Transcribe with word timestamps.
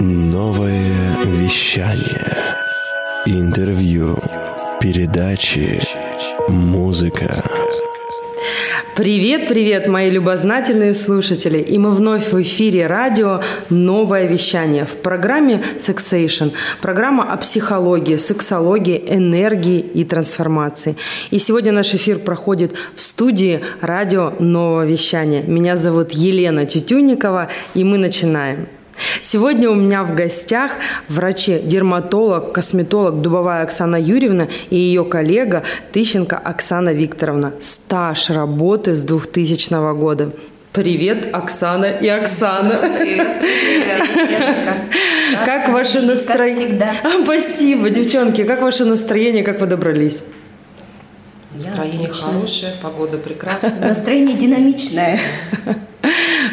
Новое 0.00 1.16
вещание. 1.24 2.56
Интервью. 3.24 4.18
Передачи. 4.78 5.80
Музыка. 6.48 7.42
Привет, 8.94 9.48
привет, 9.48 9.88
мои 9.88 10.10
любознательные 10.10 10.92
слушатели! 10.92 11.58
И 11.58 11.78
мы 11.78 11.92
вновь 11.92 12.30
в 12.30 12.42
эфире 12.42 12.86
радио 12.86 13.40
«Новое 13.70 14.26
вещание» 14.26 14.84
в 14.84 14.96
программе 14.96 15.64
«Sexation». 15.78 16.52
Программа 16.82 17.32
о 17.32 17.36
психологии, 17.38 18.16
сексологии, 18.16 19.02
энергии 19.06 19.80
и 19.80 20.04
трансформации. 20.04 20.96
И 21.30 21.38
сегодня 21.38 21.72
наш 21.72 21.94
эфир 21.94 22.18
проходит 22.18 22.74
в 22.94 23.00
студии 23.00 23.60
радио 23.80 24.34
«Новое 24.38 24.84
вещание». 24.84 25.42
Меня 25.42 25.76
зовут 25.76 26.12
Елена 26.12 26.66
Тютюникова, 26.66 27.48
и 27.74 27.82
мы 27.82 27.96
начинаем. 27.96 28.68
Сегодня 29.22 29.70
у 29.70 29.74
меня 29.74 30.04
в 30.04 30.14
гостях 30.14 30.72
врач-дерматолог, 31.08 32.52
косметолог 32.52 33.20
Дубовая 33.20 33.62
Оксана 33.62 33.96
Юрьевна 33.96 34.48
и 34.70 34.76
ее 34.76 35.04
коллега 35.04 35.62
Тыщенко 35.92 36.36
Оксана 36.36 36.92
Викторовна. 36.92 37.54
Стаж 37.60 38.30
работы 38.30 38.94
с 38.94 39.02
2000 39.02 39.94
года. 39.94 40.32
Привет, 40.72 41.28
Оксана 41.32 41.86
и 41.86 42.06
Оксана. 42.06 42.92
Привет, 42.98 43.40
привет, 43.40 44.54
Как, 45.46 45.70
ваше 45.70 46.02
настроение? 46.02 46.92
Спасибо, 47.24 47.88
девчонки. 47.88 48.44
Как 48.44 48.60
ваше 48.60 48.84
настроение? 48.84 49.42
Как 49.42 49.58
вы 49.60 49.66
добрались? 49.66 50.22
Настроение 51.54 52.08
хорошее, 52.08 52.72
погода 52.82 53.16
прекрасная. 53.16 53.88
Настроение 53.88 54.36
динамичное. 54.36 55.18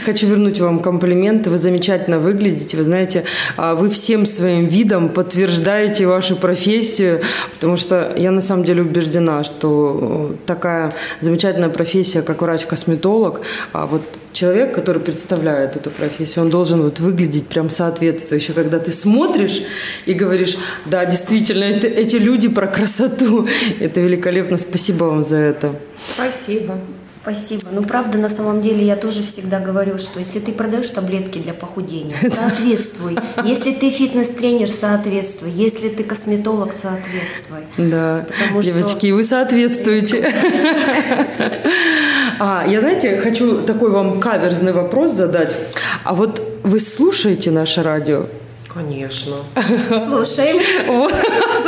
Хочу 0.05 0.27
вернуть 0.27 0.59
вам 0.59 0.79
комплименты. 0.79 1.49
Вы 1.49 1.57
замечательно 1.57 2.19
выглядите. 2.19 2.77
Вы 2.77 2.83
знаете, 2.83 3.23
а, 3.57 3.75
вы 3.75 3.89
всем 3.89 4.25
своим 4.25 4.67
видом 4.67 5.09
подтверждаете 5.09 6.07
вашу 6.07 6.35
профессию, 6.35 7.21
потому 7.53 7.77
что 7.77 8.13
я 8.17 8.31
на 8.31 8.41
самом 8.41 8.65
деле 8.65 8.81
убеждена, 8.81 9.43
что 9.43 10.31
э, 10.33 10.45
такая 10.45 10.91
замечательная 11.21 11.69
профессия, 11.69 12.21
как 12.21 12.41
врач-косметолог, 12.41 13.41
а 13.71 13.85
вот 13.85 14.01
человек, 14.33 14.73
который 14.73 15.01
представляет 15.01 15.75
эту 15.75 15.89
профессию, 15.89 16.43
он 16.43 16.49
должен 16.49 16.81
вот 16.81 16.99
выглядеть 16.99 17.47
прям 17.47 17.69
соответствующе, 17.69 18.53
когда 18.53 18.79
ты 18.79 18.91
смотришь 18.91 19.63
и 20.05 20.13
говоришь, 20.13 20.57
да, 20.85 21.05
действительно, 21.05 21.63
это, 21.63 21.87
эти 21.87 22.17
люди 22.17 22.49
про 22.49 22.67
красоту. 22.67 23.47
Это 23.79 24.01
великолепно. 24.01 24.57
Спасибо 24.57 25.05
вам 25.05 25.23
за 25.23 25.37
это. 25.37 25.75
Спасибо. 26.15 26.79
Спасибо. 27.23 27.63
Ну, 27.71 27.83
правда, 27.83 28.17
на 28.17 28.27
самом 28.27 28.61
деле, 28.61 28.85
я 28.85 28.97
тоже 28.97 29.23
всегда 29.23 29.59
говорю, 29.59 29.97
что 29.97 30.19
если 30.19 30.39
ты 30.39 30.51
продаешь 30.51 30.89
таблетки 30.89 31.37
для 31.39 31.53
похудения, 31.53 32.17
соответствуй. 32.21 33.17
Если 33.45 33.71
ты 33.71 33.89
фитнес-тренер, 33.89 34.67
соответствуй. 34.67 35.49
Если 35.51 35.87
ты 35.87 36.03
косметолог, 36.03 36.73
соответствуй. 36.73 37.59
Да, 37.77 38.25
Потому 38.27 38.61
что- 38.61 38.73
девочки, 38.73 39.11
вы 39.11 39.23
соответствуете. 39.23 40.33
А, 42.39 42.65
я, 42.67 42.79
знаете, 42.79 43.17
хочу 43.17 43.61
такой 43.61 43.91
вам 43.91 44.19
каверзный 44.19 44.73
вопрос 44.73 45.11
задать. 45.11 45.55
А 46.03 46.13
вот 46.15 46.41
вы 46.63 46.79
слушаете 46.79 47.51
наше 47.51 47.83
радио? 47.83 48.25
Конечно. 48.73 49.35
Слушаем. 49.87 50.61
Вот, 50.87 51.13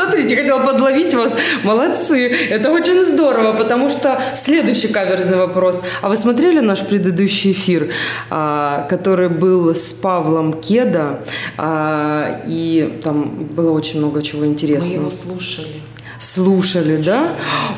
смотрите, 0.06 0.36
хотела 0.36 0.60
подловить 0.66 1.14
вас. 1.14 1.34
Молодцы. 1.64 2.28
Это 2.50 2.72
очень 2.72 3.04
здорово, 3.14 3.54
потому 3.54 3.90
что 3.90 4.20
следующий 4.36 4.88
каверзный 4.88 5.38
вопрос. 5.38 5.82
А 6.02 6.10
вы 6.10 6.16
смотрели 6.16 6.60
наш 6.60 6.82
предыдущий 6.82 7.52
эфир, 7.52 7.90
а, 8.30 8.86
который 8.90 9.30
был 9.30 9.76
с 9.76 9.94
Павлом 9.94 10.54
Кеда, 10.54 11.20
а, 11.58 12.42
и 12.48 13.00
там 13.04 13.48
было 13.56 13.72
очень 13.72 14.00
много 14.00 14.22
чего 14.22 14.42
Мы 14.42 14.48
интересного. 14.48 15.02
его 15.02 15.12
слушали. 15.12 15.68
Слушали, 16.20 17.02
да? 17.02 17.30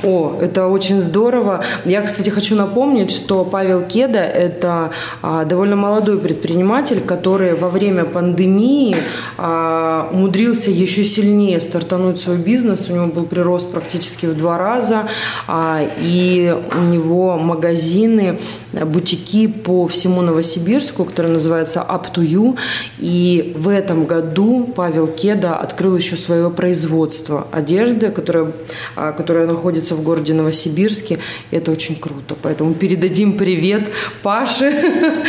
О, 0.03 0.37
это 0.41 0.67
очень 0.67 1.01
здорово. 1.01 1.63
Я, 1.85 2.01
кстати, 2.01 2.29
хочу 2.29 2.55
напомнить, 2.55 3.11
что 3.11 3.43
Павел 3.43 3.81
Кеда– 3.81 4.19
это 4.19 4.91
а, 5.21 5.43
довольно 5.45 5.75
молодой 5.75 6.19
предприниматель, 6.19 7.01
который 7.01 7.55
во 7.55 7.69
время 7.69 8.05
пандемии 8.05 8.95
а, 9.37 10.09
умудрился 10.11 10.69
еще 10.69 11.03
сильнее 11.03 11.59
стартануть 11.59 12.21
свой 12.21 12.37
бизнес. 12.37 12.89
У 12.89 12.93
него 12.93 13.07
был 13.07 13.25
прирост 13.25 13.71
практически 13.71 14.27
в 14.27 14.37
два 14.37 14.57
раза, 14.57 15.07
а, 15.47 15.81
и 15.99 16.55
у 16.75 16.81
него 16.91 17.37
магазины, 17.37 18.39
э, 18.73 18.85
бутики 18.85 19.47
по 19.47 19.87
всему 19.87 20.21
Новосибирску, 20.21 21.05
которые 21.05 21.33
называются 21.33 21.79
Up 21.79 22.13
to 22.13 22.23
You. 22.23 22.57
И 22.99 23.53
в 23.57 23.67
этом 23.69 24.05
году 24.05 24.71
Павел 24.75 25.07
Кеда 25.07 25.55
открыл 25.55 25.97
еще 25.97 26.15
свое 26.17 26.49
производство 26.51 27.47
одежды, 27.51 28.11
которое, 28.27 28.51
а, 28.95 29.11
которое 29.13 29.47
находится 29.47 29.95
в 29.95 30.03
городе 30.03 30.33
Новосибирске. 30.33 31.19
И 31.51 31.55
это 31.55 31.71
очень 31.71 31.95
круто. 31.95 32.35
Поэтому 32.41 32.73
передадим 32.73 33.37
привет 33.37 33.83
Паше, 34.21 35.23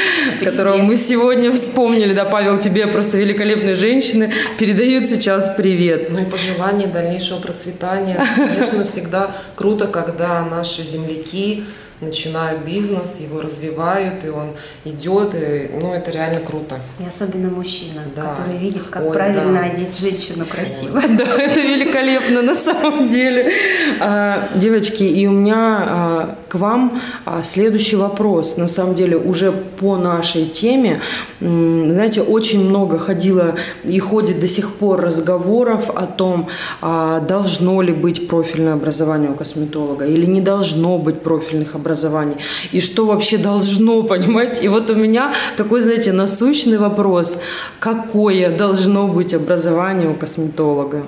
которого 0.45 0.79
мы 0.79 0.97
сегодня 0.97 1.53
вспомнили. 1.53 2.13
Да, 2.13 2.25
Павел, 2.25 2.59
тебе 2.59 2.87
просто 2.87 3.19
великолепные 3.19 3.77
женщины 3.77 4.33
передают 4.59 5.09
сейчас 5.09 5.55
привет. 5.57 6.11
Ну 6.11 6.21
и 6.21 6.25
пожелание 6.25 6.89
дальнейшего 6.89 7.39
процветания. 7.39 8.27
Конечно, 8.37 8.85
всегда 8.85 9.31
круто, 9.55 9.87
когда 9.87 10.45
наши 10.45 10.83
земляки 10.83 11.65
начинают 12.01 12.63
бизнес, 12.65 13.19
его 13.21 13.41
развивают, 13.41 14.25
и 14.25 14.29
он 14.29 14.55
идет, 14.85 15.35
и, 15.35 15.71
ну 15.81 15.93
это 15.93 16.11
реально 16.11 16.41
круто. 16.41 16.79
И 17.01 17.05
особенно 17.07 17.51
мужчина, 17.51 18.03
Да. 18.15 18.35
который 18.35 18.57
видит, 18.59 18.85
как 18.89 19.05
Ой, 19.05 19.13
правильно 19.13 19.61
да. 19.61 19.67
одеть 19.67 19.99
женщину 19.99 20.45
красиво. 20.47 21.01
Да, 21.19 21.25
это 21.25 21.61
великолепно 21.61 22.43
на 22.43 22.55
самом 22.55 23.09
деле. 23.09 23.53
А, 24.01 24.49
девочки, 24.55 25.03
и 25.03 25.27
у 25.27 25.33
меня 25.33 25.85
а, 25.89 26.39
к 26.49 26.55
вам 26.55 27.01
а, 27.25 27.43
следующий 27.43 27.97
вопрос. 27.97 28.57
На 28.57 28.69
самом 28.69 28.95
деле 28.95 29.17
уже 29.17 29.53
по 29.53 29.97
нашей 29.97 30.47
теме. 30.47 31.01
Знаете, 31.41 32.23
очень 32.23 32.69
много 32.69 32.99
ходило 32.99 33.57
и 33.85 33.99
ходит 33.99 34.41
до 34.41 34.49
сих 34.49 34.75
пор 34.75 35.01
разговоров 35.01 35.91
о 35.95 36.07
том, 36.07 36.49
а, 36.81 37.21
должно 37.21 37.83
ли 37.83 37.93
быть 37.93 38.29
профильное 38.29 38.75
образование 38.75 39.31
у 39.31 39.35
косметолога 39.35 40.07
или 40.07 40.27
не 40.27 40.41
должно 40.41 40.99
быть 40.99 41.21
профильных 41.21 41.75
образований. 41.75 42.37
И 42.73 42.81
что 42.81 43.07
вообще 43.07 43.39
должно, 43.39 44.03
понимаете? 44.15 44.65
И 44.65 44.69
вот 44.69 44.91
у 44.91 44.95
меня 44.95 45.35
такой, 45.57 45.81
знаете, 45.81 46.13
насущный 46.13 46.79
вопрос. 46.79 47.39
Какое 47.79 48.57
должно 48.57 49.07
быть 49.07 49.35
образование 49.35 50.09
у 50.09 50.15
косметолога? 50.15 51.03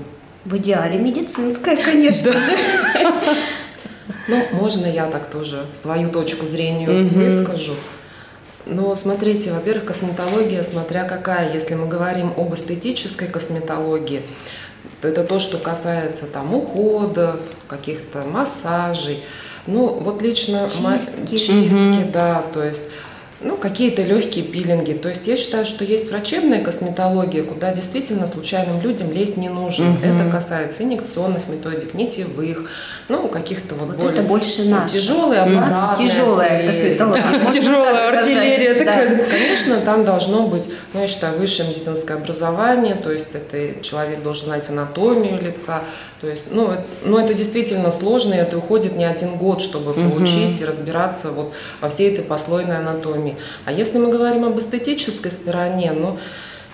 В 0.45 0.57
идеале 0.57 0.99
медицинское, 0.99 1.77
конечно 1.77 2.33
же. 2.33 2.39
Ну, 4.31 4.61
можно 4.61 4.87
я 4.87 5.07
так 5.07 5.27
тоже 5.29 5.65
свою 5.81 6.11
точку 6.11 6.47
зрения 6.47 6.87
выскажу. 6.89 7.75
Но 8.67 8.95
смотрите, 8.95 9.53
во-первых, 9.53 9.87
косметология, 9.87 10.63
смотря 10.63 11.05
какая, 11.05 11.53
если 11.53 11.75
мы 11.75 11.87
говорим 11.89 12.33
об 12.37 12.55
эстетической 12.55 13.27
косметологии, 13.27 14.23
то 15.01 15.09
это 15.09 15.25
то, 15.25 15.41
что 15.41 15.59
касается 15.59 16.27
там 16.27 16.55
уходов, 16.55 17.41
каких-то 17.69 18.23
массажей. 18.23 19.23
Ну, 19.67 19.87
вот 19.89 20.23
лично 20.23 20.69
ма- 20.83 20.99
Чистки. 20.99 21.37
чистки, 21.37 22.11
да, 22.13 22.43
то 22.53 22.63
есть 22.63 22.83
ну, 23.43 23.57
какие-то 23.57 24.03
легкие 24.03 24.45
пилинги. 24.45 24.93
То 24.93 25.09
есть 25.09 25.27
я 25.27 25.37
считаю, 25.37 25.65
что 25.65 25.85
есть 25.85 26.11
врачебная 26.11 26.63
косметология, 26.63 27.43
куда 27.43 27.73
действительно 27.73 28.27
случайным 28.27 28.81
людям 28.83 29.13
лезть 29.13 29.37
не 29.37 29.49
нужно. 29.49 29.97
Это 30.03 30.31
касается 30.31 30.83
инъекционных 30.83 31.49
методик, 31.49 31.95
нитевых, 31.95 32.71
ну, 33.09 33.29
каких-то 33.29 33.75
вот, 33.75 33.89
Вот 33.89 33.97
более 33.97 34.13
это 34.13 34.23
больше 34.23 34.65
наше. 34.65 34.95
тяжелые, 34.95 35.41
аппаратные 35.41 36.09
тяжелая 36.09 36.67
косметология. 36.67 37.51
Тяжелая 37.51 38.19
артиллерия 38.19 38.85
Да. 38.85 39.25
Конечно, 39.31 39.77
там 39.81 40.05
должно 40.05 40.47
быть, 40.47 40.65
ну, 40.93 41.01
я 41.01 41.09
считаю, 41.09 41.39
высшее 41.39 41.69
медицинское 41.71 42.15
образование, 42.15 42.95
то 42.95 43.11
есть 43.11 43.35
это 43.35 43.83
человек 43.83 44.23
должен 44.23 44.47
знать 44.47 44.69
анатомию 44.69 45.41
лица, 45.41 45.83
то 46.21 46.29
есть, 46.29 46.45
ну, 46.51 46.71
это, 46.71 46.85
ну, 47.05 47.19
это 47.19 47.33
действительно 47.33 47.91
сложно, 47.91 48.35
и 48.35 48.37
это 48.37 48.59
уходит 48.59 48.95
не 48.97 49.05
один 49.05 49.37
год, 49.37 49.63
чтобы 49.63 49.95
получить 49.95 50.61
и 50.61 50.65
разбираться 50.65 51.31
вот 51.31 51.53
во 51.81 51.89
всей 51.89 52.13
этой 52.13 52.23
послойной 52.23 52.79
анатомии. 52.79 53.30
А 53.65 53.73
если 53.73 53.99
мы 53.99 54.11
говорим 54.11 54.45
об 54.45 54.59
эстетической 54.59 55.31
стороне, 55.31 55.93
ну, 55.93 56.19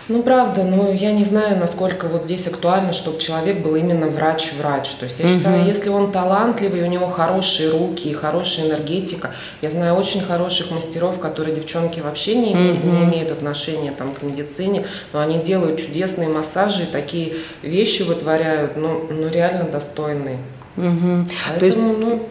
ну, 0.08 0.22
правда, 0.22 0.62
но 0.62 0.92
я 0.92 1.10
не 1.10 1.24
знаю, 1.24 1.58
насколько 1.58 2.06
вот 2.06 2.22
здесь 2.22 2.46
актуально, 2.46 2.92
чтобы 2.92 3.18
человек 3.18 3.58
был 3.58 3.74
именно 3.74 4.06
врач-врач. 4.06 4.90
То 4.90 5.06
есть 5.06 5.18
я 5.18 5.28
считаю, 5.28 5.66
если 5.66 5.88
он 5.88 6.12
талантливый, 6.12 6.82
у 6.84 6.86
него 6.86 7.08
хорошие 7.08 7.70
руки 7.70 8.08
и 8.08 8.14
хорошая 8.14 8.68
энергетика. 8.68 9.32
Я 9.62 9.70
знаю 9.72 9.94
очень 9.94 10.20
хороших 10.20 10.70
мастеров, 10.70 11.18
которые 11.18 11.56
девчонки 11.56 11.98
вообще 11.98 12.36
не, 12.36 12.52
имеют- 12.52 12.84
не 12.84 13.02
имеют 13.02 13.32
отношения 13.32 13.90
там, 13.90 14.14
к 14.14 14.22
медицине, 14.22 14.86
но 15.12 15.18
они 15.18 15.38
делают 15.40 15.80
чудесные 15.80 16.28
массажи 16.28 16.84
и 16.84 16.86
такие 16.86 17.32
вещи 17.62 18.02
вытворяют, 18.02 18.76
ну, 18.76 19.08
ну 19.10 19.28
реально 19.28 19.64
достойные. 19.64 20.38
Мгм. 20.76 21.26
Поэтому, 21.26 21.58
То 21.58 21.66
есть 21.66 21.78
ну, 21.78 22.22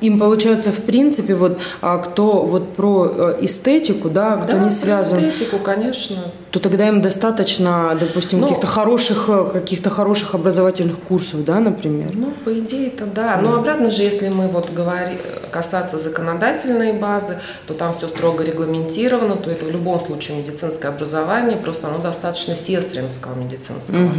им 0.00 0.18
получается, 0.18 0.70
в 0.72 0.82
принципе, 0.82 1.34
вот 1.34 1.58
а, 1.80 1.98
кто 1.98 2.42
вот 2.42 2.74
про 2.74 3.06
э, 3.06 3.38
эстетику, 3.42 4.10
да, 4.10 4.36
кто 4.36 4.54
да, 4.54 4.58
не 4.58 4.70
связан. 4.70 5.18
эстетику, 5.20 5.58
конечно. 5.58 6.16
То 6.54 6.60
тогда 6.60 6.86
им 6.86 7.02
достаточно, 7.02 7.96
допустим, 7.98 8.38
Ну, 8.38 8.46
каких-то 8.46 8.68
хороших, 8.68 9.28
э, 9.28 9.50
каких-то 9.54 9.90
хороших 9.90 10.36
образовательных 10.36 11.00
курсов, 11.00 11.44
да, 11.44 11.58
например? 11.58 12.12
Ну, 12.14 12.30
по 12.44 12.56
идее-то 12.56 13.06
да. 13.06 13.40
Но 13.42 13.56
обратно 13.56 13.90
же, 13.90 14.02
если 14.02 14.28
мы 14.28 14.46
вот 14.46 14.70
говорим, 14.72 15.18
касаться 15.50 15.98
законодательной 15.98 16.92
базы, 16.92 17.40
то 17.66 17.74
там 17.74 17.92
все 17.92 18.06
строго 18.06 18.44
регламентировано, 18.44 19.34
то 19.34 19.50
это 19.50 19.64
в 19.64 19.70
любом 19.72 19.98
случае 19.98 20.38
медицинское 20.38 20.88
образование, 20.90 21.56
просто 21.56 21.88
оно 21.88 21.98
достаточно 21.98 22.54
сестринского 22.54 23.34
медицинского. 23.34 24.10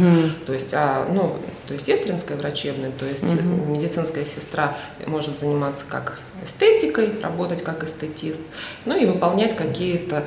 То 0.44 0.52
есть, 0.52 0.74
а, 0.74 1.06
ну, 1.10 1.36
то 1.66 1.72
есть 1.72 1.86
сестринское 1.86 2.36
врачебное, 2.36 2.90
то 2.90 3.06
есть 3.06 3.24
медицинская 3.66 4.26
сестра 4.26 4.76
может 5.06 5.40
заниматься 5.40 5.86
как 5.88 6.18
эстетикой, 6.44 7.12
работать 7.22 7.62
как 7.62 7.82
эстетист, 7.82 8.42
ну 8.84 8.94
и 8.94 9.06
выполнять 9.06 9.56
какие-то 9.56 10.22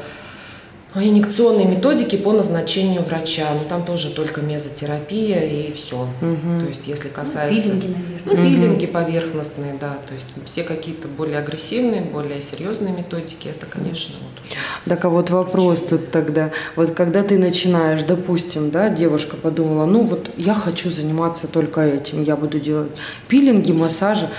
инъекционные 0.95 1.67
методики 1.67 2.15
по 2.15 2.31
назначению 2.33 3.03
врача. 3.03 3.47
Ну, 3.53 3.61
там 3.69 3.85
тоже 3.85 4.13
только 4.13 4.41
мезотерапия 4.41 5.41
и 5.41 5.71
все. 5.73 6.07
То 6.19 6.65
есть, 6.67 6.87
если 6.87 7.09
касается... 7.09 7.69
пилинги, 7.69 7.87
наверное. 7.87 8.21
Ну, 8.25 8.35
пилинги 8.35 8.85
поверхностные, 8.87 9.75
да. 9.79 9.97
То 10.07 10.13
есть, 10.15 10.27
все 10.45 10.63
какие-то 10.63 11.07
более 11.07 11.37
агрессивные, 11.37 12.01
более 12.01 12.41
серьезные 12.41 12.93
методики, 12.93 13.47
это, 13.49 13.65
конечно, 13.65 14.15
вот 14.21 14.43
уже... 14.43 14.55
Так 14.85 15.05
а 15.05 15.09
вот 15.09 15.29
вопрос 15.29 15.83
тут 15.83 16.11
тогда. 16.11 16.51
Вот 16.75 16.91
когда 16.91 17.23
ты 17.23 17.37
начинаешь, 17.37 18.03
допустим, 18.03 18.71
да, 18.71 18.89
девушка 18.89 19.37
подумала, 19.37 19.85
ну 19.85 20.03
вот 20.03 20.29
я 20.37 20.55
хочу 20.55 20.89
заниматься 20.89 21.47
только 21.47 21.81
этим, 21.81 22.23
я 22.23 22.35
буду 22.35 22.59
делать 22.59 22.91
пилинги, 23.27 23.71
массажи, 23.71 24.29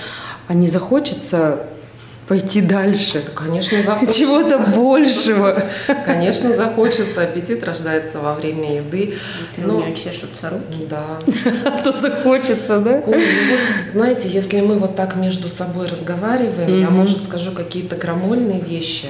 а 0.47 0.53
не 0.53 0.67
захочется 0.67 1.67
пойти 2.31 2.61
дальше? 2.61 3.21
Конечно, 3.35 3.83
захочется. 3.83 4.17
Чего-то 4.17 4.57
большего. 4.57 5.63
Конечно, 6.05 6.55
захочется. 6.55 7.23
Аппетит 7.23 7.61
рождается 7.65 8.19
во 8.19 8.35
время 8.35 8.77
еды. 8.77 9.15
Если 9.41 9.63
Ну, 9.63 9.79
у 9.79 9.81
нее 9.81 9.93
чешутся 9.93 10.49
руки. 10.49 10.87
Да. 10.89 11.19
А 11.65 11.71
то 11.71 11.91
захочется, 11.91 12.79
да? 12.79 13.03
Ой, 13.05 13.25
ну 13.25 13.51
вот, 13.51 13.91
знаете, 13.91 14.29
если 14.29 14.61
мы 14.61 14.79
вот 14.79 14.95
так 14.95 15.17
между 15.17 15.49
собой 15.49 15.87
разговариваем, 15.89 16.79
я, 16.79 16.89
может, 16.89 17.21
скажу 17.21 17.51
какие-то 17.51 17.97
крамольные 17.97 18.61
вещи, 18.61 19.07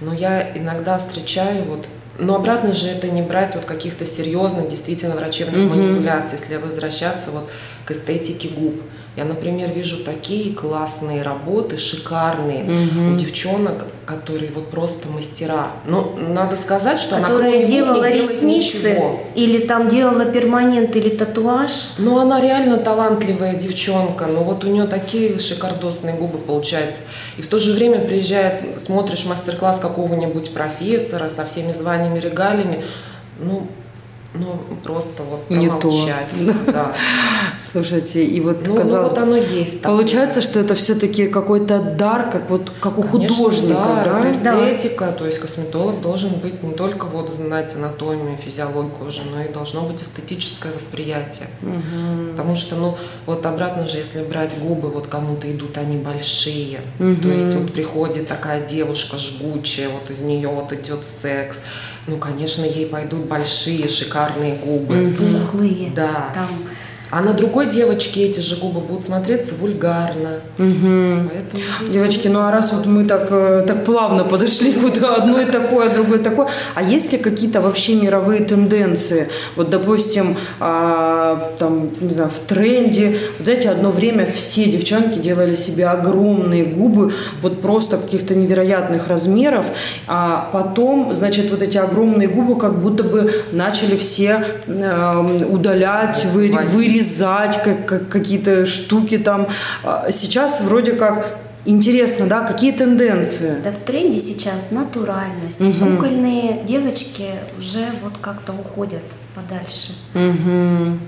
но 0.00 0.14
я 0.14 0.56
иногда 0.56 0.96
встречаю 0.98 1.64
вот 1.64 1.86
но 2.18 2.34
обратно 2.36 2.74
же 2.74 2.86
это 2.86 3.08
не 3.08 3.22
брать 3.22 3.54
вот 3.54 3.64
каких-то 3.64 4.04
серьезных, 4.04 4.68
действительно 4.68 5.14
врачебных 5.16 5.70
манипуляций, 5.70 6.38
если 6.38 6.56
возвращаться 6.56 7.30
вот 7.30 7.48
к 7.86 7.92
эстетике 7.92 8.48
губ. 8.48 8.74
Я, 9.16 9.24
например, 9.24 9.70
вижу 9.70 10.04
такие 10.04 10.54
классные 10.54 11.22
работы, 11.22 11.76
шикарные 11.76 12.64
у 13.12 13.16
девчонок, 13.16 13.84
которые 14.06 14.52
вот 14.54 14.70
просто 14.70 15.08
мастера. 15.08 15.72
Но 15.84 16.16
надо 16.16 16.56
сказать, 16.56 17.00
что 17.00 17.16
она 17.16 17.26
Которая 17.28 17.58
не 17.58 17.66
делала 17.66 18.08
делает 18.08 18.30
ресницы, 18.30 18.90
ничего. 18.90 19.20
или 19.34 19.58
там 19.66 19.88
делала 19.88 20.24
перманент 20.26 20.94
или 20.94 21.08
татуаж. 21.10 21.70
Ну, 21.98 22.18
она 22.18 22.40
реально 22.40 22.78
талантливая 22.78 23.54
девчонка, 23.54 24.26
но 24.26 24.44
вот 24.44 24.64
у 24.64 24.68
нее 24.68 24.86
такие 24.86 25.38
шикардосные 25.40 26.14
губы 26.14 26.38
получаются. 26.38 27.02
И 27.36 27.42
в 27.42 27.48
то 27.48 27.58
же 27.58 27.72
время 27.72 27.98
приезжает, 27.98 28.80
смотришь 28.80 29.26
мастер-класс 29.26 29.80
какого-нибудь 29.80 30.54
профессора 30.54 31.30
со 31.30 31.44
всеми 31.44 31.72
званиями, 31.72 32.20
регалиями, 32.20 32.84
ну, 33.40 33.66
ну 34.34 34.60
просто 34.84 35.22
вот 35.24 35.50
Не 35.50 35.68
то. 35.68 35.76
промолчать. 35.78 36.28
Да. 36.66 36.92
Слушайте, 37.58 38.24
и 38.24 38.40
вот 38.40 38.58
Ну, 38.64 38.72
ну, 38.72 38.76
казалось 38.76 39.10
вот 39.10 39.18
оно 39.18 39.36
есть. 39.36 39.82
такое. 39.82 39.96
Получается, 39.96 40.40
что 40.40 40.60
это 40.60 40.74
все-таки 40.74 41.26
какой-то 41.28 41.80
дар, 41.80 42.30
как 42.30 42.48
вот 42.48 42.72
как 42.80 42.98
у 42.98 43.02
Конечно, 43.02 43.34
художника, 43.36 43.74
да, 43.74 44.04
да? 44.04 44.20
это 44.20 44.30
эстетика, 44.30 45.12
то 45.12 45.26
есть 45.26 45.38
косметолог 45.40 46.00
должен 46.00 46.30
быть 46.34 46.62
не 46.62 46.72
только 46.74 47.06
вот 47.06 47.34
знать 47.34 47.74
анатомию, 47.74 48.36
физиологию 48.36 48.90
кожи, 48.92 49.22
но 49.34 49.42
и 49.42 49.48
должно 49.52 49.82
быть 49.82 50.00
эстетическое 50.02 50.72
восприятие. 50.72 51.48
Потому 52.32 52.54
что, 52.54 52.76
ну, 52.76 52.96
вот 53.26 53.44
обратно 53.44 53.88
же, 53.88 53.98
если 53.98 54.22
брать 54.22 54.56
губы, 54.58 54.88
вот 54.90 55.06
кому-то 55.08 55.50
идут 55.50 55.76
они 55.76 55.96
большие, 55.96 56.80
то 56.98 57.28
есть 57.28 57.54
вот 57.54 57.72
приходит 57.72 58.28
такая 58.28 58.66
девушка 58.66 59.16
жгучая, 59.18 59.88
вот 59.88 60.10
из 60.10 60.20
нее 60.20 60.48
вот 60.48 60.72
идет 60.72 61.00
секс, 61.06 61.60
ну, 62.06 62.16
конечно, 62.16 62.64
ей 62.64 62.86
пойдут 62.86 63.26
большие 63.26 63.88
шикарные 63.88 64.56
губы. 64.56 65.14
Пухлые. 65.16 65.92
Да. 65.94 66.32
Там 66.34 66.48
А 67.10 67.20
на 67.20 67.32
другой 67.32 67.66
девочке 67.66 68.24
эти 68.24 68.40
же 68.40 68.56
губы 68.56 68.80
будут 68.80 69.04
смотреться 69.04 69.54
вульгарно. 69.56 70.40
Поэтому 70.56 71.62
здесь 71.80 71.92
Девочки, 71.92 72.28
ну 72.28 72.40
а 72.40 72.50
раз 72.52 72.72
вот 72.72 72.86
мы 72.86 73.04
так, 73.04 73.26
э, 73.30 73.64
так 73.66 73.84
плавно 73.84 74.24
подошли 74.24 74.72
вот 74.80 74.98
одной 75.02 75.44
такой, 75.46 75.88
а 75.90 75.94
другой 75.94 76.18
такой, 76.20 76.46
а 76.74 76.82
есть 76.82 77.12
ли 77.12 77.18
какие-то 77.18 77.60
вообще 77.60 77.94
мировые 77.94 78.44
тенденции? 78.44 79.28
Вот, 79.56 79.70
допустим, 79.70 80.36
а, 80.60 81.50
там, 81.58 81.90
не 82.00 82.10
знаю, 82.10 82.30
в 82.30 82.38
тренде, 82.46 83.18
вот 83.38 83.44
знаете, 83.44 83.70
одно 83.70 83.90
время 83.90 84.26
все 84.26 84.64
девчонки 84.66 85.18
делали 85.18 85.54
себе 85.56 85.86
огромные 85.86 86.64
губы, 86.64 87.12
вот 87.42 87.60
просто 87.60 87.96
каких-то 87.96 88.34
невероятных 88.34 89.08
размеров, 89.08 89.66
а 90.06 90.48
потом, 90.52 91.12
значит, 91.14 91.50
вот 91.50 91.62
эти 91.62 91.78
огромные 91.78 92.28
губы 92.28 92.58
как 92.58 92.78
будто 92.78 93.02
бы 93.02 93.42
начали 93.52 93.96
все 93.96 94.44
эм, 94.66 95.52
удалять, 95.52 96.24
вы- 96.32 96.50
Вводить. 96.50 96.70
Вырезать 97.00 97.62
как- 97.62 97.86
как- 97.86 98.08
какие-то 98.08 98.66
штуки 98.66 99.18
там. 99.18 99.48
А 99.84 100.10
Сейчас 100.12 100.60
вроде 100.60 100.92
как 100.92 101.38
интересно, 101.64 102.26
да, 102.26 102.40
какие 102.40 102.72
тенденции? 102.72 103.54
Да 103.64 103.70
в 103.72 103.80
тренде 103.86 104.18
сейчас 104.18 104.70
натуральность. 104.70 105.58
Кукольные 105.58 106.62
девочки 106.66 107.26
уже 107.58 107.84
вот 108.02 108.14
как-то 108.20 108.52
уходят 108.52 109.02
подальше. 109.34 109.92
Мгм. 110.14 111.00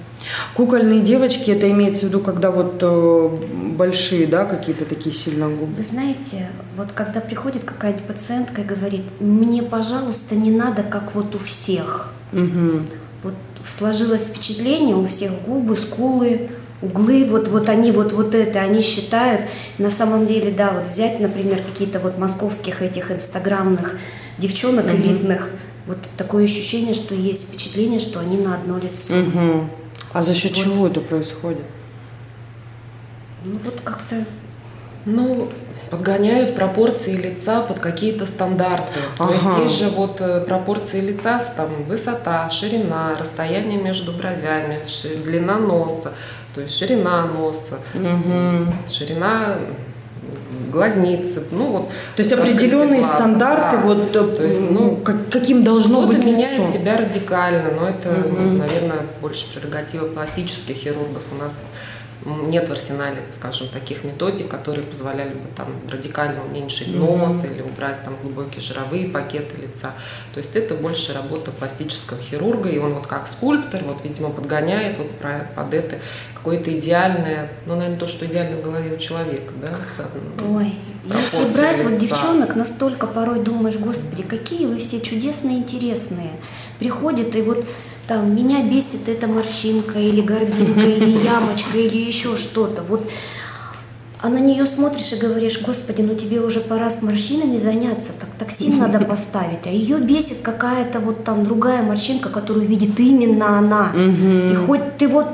Кукольные 0.55 1.01
девочки, 1.01 1.51
это 1.51 1.69
имеется 1.71 2.07
в 2.07 2.09
виду, 2.11 2.21
когда 2.21 2.53
вот 2.53 2.79
э, 2.81 3.29
большие, 3.77 4.27
да, 4.29 4.45
какие-то 4.45 4.85
такие 4.85 5.13
сильно 5.15 5.49
губы. 5.49 5.75
Вы 5.77 5.83
знаете, 5.83 6.49
вот 6.77 6.93
когда 6.95 7.21
приходит 7.21 7.65
какая-нибудь 7.65 8.05
пациентка 8.05 8.61
и 8.61 8.65
говорит, 8.65 9.03
мне, 9.19 9.65
пожалуйста, 9.65 10.37
не 10.37 10.53
надо, 10.53 10.85
как 10.85 11.15
вот 11.17 11.35
у 11.35 11.39
всех. 11.41 12.13
Мгм. 12.31 12.87
Вот 13.25 13.35
сложилось 13.69 14.27
впечатление, 14.27 14.97
у 14.97 15.07
всех 15.07 15.33
губы, 15.47 15.77
скулы, 15.77 16.51
углы, 16.83 17.25
вот, 17.25 17.49
вот 17.49 17.69
они 17.69 17.93
вот, 17.93 18.13
вот 18.13 18.35
это, 18.35 18.61
они 18.61 18.81
считают, 18.81 19.43
на 19.79 19.91
самом 19.91 20.27
деле, 20.27 20.51
да, 20.51 20.73
вот 20.73 20.89
взять, 20.89 21.21
например, 21.21 21.59
какие-то 21.59 22.01
вот 22.01 22.19
московских 22.19 22.83
этих 22.83 23.11
инстаграмных 23.11 23.99
девчонок 24.39 24.87
элитных, 24.87 25.49
вот 25.87 25.99
такое 26.17 26.45
ощущение, 26.45 26.95
что 26.95 27.15
есть 27.15 27.49
впечатление, 27.49 28.01
что 28.01 28.21
они 28.21 28.37
на 28.37 28.55
одно 28.55 28.79
лицо. 28.79 29.15
Мгм. 29.15 29.71
А 30.13 30.23
за 30.23 30.35
счет 30.35 30.57
Вот. 30.57 30.65
чего 30.65 30.87
это 30.89 31.01
происходит? 31.01 31.65
Ну 33.45 33.59
вот 33.59 33.81
как-то 33.83 34.25
Ну, 35.05 35.49
подгоняют 35.93 36.57
пропорции 36.57 37.15
лица 37.17 37.61
под 37.61 37.79
какие-то 37.79 38.25
стандарты. 38.25 38.99
То 39.19 39.31
есть 39.31 39.45
Ага. 39.45 39.63
есть 39.65 39.79
же 39.79 39.91
вот 39.91 40.23
э, 40.23 40.41
пропорции 40.41 41.03
лица, 41.03 41.39
там 41.55 41.69
высота, 41.87 42.49
ширина, 42.49 43.11
расстояние 43.21 43.79
между 43.79 44.13
бровями, 44.13 44.79
длина 45.23 45.59
носа, 45.59 46.13
то 46.55 46.63
есть 46.63 46.79
ширина 46.79 47.27
носа, 47.27 47.77
ширина 48.91 49.57
глазницы, 50.73 51.43
ну 51.51 51.65
вот. 51.67 51.89
То 52.17 52.21
есть 52.23 52.33
определенные 52.33 53.03
глаза, 53.03 53.15
стандарты, 53.17 53.77
да. 53.77 53.83
вот, 53.83 54.17
э, 54.17 54.37
То 54.37 54.45
есть, 54.47 54.71
ну, 54.71 54.97
как- 54.97 55.29
каким 55.29 55.63
должно 55.63 56.07
быть 56.07 56.25
меняет 56.25 56.59
лицо? 56.69 56.79
себя 56.79 56.97
радикально, 56.97 57.71
но 57.79 57.89
это, 57.91 58.09
наверное, 58.09 59.01
больше 59.21 59.53
прерогатива 59.53 60.07
пластических 60.07 60.75
хирургов. 60.77 61.23
У 61.39 61.43
нас 61.43 61.55
нет 62.25 62.69
в 62.69 62.73
арсенале, 62.73 63.23
скажем, 63.35 63.69
таких 63.69 64.05
методик, 64.05 64.49
которые 64.49 64.85
позволяли 64.85 65.31
бы 65.31 65.49
там 65.57 65.69
радикально 65.91 66.45
уменьшить 66.45 66.95
нос 66.95 67.45
или 67.45 67.63
убрать 67.63 68.05
там 68.05 68.17
глубокие 68.23 68.61
жировые 68.61 69.09
пакеты 69.09 69.61
лица. 69.61 69.93
То 70.35 70.39
есть 70.39 70.55
это 70.57 70.75
больше 70.75 71.13
работа 71.13 71.51
пластического 71.51 72.21
хирурга, 72.21 72.69
и 72.69 72.79
он 72.79 72.95
вот 72.95 73.07
как 73.07 73.29
скульптор, 73.29 73.83
вот, 73.85 73.99
видимо, 74.05 74.31
подгоняет 74.31 74.99
вот 74.99 75.11
под 75.55 75.75
это 75.75 75.99
какое-то 76.35 76.77
идеальное, 76.77 77.53
ну, 77.67 77.77
наверное, 77.77 77.99
то, 77.99 78.09
что 78.09 78.27
идеально 78.27 78.57
в 78.57 78.63
голове 78.63 78.95
у 78.95 78.99
человека, 78.99 79.53
да, 79.61 79.69
Ой, 80.49 80.75
если 81.05 81.53
брать 81.53 81.83
вот 81.83 81.93
лица. 81.93 82.07
девчонок, 82.07 82.57
настолько 82.57 83.07
порой 83.07 83.41
думаешь, 83.41 83.77
господи, 83.77 84.23
какие 84.23 84.67
вы 84.67 84.79
все 84.81 85.01
чудесные, 85.01 85.59
интересные. 85.59 86.33
Приходит 86.79 87.37
и 87.37 87.43
вот 87.43 87.65
там 88.07 88.35
меня 88.35 88.63
бесит 88.63 89.09
эта 89.09 89.27
морщинка 89.27 89.99
или 89.99 90.21
горбинка 90.21 90.81
или 90.81 91.11
ямочка 91.11 91.79
или 91.79 91.99
еще 91.99 92.37
что-то. 92.37 92.83
Вот 92.83 93.09
а 94.23 94.29
на 94.29 94.39
нее 94.39 94.67
смотришь 94.67 95.13
и 95.13 95.17
говоришь, 95.17 95.61
господи, 95.63 96.01
ну 96.01 96.15
тебе 96.15 96.41
уже 96.41 96.61
пора 96.61 96.91
с 96.91 97.03
морщинами 97.03 97.59
заняться, 97.59 98.13
так 98.19 98.29
токсин 98.39 98.79
надо 98.79 99.01
поставить. 99.05 99.67
А 99.67 99.69
ее 99.69 99.99
бесит 99.99 100.43
какая-то 100.43 101.01
вот 101.01 101.25
там 101.25 101.45
другая 101.45 101.83
морщинка, 101.83 102.29
которую 102.29 102.65
видит 102.67 102.99
именно 103.01 103.59
она. 103.59 103.91
И 103.97 104.55
хоть 104.55 104.97
ты 104.97 105.09
вот 105.09 105.27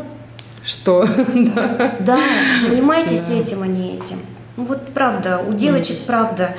Что? 0.64 1.06
Да. 1.54 1.96
да, 2.00 2.18
занимайтесь 2.66 3.28
этим, 3.28 3.62
а 3.62 3.66
не 3.66 3.96
этим. 3.96 4.16
Ну 4.56 4.64
вот 4.64 4.94
правда, 4.94 5.42
у 5.46 5.52
девочек, 5.52 5.98
правда, 6.06 6.56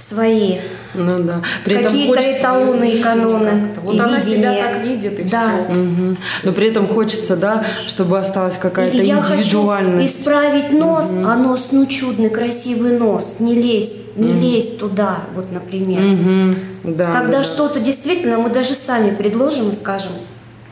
свои 0.00 0.58
Ну 0.94 1.18
да. 1.18 1.42
При 1.64 1.74
этом 1.76 1.84
какие-то 1.92 2.20
эталоны 2.20 2.90
и 2.90 3.00
каноны. 3.02 3.68
Вот 3.82 3.94
и 3.94 3.98
она 3.98 4.20
себя 4.20 4.34
видение. 4.52 4.64
так 4.64 4.82
видит, 4.82 5.20
и 5.20 5.22
да. 5.24 5.48
всё. 5.66 5.74
Мгм. 5.74 6.18
Но 6.42 6.52
при 6.52 6.68
этом 6.68 6.86
хочется, 6.86 7.36
да, 7.36 7.64
чтобы 7.86 8.18
осталась 8.18 8.56
какая-то 8.56 8.96
Или 8.96 9.04
я 9.06 9.22
хочу 9.22 9.36
индивидуальность. 9.40 10.20
исправить 10.20 10.72
нос, 10.72 11.06
а 11.24 11.36
нос, 11.36 11.68
ну 11.72 11.86
чудный, 11.86 12.30
красивый 12.30 12.98
нос, 12.98 13.36
не 13.40 13.54
лезь, 13.54 14.04
не 14.16 14.32
лезь 14.32 14.76
туда, 14.76 15.18
вот, 15.34 15.52
например. 15.52 16.00
Мгм. 16.00 16.56
Да, 16.84 17.12
Когда 17.12 17.26
да, 17.30 17.36
да. 17.38 17.42
что-то 17.42 17.78
действительно 17.80 18.38
мы 18.38 18.48
даже 18.50 18.74
сами 18.74 19.14
предложим 19.14 19.70
и 19.70 19.72
скажем, 19.72 20.12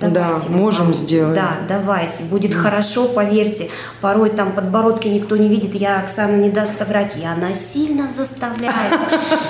давайте. 0.01 0.49
Да, 0.49 0.55
можем 0.55 0.87
вам- 0.87 0.95
сделать. 0.95 1.35
Да, 1.35 1.57
давайте, 1.69 2.23
будет 2.25 2.55
хорошо, 2.55 3.09
поверьте. 3.09 3.69
Порой 4.01 4.31
там 4.31 4.53
подбородки 4.53 5.09
никто 5.09 5.37
не 5.37 5.49
видит, 5.49 5.75
я, 5.75 6.01
Оксана, 6.01 6.37
не 6.37 6.51
даст 6.51 6.79
соврать, 6.79 7.15
я 7.17 7.35
насильно 7.35 8.09
заставляю. 8.11 9.01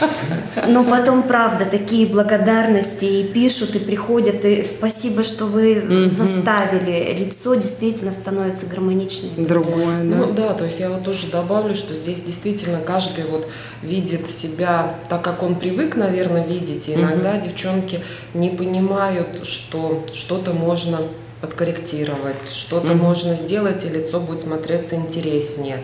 Но 0.66 0.84
потом, 0.84 1.22
правда, 1.22 1.64
такие 1.64 2.06
благодарности 2.06 3.04
и 3.04 3.24
пишут, 3.24 3.74
и 3.76 3.78
приходят, 3.78 4.44
и 4.44 4.64
спасибо, 4.64 5.22
что 5.22 5.46
вы 5.46 6.08
заставили. 6.08 7.16
Лицо 7.18 7.54
действительно 7.54 8.12
становится 8.12 8.66
гармоничнее. 8.66 9.46
Другое, 9.46 10.04
да. 10.04 10.16
Ну 10.16 10.32
да, 10.32 10.54
то 10.54 10.64
есть 10.64 10.80
я 10.80 10.88
вот 10.88 11.04
тоже 11.04 11.30
добавлю, 11.30 11.74
что 11.74 11.94
здесь 11.94 12.22
действительно 12.22 12.78
каждый 12.80 13.24
вот 13.24 13.48
видит 13.82 14.30
себя 14.30 14.94
так, 15.08 15.22
как 15.22 15.42
он 15.42 15.56
привык, 15.56 15.96
наверное, 15.96 16.44
видеть. 16.44 16.88
И 16.88 16.94
иногда 16.94 17.36
девчонки 17.38 18.00
не 18.34 18.50
понимают, 18.50 19.46
что 19.46 20.04
что-то 20.38 20.52
можно 20.52 20.98
подкорректировать, 21.40 22.36
что-то 22.52 22.94
можно 22.94 23.34
сделать, 23.34 23.84
и 23.84 23.88
лицо 23.88 24.20
будет 24.20 24.42
смотреться 24.42 24.96
интереснее. 24.96 25.78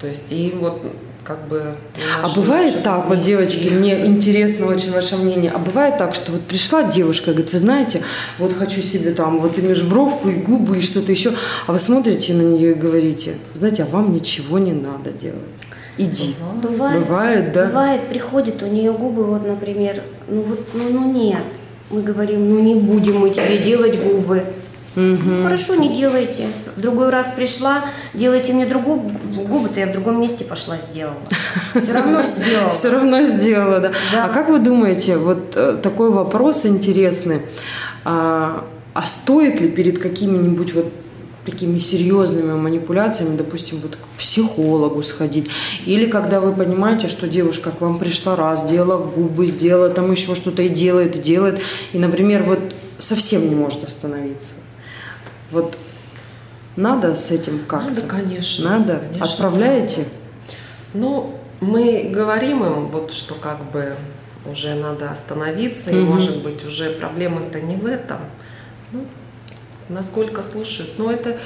То 0.00 0.06
есть 0.06 0.30
и 0.30 0.54
вот 0.58 0.82
как 1.24 1.48
бы... 1.48 1.74
А 2.22 2.28
бывает 2.36 2.84
так, 2.84 3.06
вот, 3.06 3.24
завести. 3.24 3.30
девочки, 3.30 3.68
мне 3.70 4.06
интересно 4.06 4.66
очень 4.66 4.92
ваше 4.92 5.16
мнение, 5.16 5.50
а 5.52 5.58
бывает 5.58 5.98
так, 5.98 6.14
что 6.14 6.30
вот 6.32 6.42
пришла 6.42 6.84
девушка 6.84 7.30
и 7.30 7.34
говорит, 7.34 7.52
вы 7.52 7.58
знаете, 7.58 8.02
вот 8.38 8.52
хочу 8.52 8.80
себе 8.80 9.10
там 9.10 9.40
вот 9.40 9.58
и 9.58 9.62
межбровку, 9.62 10.28
и 10.28 10.34
губы, 10.34 10.78
и 10.78 10.80
что-то 10.80 11.10
еще, 11.10 11.32
а 11.66 11.72
вы 11.72 11.80
смотрите 11.80 12.34
на 12.34 12.42
нее 12.42 12.72
и 12.72 12.74
говорите, 12.74 13.34
знаете, 13.54 13.82
а 13.82 13.86
вам 13.86 14.14
ничего 14.14 14.58
не 14.58 14.72
надо 14.72 15.10
делать. 15.10 15.40
Иди. 15.98 16.36
Бывает, 16.62 17.00
Бывает, 17.00 17.52
да? 17.52 17.66
Бывает, 17.66 18.08
приходит, 18.08 18.62
у 18.62 18.66
нее 18.66 18.92
губы, 18.92 19.24
вот, 19.24 19.44
например, 19.44 20.00
ну 20.28 20.42
вот, 20.42 20.60
ну, 20.74 20.90
ну 20.90 21.12
нет. 21.12 21.42
Мы 21.90 22.02
говорим, 22.02 22.48
ну 22.48 22.60
не 22.60 22.74
будем 22.74 23.18
мы 23.18 23.30
тебе 23.30 23.58
делать 23.58 23.98
губы. 24.02 24.42
Ну, 24.96 25.16
хорошо, 25.42 25.74
не 25.74 25.94
делайте. 25.94 26.46
В 26.74 26.80
другой 26.80 27.10
раз 27.10 27.30
пришла, 27.36 27.84
делайте 28.14 28.54
мне 28.54 28.64
другую 28.64 29.00
губы-то 29.46 29.78
я 29.78 29.86
в 29.86 29.92
другом 29.92 30.20
месте 30.20 30.44
пошла 30.44 30.76
сделала. 30.78 31.16
Все 31.74 31.92
равно 31.92 32.24
сделала. 32.26 32.70
Все 32.70 32.90
равно 32.90 33.22
сделала, 33.22 33.80
да. 33.80 33.92
Да. 34.10 34.24
А 34.24 34.28
как 34.30 34.48
вы 34.48 34.58
думаете, 34.58 35.18
вот 35.18 35.52
э, 35.54 35.78
такой 35.82 36.10
вопрос 36.10 36.64
интересный, 36.64 37.42
а, 38.04 38.64
а 38.94 39.06
стоит 39.06 39.60
ли 39.60 39.68
перед 39.68 39.98
какими-нибудь 39.98 40.72
вот 40.72 40.92
такими 41.46 41.78
серьезными 41.78 42.52
манипуляциями, 42.54 43.36
допустим, 43.36 43.78
вот 43.80 43.96
к 43.96 44.18
психологу 44.18 45.02
сходить, 45.02 45.48
или 45.86 46.06
когда 46.06 46.40
вы 46.40 46.52
понимаете, 46.52 47.08
что 47.08 47.28
девушка 47.28 47.70
к 47.70 47.80
вам 47.80 47.98
пришла 47.98 48.36
раз, 48.36 48.64
сделала 48.64 48.98
губы, 49.02 49.46
сделала 49.46 49.88
там 49.88 50.10
еще 50.10 50.34
что-то 50.34 50.62
и 50.62 50.68
делает, 50.68 51.16
и 51.16 51.20
делает, 51.20 51.60
и, 51.92 51.98
например, 51.98 52.42
вот 52.42 52.74
совсем 52.98 53.48
не 53.48 53.54
может 53.54 53.84
остановиться. 53.84 54.54
Вот 55.50 55.78
надо 56.74 57.14
с 57.14 57.30
этим 57.30 57.60
как-то? 57.66 57.88
Надо, 57.88 58.02
конечно. 58.02 58.78
Надо? 58.78 58.98
конечно. 58.98 59.24
Отправляете? 59.24 60.04
Ну, 60.92 61.34
мы 61.60 62.10
говорим 62.12 62.64
им, 62.64 62.88
вот 62.88 63.12
что 63.12 63.34
как 63.34 63.70
бы 63.70 63.94
уже 64.50 64.74
надо 64.74 65.10
остановиться, 65.10 65.90
и 65.90 65.94
Мгм. 65.96 66.14
может 66.14 66.42
быть 66.42 66.64
уже 66.66 66.90
проблема-то 66.90 67.60
не 67.60 67.76
в 67.76 67.86
этом. 67.86 68.18
Ну, 68.92 69.06
насколько 69.88 70.42
слушают. 70.42 70.98
Но 70.98 71.10
это 71.10 71.36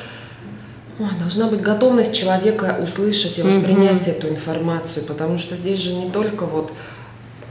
ой, 0.99 1.09
должна 1.19 1.49
быть 1.49 1.61
готовность 1.61 2.15
человека 2.15 2.79
услышать 2.83 3.39
и 3.39 3.43
воспринять 3.43 4.09
эту 4.09 4.29
информацию, 4.29 5.05
потому 5.07 5.39
что 5.39 5.57
здесь 5.57 5.81
же 5.81 5.95
не 5.95 6.11
только 6.11 6.47
вот 6.47 6.73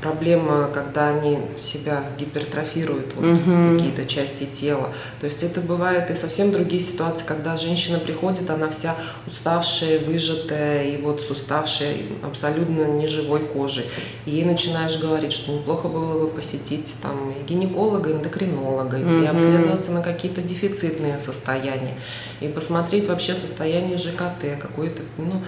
проблема, 0.02 0.70
когда 0.74 1.10
они 1.10 1.40
себя 1.58 2.04
гипертрофируют, 2.18 3.14
вот, 3.16 3.76
какие-то 3.76 4.06
части 4.06 4.46
тела. 4.46 4.92
То 5.20 5.26
есть 5.26 5.44
это 5.44 5.62
бывает 5.62 6.10
и 6.10 6.16
совсем 6.16 6.52
другие 6.52 6.82
ситуации, 6.82 7.26
когда 7.26 7.58
женщина 7.58 8.00
приходит, 8.00 8.50
она 8.50 8.70
вся 8.70 8.96
уставшая, 9.28 10.00
выжатая 10.00 10.86
и 10.86 11.02
вот 11.02 11.24
с 11.24 11.30
уставшей, 11.30 12.06
абсолютно 12.24 12.86
неживой 12.86 13.42
кожей. 13.42 13.86
И 14.26 14.32
ей 14.32 14.46
начинаешь 14.46 15.00
говорить, 15.00 15.34
что 15.34 15.52
неплохо 15.52 15.88
было 15.88 16.24
бы 16.24 16.28
посетить 16.30 16.96
там 17.02 17.32
и 17.32 17.44
гинеколога, 17.44 18.10
и 18.10 18.14
эндокринолога, 18.14 18.98
и 18.98 19.26
обследоваться 19.26 19.92
на 19.92 20.02
какие-то 20.02 20.42
дефицитные 20.42 21.20
состояния, 21.20 21.96
и 22.40 22.48
посмотреть 22.48 23.08
вообще 23.08 23.34
состояние 23.34 23.98
ЖКТ, 23.98 24.60
какой-то, 24.60 25.04
ну, 25.18 25.42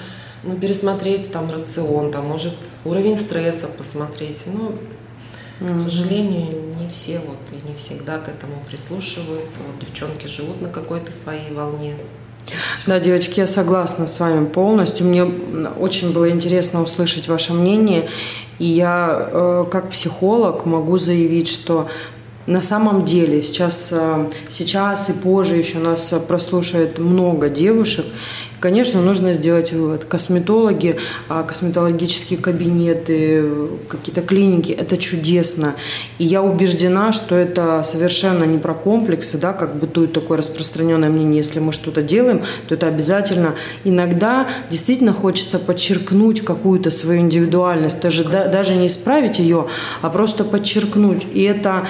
ну, 0.43 0.55
пересмотреть 0.55 1.31
там 1.31 1.51
рацион, 1.51 2.11
там, 2.11 2.27
может, 2.27 2.55
уровень 2.85 3.17
стресса 3.17 3.67
посмотреть. 3.67 4.41
Ну, 4.47 4.73
к 5.59 5.79
сожалению, 5.79 6.75
не 6.79 6.87
все 6.89 7.19
вот 7.19 7.37
и 7.51 7.67
не 7.67 7.75
всегда 7.75 8.17
к 8.17 8.27
этому 8.27 8.63
прислушиваются. 8.67 9.59
Вот 9.59 9.79
девчонки 9.79 10.25
живут 10.25 10.61
на 10.61 10.69
какой-то 10.69 11.11
своей 11.11 11.53
волне. 11.53 11.95
Да, 12.87 12.99
девочки, 12.99 13.39
я 13.39 13.47
согласна 13.47 14.07
с 14.07 14.19
вами 14.19 14.45
полностью. 14.45 15.05
Мне 15.05 15.23
очень 15.23 16.11
было 16.11 16.29
интересно 16.31 16.81
услышать 16.81 17.27
ваше 17.27 17.53
мнение. 17.53 18.09
И 18.57 18.65
я, 18.65 19.29
э, 19.31 19.65
как 19.71 19.91
психолог, 19.91 20.65
могу 20.65 20.97
заявить, 20.97 21.47
что 21.47 21.87
на 22.47 22.63
самом 22.63 23.05
деле 23.05 23.43
сейчас, 23.43 23.89
э, 23.91 24.29
сейчас 24.49 25.09
и 25.09 25.13
позже 25.13 25.55
еще 25.55 25.77
нас 25.77 26.13
прослушает 26.27 26.97
много 26.97 27.49
девушек. 27.49 28.05
Конечно, 28.61 29.01
нужно 29.01 29.33
сделать 29.33 29.73
вывод. 29.73 30.05
Косметологи, 30.05 30.99
а, 31.27 31.41
косметологические 31.41 32.37
кабинеты, 32.37 33.43
какие-то 33.89 34.21
клиники– 34.21 34.71
это 34.79 34.97
чудесно. 34.97 35.73
И 36.19 36.25
я 36.25 36.43
убеждена, 36.43 37.11
что 37.11 37.35
это 37.35 37.81
совершенно 37.81 38.43
не 38.43 38.59
про 38.59 38.75
комплексы, 38.75 39.39
да, 39.39 39.53
как 39.53 39.77
бытует 39.77 40.13
такое 40.13 40.37
распространенное 40.37 41.09
мнение. 41.09 41.37
Если 41.37 41.59
мы 41.59 41.73
что-то 41.73 42.03
делаем, 42.03 42.43
то 42.67 42.75
это 42.75 42.85
обязательно. 42.85 43.55
Иногда 43.83 44.47
действительно 44.69 45.11
хочется 45.11 45.57
подчеркнуть 45.57 46.41
какую-то 46.45 46.91
свою 46.91 47.21
индивидуальность, 47.21 47.99
даже, 47.99 48.23
да- 48.23 48.45
даже 48.45 48.75
не 48.75 48.85
исправить 48.85 49.39
ее, 49.39 49.65
а 50.03 50.09
просто 50.11 50.43
подчеркнуть. 50.43 51.25
И 51.33 51.41
это 51.41 51.87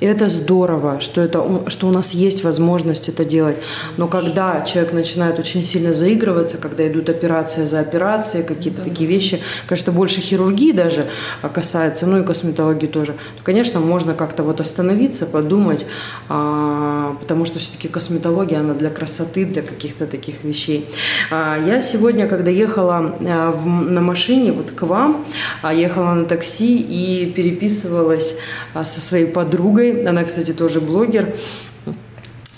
и 0.00 0.06
это 0.06 0.26
здорово, 0.28 1.00
что, 1.00 1.20
это, 1.20 1.64
что 1.68 1.86
у 1.86 1.90
нас 1.90 2.14
есть 2.14 2.44
возможность 2.44 3.08
это 3.08 3.24
делать. 3.24 3.56
Но 3.96 4.08
когда 4.08 4.60
человек 4.62 4.92
начинает 4.92 5.38
очень 5.38 5.66
сильно 5.66 5.94
заигрываться, 5.94 6.58
когда 6.58 6.86
идут 6.88 7.08
операция 7.08 7.66
за 7.66 7.80
операцией, 7.80 8.42
какие-то 8.44 8.82
такие 8.82 9.08
вещи, 9.08 9.40
конечно, 9.66 9.92
больше 9.92 10.20
хирургии 10.20 10.72
даже 10.72 11.06
а, 11.42 11.48
касается, 11.48 12.06
ну 12.06 12.20
и 12.20 12.24
косметологии 12.24 12.86
тоже, 12.86 13.12
то, 13.12 13.44
конечно, 13.44 13.80
можно 13.80 14.14
как-то 14.14 14.42
вот 14.42 14.60
остановиться, 14.60 15.26
подумать, 15.26 15.86
а, 16.28 17.16
потому 17.20 17.44
что 17.44 17.58
все-таки 17.58 17.88
косметология, 17.88 18.60
она 18.60 18.74
для 18.74 18.90
красоты, 18.90 19.44
для 19.44 19.62
каких-то 19.62 20.06
таких 20.06 20.42
вещей. 20.44 20.88
А, 21.30 21.56
я 21.64 21.80
сегодня, 21.82 22.26
когда 22.26 22.50
ехала 22.50 23.16
а, 23.20 23.50
в- 23.52 23.66
на 23.66 24.00
машине 24.00 24.52
вот 24.52 24.70
к 24.72 24.82
вам, 24.82 25.24
а, 25.62 25.72
ехала 25.72 26.14
на 26.14 26.24
такси 26.24 26.78
и 26.78 27.26
переписывалась 27.30 28.38
а, 28.74 28.84
со 28.84 29.00
своей 29.00 29.26
подругой, 29.26 29.83
она, 30.06 30.24
кстати, 30.24 30.52
тоже 30.52 30.80
блогер, 30.80 31.34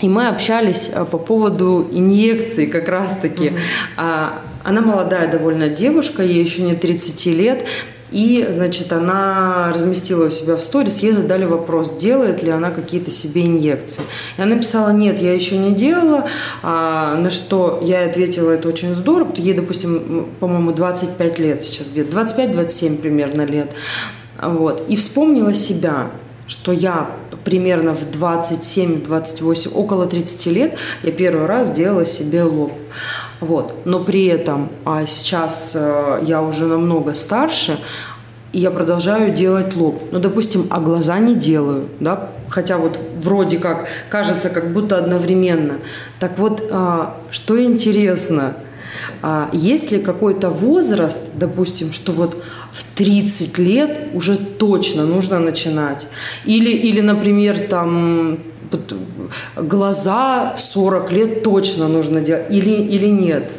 и 0.01 0.09
мы 0.09 0.27
общались 0.27 0.91
а, 0.93 1.05
по 1.05 1.17
поводу 1.17 1.87
инъекций 1.91 2.67
как 2.67 2.87
раз-таки. 2.87 3.53
А, 3.95 4.43
Она 4.63 4.81
молодая 4.81 5.31
довольно 5.31 5.69
девушка, 5.69 6.21
ей 6.23 6.43
еще 6.43 6.61
не 6.61 6.75
30 6.75 7.25
лет. 7.27 7.65
И, 8.11 8.47
значит, 8.49 8.93
она 8.93 9.71
разместила 9.73 10.27
у 10.27 10.29
себя 10.29 10.55
в 10.55 10.61
сторис, 10.61 10.99
ей 10.99 11.11
задали 11.11 11.43
вопрос, 11.43 11.97
делает 11.97 12.41
ли 12.41 12.51
она 12.51 12.71
какие-то 12.71 13.11
себе 13.11 13.45
инъекции. 13.45 14.01
И 14.37 14.41
она 14.41 14.55
написала, 14.55 14.91
нет, 14.91 15.19
я 15.19 15.33
еще 15.33 15.57
не 15.57 15.73
делала, 15.73 16.29
А, 16.63 17.15
на 17.15 17.29
что 17.31 17.81
я 17.83 18.05
ответила, 18.05 18.51
это 18.51 18.69
очень 18.69 18.95
здорово, 18.95 19.33
ей, 19.35 19.53
допустим, 19.53 20.27
по-моему, 20.39 20.71
25 20.71 21.39
лет 21.39 21.63
сейчас 21.63 21.87
где-то, 21.87 22.17
25-27 22.17 23.01
примерно 23.01 23.41
лет. 23.41 23.73
Вот. 24.41 24.85
И 24.87 24.95
вспомнила 24.95 25.53
себя, 25.53 26.11
что 26.47 26.71
я 26.71 27.11
примерно 27.43 27.93
в 27.93 28.07
27-28, 28.09 29.73
около 29.73 30.05
30 30.05 30.45
лет, 30.47 30.75
я 31.03 31.11
первый 31.11 31.45
раз 31.45 31.71
делала 31.71 32.05
себе 32.05 32.43
лоб. 32.43 32.73
Вот. 33.39 33.85
Но 33.85 34.03
при 34.03 34.25
этом 34.25 34.69
а 34.85 35.05
сейчас 35.05 35.73
э, 35.75 36.23
я 36.23 36.41
уже 36.41 36.65
намного 36.65 37.15
старше, 37.15 37.79
и 38.53 38.59
я 38.59 38.71
продолжаю 38.71 39.33
делать 39.33 39.75
лоб. 39.75 40.01
Ну, 40.11 40.19
допустим, 40.19 40.65
а 40.69 40.79
глаза 40.79 41.19
не 41.19 41.35
делаю, 41.35 41.89
да, 41.99 42.29
хотя 42.49 42.77
вот 42.77 42.99
вроде 43.21 43.59
как 43.59 43.87
кажется, 44.09 44.49
как 44.49 44.71
будто 44.71 44.97
одновременно. 44.97 45.79
Так 46.19 46.37
вот, 46.37 46.63
а, 46.71 47.17
что 47.29 47.61
интересно, 47.61 48.55
А 49.21 49.49
есть 49.53 49.91
ли 49.91 49.99
какой-то 49.99 50.49
возраст, 50.49 51.17
допустим, 51.35 51.91
что 51.91 52.11
вот 52.11 52.43
в 52.71 52.83
30 52.95 53.57
лет 53.57 53.99
уже 54.13 54.37
точно 54.37 55.05
нужно 55.05 55.39
начинать? 55.39 56.07
Или, 56.45 56.71
или 56.71 57.01
например, 57.01 57.59
там 57.59 58.39
глаза 59.55 60.53
в 60.53 60.61
40 60.61 61.11
лет 61.11 61.43
точно 61.43 61.87
нужно 61.87 62.21
делать? 62.21 62.45
Или, 62.49 62.71
или 62.71 63.07
нет? 63.07 63.51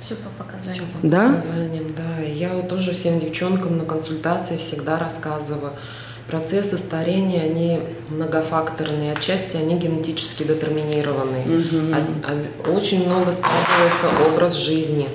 Все 0.00 0.14
по 0.16 0.44
показаниям. 0.44 0.84
Все 0.84 1.02
по 1.02 1.08
да? 1.08 1.32
показаниям, 1.34 1.94
да. 1.96 2.24
Я 2.24 2.54
вот 2.54 2.68
тоже 2.68 2.92
всем 2.92 3.20
девчонкам 3.20 3.78
на 3.78 3.84
консультации 3.84 4.56
всегда 4.56 4.98
рассказываю– 4.98 5.72
Процессы 6.28 6.76
старения, 6.76 7.42
они 7.42 7.80
многофакторные, 8.10 9.12
отчасти 9.12 9.56
они 9.56 9.78
генетически 9.78 10.42
детерминированы. 10.42 11.38
Угу. 11.38 11.94
А, 11.94 12.30
а, 12.30 12.70
очень 12.70 13.06
много 13.06 13.32
сказывается 13.32 14.08
образ 14.30 14.54
жизни. 14.54 15.08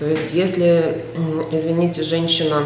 То 0.00 0.06
есть 0.06 0.34
если, 0.34 1.04
извините, 1.52 2.02
женщина 2.02 2.64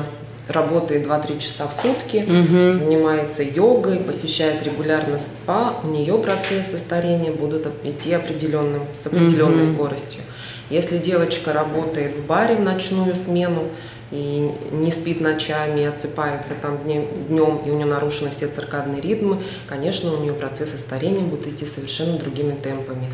работает 0.49 1.07
2-3 1.07 1.39
часа 1.39 1.67
в 1.67 1.75
сутки, 1.75 2.19
угу. 2.19 2.73
занимается 2.73 3.43
йогой, 3.43 3.99
посещает 3.99 4.63
регулярно 4.63 5.19
спа, 5.19 5.75
у 5.83 5.89
нее 5.89 6.17
процессы 6.19 6.79
старения 6.79 7.33
будут 7.33 7.67
идти 7.83 8.13
определенным, 8.15 8.83
с 8.95 9.07
определенной 9.07 9.65
угу. 9.65 9.75
скоростью. 9.75 10.23
Если 10.71 10.99
девочка 10.99 11.53
работает 11.53 12.17
в 12.17 12.27
баре 12.27 12.57
в 12.57 12.61
ночную 12.61 13.15
смену, 13.17 13.65
и 14.11 14.51
не 14.73 14.91
спит 14.91 15.21
ночами, 15.21 15.85
отсыпается 15.85 16.55
там 16.61 16.79
днем, 16.85 17.61
и 17.65 17.71
у 17.71 17.77
нее 17.77 17.87
нарушены 17.87 18.31
все 18.31 18.49
циркадные 18.49 19.01
ритмы, 19.01 19.39
конечно, 19.67 20.13
у 20.13 20.23
нее 20.23 20.33
процессы 20.33 20.79
старения 20.79 21.23
будут 21.23 21.47
идти 21.47 21.67
совершенно 21.67 22.19
другими 22.19 22.53
темпами. 22.53 23.09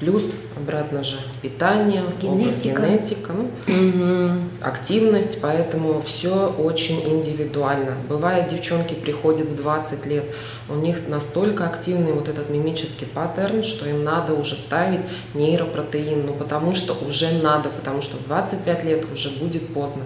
Плюс 0.00 0.34
обратно 0.56 1.04
же 1.04 1.16
питание, 1.40 2.02
генетика, 2.20 2.82
генетика 2.82 3.32
ну, 3.32 3.50
угу. 3.68 4.34
активность, 4.60 5.40
поэтому 5.40 6.02
все 6.02 6.48
очень 6.58 7.00
индивидуально. 7.08 7.94
Бывает, 8.08 8.48
девчонки 8.48 8.94
приходят 8.94 9.48
в 9.48 9.56
20 9.56 10.06
лет, 10.06 10.24
у 10.68 10.74
них 10.74 11.08
настолько 11.08 11.66
активный 11.66 12.12
вот 12.12 12.28
этот 12.28 12.50
мимический 12.50 13.06
паттерн, 13.06 13.62
что 13.62 13.88
им 13.88 14.02
надо 14.02 14.34
уже 14.34 14.56
ставить 14.56 15.00
нейропротеин, 15.34 16.26
ну 16.26 16.34
потому 16.34 16.74
что 16.74 16.94
уже 17.06 17.42
надо, 17.42 17.68
потому 17.68 18.02
что 18.02 18.16
в 18.16 18.26
25 18.26 18.84
лет 18.84 19.06
уже 19.12 19.30
будет 19.38 19.72
поздно. 19.72 20.04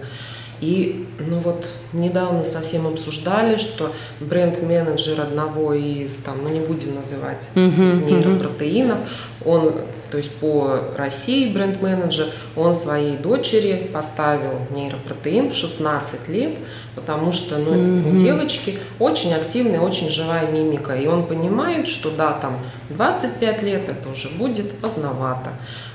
И 0.61 1.07
ну 1.19 1.37
вот 1.39 1.67
недавно 1.93 2.43
совсем 2.43 2.87
обсуждали, 2.87 3.57
что 3.57 3.93
бренд-менеджер 4.19 5.21
одного 5.21 5.73
из, 5.73 6.15
там, 6.15 6.39
ну 6.43 6.49
не 6.49 6.59
будем 6.59 6.95
называть, 6.95 7.47
uh-huh, 7.55 7.91
из 7.91 8.01
нейропротеинов, 8.01 8.99
он, 9.45 9.73
то 10.11 10.17
есть 10.17 10.31
по 10.35 10.79
России 10.97 11.51
бренд-менеджер, 11.53 12.27
он 12.55 12.75
своей 12.75 13.17
дочери 13.17 13.89
поставил 13.93 14.67
нейропротеин 14.71 15.49
в 15.49 15.53
16 15.53 16.29
лет, 16.29 16.53
потому 16.95 17.31
что 17.31 17.57
ну, 17.57 17.73
uh-huh. 17.73 18.15
у 18.15 18.17
девочки 18.17 18.79
очень 18.99 19.33
активная, 19.33 19.79
очень 19.79 20.09
живая 20.09 20.51
мимика, 20.51 20.95
и 20.95 21.07
он 21.07 21.25
понимает, 21.25 21.87
что 21.87 22.11
да, 22.11 22.33
там 22.33 22.57
25 22.89 23.63
лет 23.63 23.89
это 23.89 24.09
уже 24.09 24.29
будет 24.29 24.77
поздновато. 24.79 25.51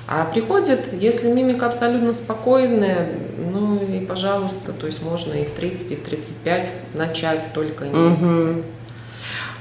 А 0.06 0.26
приходит, 0.26 0.92
если 0.92 1.32
мимика 1.32 1.66
абсолютно 1.66 2.12
спокойная, 2.12 3.08
ну 3.52 3.82
и 3.82 4.04
пожалуйста, 4.04 4.72
то 4.72 4.86
есть 4.86 5.02
можно 5.02 5.32
и 5.32 5.44
в 5.44 5.52
30, 5.52 5.92
и 5.92 5.96
в 5.96 6.02
35 6.02 6.68
начать 6.94 7.52
только 7.54 7.88
инъекции. 7.88 8.50
Угу. 8.50 8.62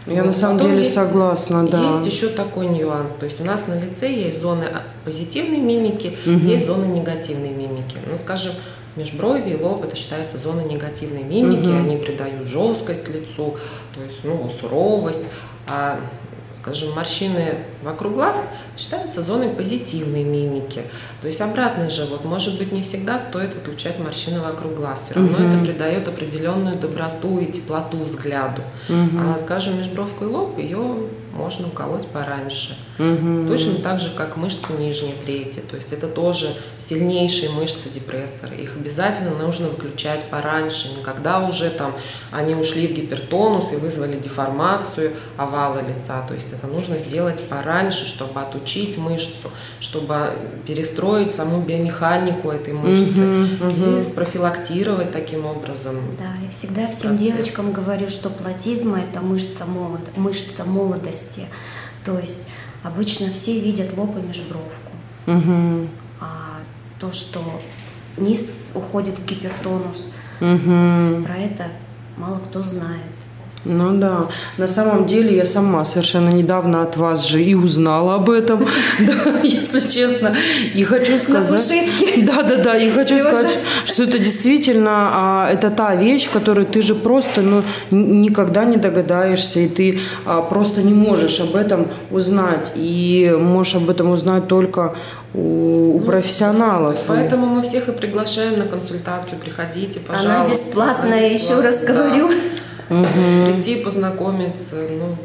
Я 0.05 0.22
вот. 0.22 0.27
на 0.27 0.33
самом 0.33 0.57
Потом 0.57 0.72
деле 0.72 0.83
есть, 0.83 0.93
согласна, 0.93 1.67
да. 1.67 1.98
Есть 1.98 2.13
еще 2.13 2.29
такой 2.29 2.67
нюанс. 2.67 3.13
То 3.19 3.25
есть 3.25 3.39
у 3.39 3.45
нас 3.45 3.67
на 3.67 3.79
лице 3.79 4.12
есть 4.12 4.41
зоны 4.41 4.65
позитивной 5.05 5.60
мимики, 5.60 6.17
угу. 6.25 6.38
есть 6.39 6.65
зоны 6.65 6.86
негативной 6.86 7.51
мимики. 7.51 7.98
Ну, 8.12 8.17
скажем, 8.17 8.53
межброви 8.95 9.51
и 9.51 9.62
лоб 9.62 9.83
это 9.83 9.95
считается 9.95 10.38
зона 10.38 10.62
негативной 10.62 11.24
мимики, 11.24 11.67
угу. 11.67 11.77
они 11.77 11.98
придают 11.98 12.48
жесткость 12.48 13.07
лицу, 13.07 13.55
то 13.95 14.03
есть 14.03 14.19
ну, 14.24 14.50
суровость. 14.50 15.24
А 15.69 15.98
скажем, 16.62 16.93
морщины 16.93 17.55
вокруг 17.81 18.13
глаз 18.13 18.48
считаются 18.77 19.22
зоной 19.22 19.50
позитивной 19.50 20.24
мимики. 20.24 20.83
То 21.22 21.27
есть 21.27 21.42
обратный 21.42 21.90
же, 21.90 22.05
вот 22.05 22.25
может 22.25 22.57
быть 22.57 22.72
не 22.72 22.81
всегда 22.81 23.20
стоит 23.20 23.53
выключать 23.55 24.00
морщины 24.00 24.40
вокруг 24.40 24.75
глаз, 24.75 25.05
все 25.05 25.16
равно 25.16 25.38
угу. 25.38 25.44
это 25.44 25.66
придает 25.66 26.07
определенную 26.07 26.77
доброту 26.77 27.40
и 27.40 27.51
теплоту 27.51 27.98
взгляду. 27.98 28.62
Угу. 28.90 29.20
А, 29.20 29.40
скажем, 29.40 29.77
межбровку 29.77 30.25
и 30.25 30.27
лоб 30.27 30.57
ее 30.57 31.07
можно 31.33 31.67
уколоть 31.67 32.07
пораньше. 32.07 32.77
Угу. 33.00 33.48
Точно 33.48 33.74
так 33.81 34.00
же, 34.00 34.11
как 34.15 34.37
мышцы 34.37 34.74
нижней 34.74 35.15
трети. 35.25 35.59
То 35.59 35.75
есть 35.75 35.91
это 35.91 36.07
тоже 36.07 36.55
сильнейшие 36.79 37.50
мышцы 37.51 37.89
депрессора. 37.89 38.53
Их 38.55 38.75
обязательно 38.77 39.31
нужно 39.35 39.67
выключать 39.67 40.24
пораньше, 40.29 40.89
не 40.96 41.03
когда 41.03 41.39
уже 41.39 41.72
там 41.72 41.93
они 42.31 42.53
ушли 42.53 42.87
в 42.87 42.93
гипертонус 42.93 43.74
и 43.74 43.77
вызвали 43.77 44.17
деформацию 44.17 45.13
овала 45.37 45.81
лица. 45.81 46.24
То 46.27 46.35
есть 46.35 46.53
это 46.53 46.67
нужно 46.67 47.00
сделать 47.00 47.41
пораньше, 47.50 48.05
чтобы 48.05 48.39
отучить 48.39 48.98
мышцу, 48.98 49.50
чтобы 49.79 50.33
перестроить 50.67 51.33
саму 51.33 51.61
биомеханику 51.61 52.51
этой 52.51 52.74
мышцы 52.74 53.48
угу, 53.59 54.00
и 54.00 54.03
спрофилактировать 54.03 55.11
таким 55.11 55.46
образом. 55.48 55.96
Да, 56.19 56.46
и 56.46 56.51
всегда 56.51 56.87
всем 56.87 57.11
процесс. 57.11 57.19
девочкам 57.19 57.72
говорю, 57.72 58.07
что 58.09 58.29
платизма– 58.29 59.00
это 59.11 59.19
мышца, 59.22 59.65
молод... 59.65 60.01
мышца 60.15 60.63
молодости. 60.63 61.23
То 62.03 62.20
есть 62.20 62.48
обычно 62.83 63.31
все 63.31 63.59
видят 63.59 63.96
лоб 63.98 64.18
и 64.18 64.22
межбровку. 64.22 64.92
Угу. 65.27 65.88
А 66.20 66.59
то, 67.00 67.12
что 67.12 67.40
низ 68.18 68.68
уходит 68.74 69.18
в 69.18 69.25
гипертонус, 69.25 70.12
угу. 70.40 71.24
про 71.24 71.38
это 71.38 71.68
мало 72.18 72.40
кто 72.40 72.62
знает. 72.64 73.01
Ну 73.65 73.97
да, 73.97 74.27
на 74.57 74.67
самом 74.67 75.07
деле 75.07 75.37
я 75.37 75.45
сама 75.45 75.85
совершенно 75.85 76.29
недавно 76.29 76.81
от 76.81 76.97
вас 76.97 77.25
же 77.25 77.41
и 77.41 77.55
узнала 77.55 78.15
об 78.15 78.29
этом, 78.29 78.67
да, 78.99 79.39
если 79.41 79.79
честно. 79.79 80.35
И 80.75 80.83
хочу 80.83 81.17
сказать... 81.17 81.73
Да, 82.17 82.43
да, 82.43 82.57
да, 82.57 82.77
и 82.77 82.91
хочу 82.91 83.19
сказать, 83.19 83.57
что 83.85 84.03
это 84.03 84.19
действительно, 84.19 85.09
а, 85.13 85.49
это 85.49 85.69
та 85.69 85.95
вещь, 85.95 86.29
которую 86.29 86.65
ты 86.65 86.81
же 86.81 86.93
просто 86.93 87.41
ну, 87.41 87.63
никогда 87.91 88.65
не 88.65 88.77
догадаешься, 88.77 89.61
и 89.61 89.69
ты 89.69 89.99
а, 90.25 90.41
просто 90.41 90.81
не 90.81 90.93
можешь 90.93 91.39
об 91.39 91.55
этом 91.55 91.87
узнать. 92.11 92.71
И 92.75 93.33
можешь 93.39 93.75
об 93.75 93.89
этом 93.89 94.11
узнать 94.11 94.47
только 94.47 94.95
у, 95.33 95.39
у 95.39 95.99
ну, 95.99 96.05
профессионалов. 96.05 96.99
Поэтому 97.07 97.47
мы 97.47 97.61
всех 97.61 97.87
и 97.87 97.91
приглашаем 97.91 98.59
на 98.59 98.65
консультацию. 98.65 99.39
Приходите, 99.39 99.99
пожалуйста. 100.01 100.35
Она 100.35 100.49
бесплатная, 100.49 101.19
Она 101.19 101.29
бесплатная 101.29 101.29
еще 101.29 101.61
раз 101.61 101.79
да. 101.79 101.87
говорю 101.87 102.29
угу. 102.89 103.05
прийти, 103.46 103.83
познакомиться, 103.83 104.75
ну, 104.98 105.17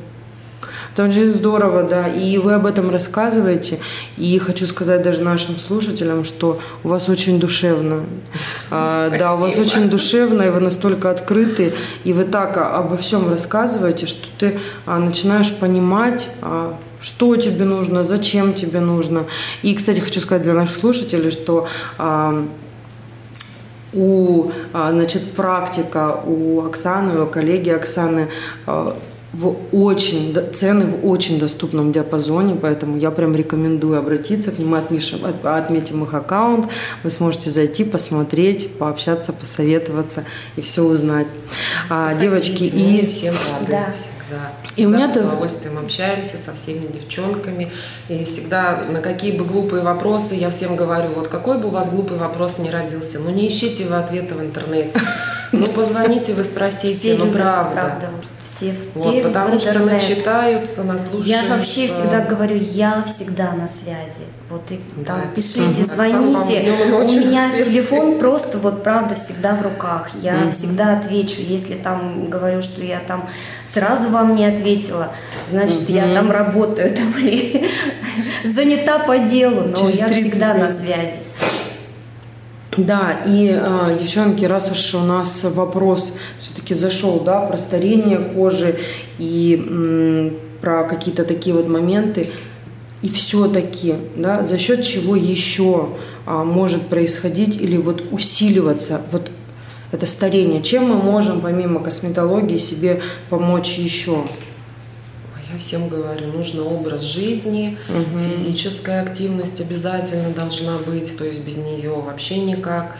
это 0.98 1.04
очень 1.04 1.32
здорово, 1.32 1.84
да. 1.84 2.08
И 2.08 2.38
вы 2.38 2.54
об 2.54 2.66
этом 2.66 2.90
рассказываете. 2.90 3.78
И 4.16 4.36
хочу 4.38 4.66
сказать 4.66 5.00
даже 5.02 5.22
нашим 5.22 5.56
слушателям, 5.56 6.24
что 6.24 6.58
у 6.82 6.88
вас 6.88 7.08
очень 7.08 7.38
душевно. 7.38 8.04
А, 8.72 9.08
да, 9.16 9.34
у 9.34 9.36
вас 9.36 9.56
очень 9.58 9.88
душевно, 9.88 10.42
и 10.42 10.50
вы 10.50 10.58
настолько 10.58 11.10
открыты, 11.10 11.72
и 12.02 12.12
вы 12.12 12.24
так 12.24 12.58
обо 12.58 12.96
всем 12.96 13.30
рассказываете, 13.30 14.06
что 14.06 14.26
ты 14.38 14.58
а, 14.86 14.98
начинаешь 14.98 15.54
понимать, 15.54 16.30
а, 16.42 16.76
что 17.00 17.36
тебе 17.36 17.64
нужно, 17.64 18.02
зачем 18.02 18.52
тебе 18.52 18.80
нужно. 18.80 19.26
И, 19.62 19.76
кстати, 19.76 20.00
хочу 20.00 20.18
сказать 20.18 20.42
для 20.42 20.54
наших 20.54 20.76
слушателей, 20.76 21.30
что 21.30 21.68
а, 21.96 22.44
у, 23.92 24.50
а, 24.72 24.92
значит, 24.92 25.32
практика 25.32 26.20
у 26.26 26.62
Оксаны, 26.62 27.22
у 27.22 27.26
коллеги 27.26 27.70
Оксаны 27.70 28.28
а, 28.66 28.96
в 29.32 29.56
очень, 29.72 30.34
цены 30.54 30.86
в 30.86 31.06
очень 31.06 31.38
доступном 31.38 31.92
диапазоне, 31.92 32.54
поэтому 32.54 32.96
я 32.96 33.10
прям 33.10 33.34
рекомендую 33.34 33.98
обратиться 33.98 34.50
к 34.50 34.58
нему, 34.58 34.74
отмешим, 34.74 35.20
отметим 35.42 36.02
их 36.04 36.14
аккаунт, 36.14 36.66
вы 37.02 37.10
сможете 37.10 37.50
зайти, 37.50 37.84
посмотреть, 37.84 38.78
пообщаться, 38.78 39.32
посоветоваться 39.32 40.24
и 40.56 40.62
все 40.62 40.82
узнать. 40.82 41.26
А, 41.90 42.14
девочки, 42.14 42.64
и... 42.64 43.06
Всем 43.06 43.34
рады. 43.34 43.70
Да 43.70 43.94
да. 44.30 44.52
И 44.76 44.86
у 44.86 44.90
меня 44.90 45.08
с 45.12 45.16
удовольствием 45.16 45.78
общаемся 45.78 46.36
со 46.36 46.54
всеми 46.54 46.86
девчонками. 46.86 47.72
И 48.08 48.24
всегда 48.24 48.84
на 48.90 49.00
какие 49.00 49.36
бы 49.36 49.44
глупые 49.44 49.82
вопросы 49.82 50.34
я 50.34 50.50
всем 50.50 50.76
говорю, 50.76 51.10
вот 51.14 51.28
какой 51.28 51.58
бы 51.58 51.68
у 51.68 51.70
вас 51.70 51.90
глупый 51.90 52.18
вопрос 52.18 52.58
не 52.58 52.70
родился, 52.70 53.18
ну 53.18 53.30
не 53.30 53.48
ищите 53.48 53.86
вы 53.86 53.96
ответа 53.96 54.34
в 54.34 54.40
интернете. 54.40 55.00
Ну, 55.50 55.66
позвоните, 55.66 56.34
вы 56.34 56.44
спросите, 56.44 56.88
Все 56.94 57.16
ну, 57.16 57.32
правда. 57.32 57.70
правда. 57.72 58.08
Все, 58.40 58.74
все 58.74 58.98
Вот, 59.00 59.22
потому 59.22 59.56
в 59.58 59.60
что 59.60 59.70
интернет. 59.70 59.92
начитаются, 59.94 60.84
наслушаются. 60.84 61.30
Я 61.30 61.56
вообще 61.56 61.86
всегда 61.88 62.20
говорю, 62.20 62.56
я 62.56 63.02
всегда 63.06 63.52
на 63.52 63.66
связи. 63.66 64.24
Вот 64.50 64.62
и 64.70 64.80
Да, 64.96 65.14
там 65.14 65.34
пишите, 65.34 65.82
Оксана, 65.82 65.84
звоните. 66.42 66.72
У 66.92 67.02
меня 67.04 67.46
на 67.46 67.50
связи. 67.52 67.70
телефон 67.70 68.18
просто 68.18 68.58
вот 68.58 68.82
правда 68.82 69.14
всегда 69.14 69.54
в 69.54 69.62
руках. 69.62 70.10
Я 70.22 70.50
всегда 70.50 70.98
отвечу. 70.98 71.40
Если 71.40 71.74
там 71.74 72.28
говорю, 72.28 72.60
что 72.60 72.82
я 72.82 73.00
там 73.00 73.28
сразу 73.64 74.08
вам 74.08 74.36
не 74.36 74.44
ответила, 74.46 75.12
значит 75.50 75.88
я 75.88 76.12
там 76.14 76.30
работаю 76.30 76.90
там, 76.94 77.12
или 77.18 77.68
занята 78.44 78.98
по 79.00 79.18
делу, 79.18 79.62
но 79.68 79.76
Через 79.76 79.98
я 79.98 80.06
30 80.08 80.30
всегда 80.30 80.54
на 80.54 80.58
минут. 80.58 80.72
связи. 80.72 81.14
Да, 82.78 83.22
и, 83.26 83.50
э, 83.52 83.98
девчонки, 83.98 84.44
раз 84.44 84.70
уж 84.70 84.94
у 84.94 85.00
нас 85.00 85.44
вопрос 85.44 86.12
все-таки 86.38 86.74
зашел, 86.74 87.18
да, 87.18 87.40
про 87.40 87.58
старение 87.58 88.18
кожи 88.18 88.78
и 89.18 90.32
про 90.60 90.84
какие-то 90.84 91.24
такие 91.24 91.56
вот 91.56 91.66
моменты, 91.68 92.28
и 93.02 93.08
все-таки, 93.08 93.96
да, 94.16 94.44
за 94.44 94.58
счет 94.58 94.84
чего 94.84 95.16
еще 95.16 95.90
а, 96.26 96.44
может 96.44 96.88
происходить 96.88 97.60
или 97.60 97.76
вот 97.76 98.04
усиливаться 98.10 99.02
вот 99.12 99.30
это 99.92 100.06
старение? 100.06 100.62
Чем 100.62 100.88
мы 100.88 100.96
можем 100.96 101.40
помимо 101.40 101.80
косметологии 101.80 102.58
себе 102.58 103.00
помочь 103.28 103.78
еще? 103.78 104.24
Всем 105.58 105.88
говорю, 105.88 106.26
нужно 106.28 106.64
образ 106.64 107.02
жизни, 107.02 107.76
физическая 108.30 109.02
активность 109.02 109.60
обязательно 109.60 110.30
должна 110.30 110.78
быть, 110.78 111.16
то 111.16 111.24
есть 111.24 111.40
без 111.44 111.56
нее 111.56 111.94
вообще 111.94 112.38
никак. 112.40 112.96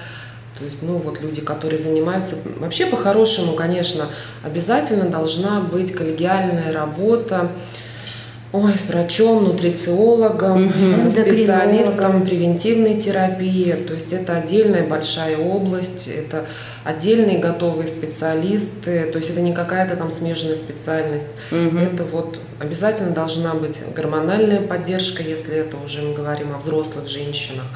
То 0.58 0.64
есть, 0.64 0.82
ну 0.82 0.98
вот 0.98 1.20
люди, 1.20 1.40
которые 1.40 1.78
занимаются, 1.78 2.34
вообще 2.58 2.86
по-хорошему, 2.86 3.52
конечно, 3.52 4.06
обязательно 4.42 5.08
должна 5.08 5.60
быть 5.60 5.92
коллегиальная 5.92 6.72
работа, 6.72 7.52
ой, 8.52 8.72
с 8.76 8.88
врачом, 8.88 9.44
нутрициологом, 9.44 10.64
Эндокринологом. 10.64 11.12
специалистом 11.12 12.22
превентивной 12.26 13.00
терапии. 13.00 13.72
То 13.86 13.94
есть 13.94 14.12
это 14.12 14.36
отдельная 14.36 14.86
большая 14.86 15.36
область, 15.36 16.08
это 16.08 16.46
отдельные 16.88 17.38
готовые 17.38 17.86
специалисты, 17.86 19.12
то 19.12 19.18
есть 19.18 19.28
это 19.28 19.42
не 19.42 19.52
какая-то 19.52 19.94
там 19.94 20.10
смежная 20.10 20.56
специальность. 20.56 21.26
Это 21.50 22.02
вот 22.04 22.40
обязательно 22.58 23.10
должна 23.10 23.52
быть 23.52 23.78
гормональная 23.94 24.66
поддержка, 24.66 25.22
если 25.22 25.54
это 25.54 25.76
уже 25.84 26.00
мы 26.00 26.14
говорим 26.14 26.54
о 26.54 26.58
взрослых 26.58 27.06
женщинах. 27.06 27.66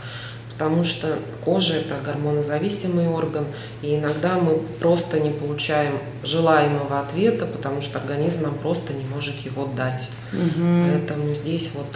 Потому 0.53 0.83
что 0.85 1.18
кожа– 1.44 1.75
это 1.77 1.96
гормонозависимый 2.03 3.09
орган, 3.09 3.46
и 3.83 3.96
иногда 3.96 4.37
мы 4.37 4.59
просто 4.81 5.20
не 5.20 5.31
получаем 5.31 5.98
желаемого 6.22 7.01
ответа, 7.01 7.44
потому 7.44 7.83
что 7.83 7.98
организм 7.98 8.44
нам 8.44 8.55
просто 8.55 8.94
не 8.94 9.05
может 9.05 9.35
его 9.40 9.66
дать. 9.66 10.09
Поэтому 10.31 11.35
здесь 11.35 11.72
вот 11.75 11.87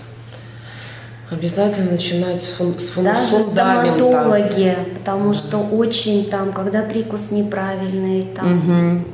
обязательно 1.31 1.93
начинать 1.93 2.43
с, 2.43 2.59
фун- 2.59 2.79
с 2.79 2.91
фун- 2.91 3.05
Даже 3.05 3.39
фундамента. 3.39 3.95
стоматологи, 3.99 4.77
потому 4.99 5.35
что 5.35 5.59
очень 5.59 6.29
там, 6.31 6.53
когда 6.53 6.83
прикус 6.83 7.31
неправильный, 7.31 8.27
там 8.35 9.05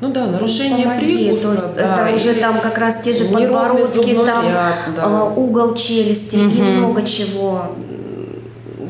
Ну 0.00 0.10
да, 0.12 0.26
нарушение 0.26 0.84
Помоги, 0.84 1.28
прикуса, 1.28 1.42
то 1.42 1.52
есть 1.52 1.76
да, 1.76 2.08
это 2.08 2.14
уже 2.16 2.34
там 2.34 2.60
как 2.60 2.76
раз 2.76 2.96
те 3.04 3.12
же 3.12 3.26
подбородки, 3.26 4.14
там 4.26 4.44
ряд, 4.48 4.74
да. 4.96 5.02
а, 5.04 5.24
угол 5.24 5.74
челюсти 5.76 6.34
и 6.36 6.60
много 6.62 7.02
чего. 7.04 7.76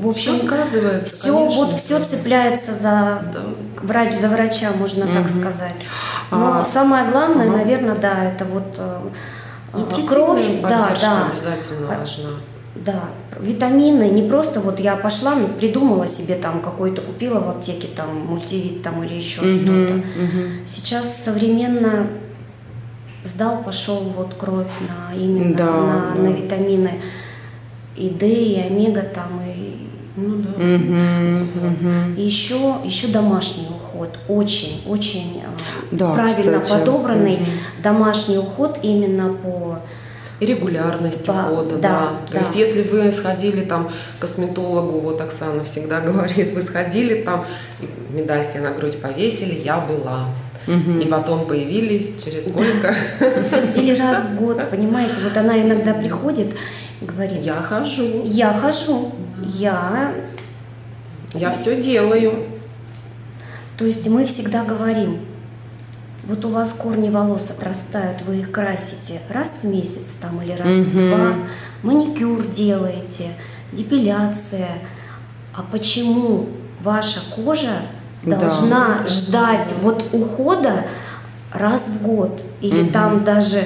В 0.01 0.09
общем, 0.09 0.37
Всё 0.37 0.47
сказывается, 0.47 1.14
все 1.14 1.33
конечно. 1.38 1.64
вот 1.66 1.75
все 1.75 2.03
цепляется 2.03 2.75
за 2.75 3.23
врач 3.83 4.14
за 4.14 4.29
врача, 4.29 4.68
можно 4.79 5.07
так 5.07 5.29
сказать. 5.29 5.77
Но 6.33 6.61
А, 6.61 6.64
самое 6.64 7.11
главное, 7.11 7.49
наверное, 7.51 7.95
да, 7.97 8.25
это 8.25 8.45
вот 8.45 8.75
э, 8.79 9.01
э, 9.75 10.07
кровь, 10.09 10.61
да, 10.62 10.88
да. 11.01 11.27
обязательно 11.31 11.95
А, 11.95 11.99
важна. 12.01 12.31
Да, 12.75 13.01
витамины, 13.38 14.05
не 14.09 14.23
просто 14.29 14.61
вот 14.61 14.81
я 14.81 14.97
пошла, 14.97 15.35
придумала 15.59 16.09
себе 16.09 16.37
там 16.37 16.61
какой-то, 16.62 17.03
купила 17.03 17.38
в 17.38 17.51
аптеке 17.51 17.88
там 17.95 18.16
мультивит 18.27 18.83
там 18.83 19.05
или 19.05 19.14
еще 19.14 19.40
что-то. 19.42 20.03
Сейчас 20.66 21.23
современно 21.25 22.07
сдал, 23.25 23.62
пошел 23.62 23.99
вот 24.16 24.35
кровь 24.35 24.66
на 24.81 25.14
именно 25.14 25.55
Да, 25.55 25.64
на, 25.66 26.14
да. 26.14 26.23
на 26.23 26.27
витамины 26.29 27.01
и 27.95 28.09
D, 28.09 28.27
и 28.27 28.61
омега 28.61 29.03
там, 29.03 29.40
и, 29.47 29.87
Ну 30.16 30.37
да. 30.38 30.64
и 32.16 32.23
еще, 32.25 32.77
еще 32.85 33.09
домашний 33.09 33.66
уход. 34.03 34.19
Очень, 34.29 34.83
очень 34.87 35.43
э, 35.45 35.49
Да, 35.91 36.12
правильно 36.12 36.61
кстати. 36.61 36.79
подобранный 36.81 37.47
домашний 37.83 38.38
уход 38.38 38.79
именно 38.83 39.33
по 39.35 39.79
И 40.41 40.47
регулярность 40.47 41.27
Да, 41.27 41.49
ухода, 41.51 41.77
да, 41.77 41.88
да. 41.88 42.09
То 42.27 42.33
да. 42.35 42.38
есть 42.41 42.57
если 42.57 42.83
вы 42.83 43.12
сходили 43.12 43.62
там 43.62 43.88
к 44.19 44.21
косметологу, 44.21 45.01
вот 45.01 45.21
Оксана 45.21 45.65
всегда 45.65 46.01
говорит, 46.09 46.53
вы 46.53 46.62
сходили 46.62 47.23
там, 47.23 47.45
медаль 48.11 48.45
себе 48.45 48.61
на 48.61 48.73
грудь 48.73 49.01
повесили, 49.01 49.61
я 49.65 49.79
была. 49.79 50.27
И 50.67 51.07
потом 51.11 51.47
появились 51.47 52.23
через 52.23 52.45
сколько? 52.49 52.95
Или 53.77 53.97
раз 53.97 54.23
в 54.23 54.37
год, 54.37 54.61
понимаете, 54.71 55.17
вот 55.25 55.37
она 55.37 55.61
иногда 55.61 55.93
приходит 55.93 56.55
и 57.01 57.05
говорит, 57.05 57.41
Я 57.43 57.55
хожу, 57.55 58.23
я 58.25 58.53
хожу, 58.55 59.11
я... 59.45 60.12
я 61.35 61.51
все 61.51 61.83
делаю. 61.83 62.52
То 63.83 63.87
есть 63.87 64.07
мы 64.07 64.25
всегда 64.27 64.62
говорим, 64.62 65.18
вот 66.29 66.45
у 66.45 66.51
вас 66.51 66.73
корни 66.73 67.11
волос 67.11 67.51
отрастают, 67.51 68.23
вы 68.23 68.37
их 68.37 68.53
красите 68.53 69.21
раз 69.29 69.59
в 69.62 69.66
месяц 69.66 70.11
там 70.21 70.40
или 70.40 70.53
раз 70.53 70.68
в 70.68 70.97
два, 70.97 71.35
маникюр 71.83 72.47
делаете, 72.47 73.31
депиляция. 73.73 74.68
А 75.53 75.64
почему 75.64 76.47
ваша 76.81 77.18
кожа 77.35 77.75
Да. 78.23 78.37
должна 78.37 79.05
ждать 79.09 79.68
вот 79.81 80.05
ухода 80.12 80.85
раз 81.53 81.88
в 81.88 82.03
год? 82.03 82.40
Или 82.61 82.88
там 82.88 83.25
даже 83.25 83.64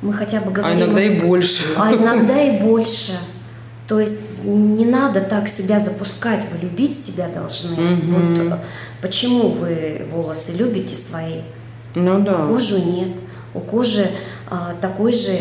мы 0.00 0.12
хотя 0.12 0.40
бы 0.40 0.48
А 0.48 0.54
говорим... 0.54 0.78
иногда 0.80 1.04
и 1.04 1.20
больше. 1.20 1.62
А 1.78 1.94
иногда 1.94 2.42
и 2.42 2.60
больше. 2.60 3.12
То 3.92 4.00
есть 4.00 4.44
не 4.46 4.86
надо 4.86 5.20
так 5.20 5.46
себя 5.48 5.78
запускать, 5.78 6.46
вы 6.50 6.56
любить 6.56 6.98
себя 6.98 7.28
должны. 7.28 7.76
Вот 8.06 8.38
э, 8.38 8.58
почему 9.02 9.48
вы 9.50 10.06
волосы 10.10 10.52
любите 10.52 10.96
свои, 10.96 11.42
Ну 11.94 12.16
а 12.16 12.20
да. 12.20 12.46
кожу 12.46 12.78
нет. 12.78 13.08
У 13.52 13.60
кожи 13.60 14.06
а, 14.48 14.74
такой 14.80 15.12
же 15.12 15.32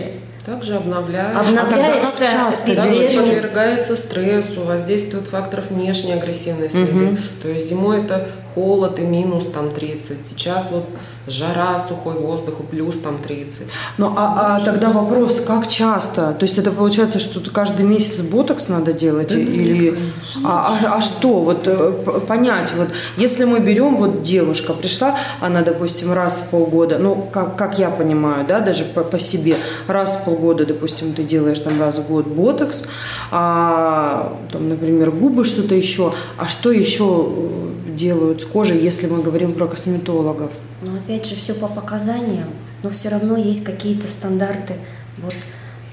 Также 0.45 0.75
обновляю. 0.75 1.39
обновляется 1.39 2.11
как 2.19 2.29
часто 2.29 2.75
Также 2.75 3.07
подвергается 3.07 3.95
стрессу, 3.95 4.65
воздействует 4.65 5.27
факторов 5.27 5.71
внешней 5.71 6.11
агрессивной 6.11 6.69
среды. 6.69 7.19
То 7.41 7.47
есть 7.47 7.69
зимой 7.69 8.03
это 8.03 8.27
холод 8.53 8.99
и 8.99 9.03
минус 9.03 9.45
там 9.53 9.71
30. 9.71 10.25
Сейчас 10.25 10.71
вот 10.71 10.85
жара, 11.27 11.79
сухой 11.79 12.15
воздух 12.19 12.55
и 12.59 12.63
плюс 12.63 12.97
там 12.97 13.17
30. 13.19 13.67
Ну 13.97 14.13
а, 14.17 14.57
а 14.57 14.65
тогда 14.65 14.89
вопрос, 14.89 15.41
как 15.45 15.67
часто? 15.67 16.33
То 16.33 16.43
есть 16.45 16.57
это 16.57 16.71
получается, 16.71 17.19
что 17.19 17.39
каждый 17.51 17.85
месяц 17.85 18.21
ботокс 18.21 18.67
надо 18.67 18.93
делать 18.93 19.31
или 19.31 19.97
а, 20.43 20.71
а- 20.83 20.97
а 20.97 21.01
что 21.01 21.41
вот 21.41 21.67
э, 21.67 21.91
понять 22.27 22.73
вот 22.75 22.89
если 23.17 23.45
мы 23.45 23.59
берем 23.59 23.97
вот 23.97 24.23
девушка 24.23 24.73
пришла, 24.73 25.15
она 25.39 25.61
допустим 25.61 26.11
раз 26.11 26.39
в 26.39 26.49
полгода, 26.49 26.97
ну 26.97 27.27
как 27.31 27.55
как 27.55 27.77
я 27.77 27.89
понимаю, 27.91 28.45
да, 28.47 28.59
даже 28.59 28.83
по, 28.83 29.03
по 29.03 29.19
себе 29.19 29.55
раз 29.87 30.15
в 30.15 30.25
полгода, 30.25 30.65
допустим, 30.65 31.13
ты 31.13 31.23
делаешь 31.23 31.59
там 31.59 31.79
раз 31.79 31.99
в 31.99 32.07
год 32.07 32.25
ботокс, 32.27 32.85
а 33.29 34.37
там, 34.51 34.69
например, 34.69 35.11
губы 35.11 35.45
что-то 35.45 35.75
еще, 35.75 36.13
а 36.37 36.47
что 36.47 36.71
еще 36.71 37.27
э, 37.27 37.80
делают 38.01 38.41
с 38.41 38.45
кожей, 38.45 38.79
если 38.79 39.07
мы 39.07 39.21
говорим 39.21 39.53
про 39.53 39.67
косметологов? 39.67 40.51
Но 40.81 40.95
опять 40.95 41.25
же 41.27 41.35
все 41.35 41.53
по 41.53 41.67
показаниям, 41.67 42.49
но 42.83 42.89
все 42.89 43.09
равно 43.09 43.37
есть 43.37 43.63
какие-то 43.63 44.07
стандарты. 44.07 44.73
Вот 45.19 45.35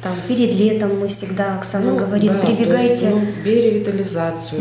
там 0.03 0.15
перед 0.29 0.55
летом 0.55 1.01
мы 1.01 1.09
всегда, 1.09 1.57
Оксана 1.57 1.91
Ну, 1.91 1.97
говорит, 1.97 2.33
да, 2.33 2.39
прибегайте. 2.39 2.93
есть, 2.93 3.05
ну, 3.11 3.21
биоревитализацию, 3.45 4.61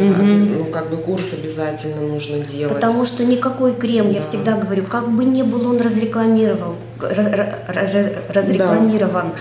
ну, 0.57 0.65
как 0.65 0.89
бы 0.89 0.97
курс 0.97 1.33
обязательно 1.33 2.01
нужно 2.01 2.39
делать. 2.39 2.73
Потому 2.73 3.05
что 3.05 3.23
никакой 3.23 3.75
крем, 3.75 4.09
я 4.09 4.23
всегда 4.23 4.57
говорю, 4.57 4.83
как 4.85 5.09
бы 5.11 5.23
не 5.25 5.43
был 5.43 5.69
он 5.69 5.79
разрекламировал, 5.79 6.75
разрекламирован, 8.29 9.33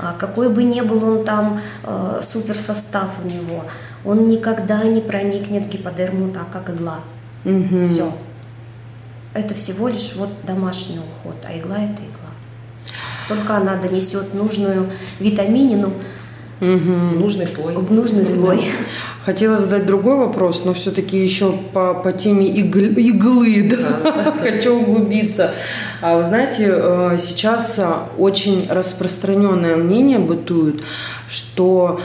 а, 0.00 0.16
какой 0.18 0.48
бы 0.48 0.64
не 0.64 0.82
был 0.82 1.04
он 1.04 1.24
там 1.24 1.60
э, 1.84 2.20
супер 2.20 2.56
состав 2.56 3.10
у 3.24 3.28
него, 3.28 3.62
он 4.04 4.28
никогда 4.28 4.82
не 4.82 5.00
проникнет 5.00 5.66
в 5.66 5.70
гиподерму 5.70 6.32
так, 6.32 6.50
как 6.50 6.68
игла. 6.74 6.98
Все. 7.44 8.12
Это 9.32 9.54
всего 9.54 9.88
лишь 9.88 10.14
вот 10.16 10.30
домашний 10.44 10.98
уход, 10.98 11.36
а 11.44 11.58
игла 11.58 11.76
это 11.78 12.02
игла. 12.02 12.30
Только 13.28 13.56
она 13.56 13.76
донесет 13.76 14.34
нужную 14.34 14.90
витаминину 15.18 15.92
Нужный 16.60 17.46
слой. 17.46 17.74
в 17.74 17.92
нужный 17.92 18.24
слой. 18.24 18.64
Хотела 19.24 19.56
задать 19.56 19.86
другой 19.86 20.16
вопрос, 20.16 20.66
но 20.66 20.74
все-таки 20.74 21.16
еще 21.16 21.54
по, 21.72 21.94
по 21.94 22.12
теме 22.12 22.46
иглы, 22.46 22.88
иглы 22.88 23.70
да? 23.70 24.34
хочу 24.42 24.78
углубиться. 24.78 25.54
А 26.02 26.18
вы 26.18 26.24
знаете, 26.24 26.66
э, 26.68 27.16
сейчас 27.18 27.80
очень 28.18 28.66
распространенное 28.68 29.76
мнение 29.76 30.18
бытует, 30.18 30.82
что 31.26 32.00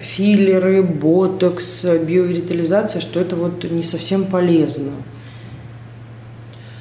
филлеры, 0.00 0.82
ботокс, 0.82 1.84
биовитализация, 1.84 3.00
что 3.00 3.18
это 3.18 3.34
вот 3.34 3.64
не 3.64 3.82
совсем 3.82 4.26
полезно. 4.26 4.92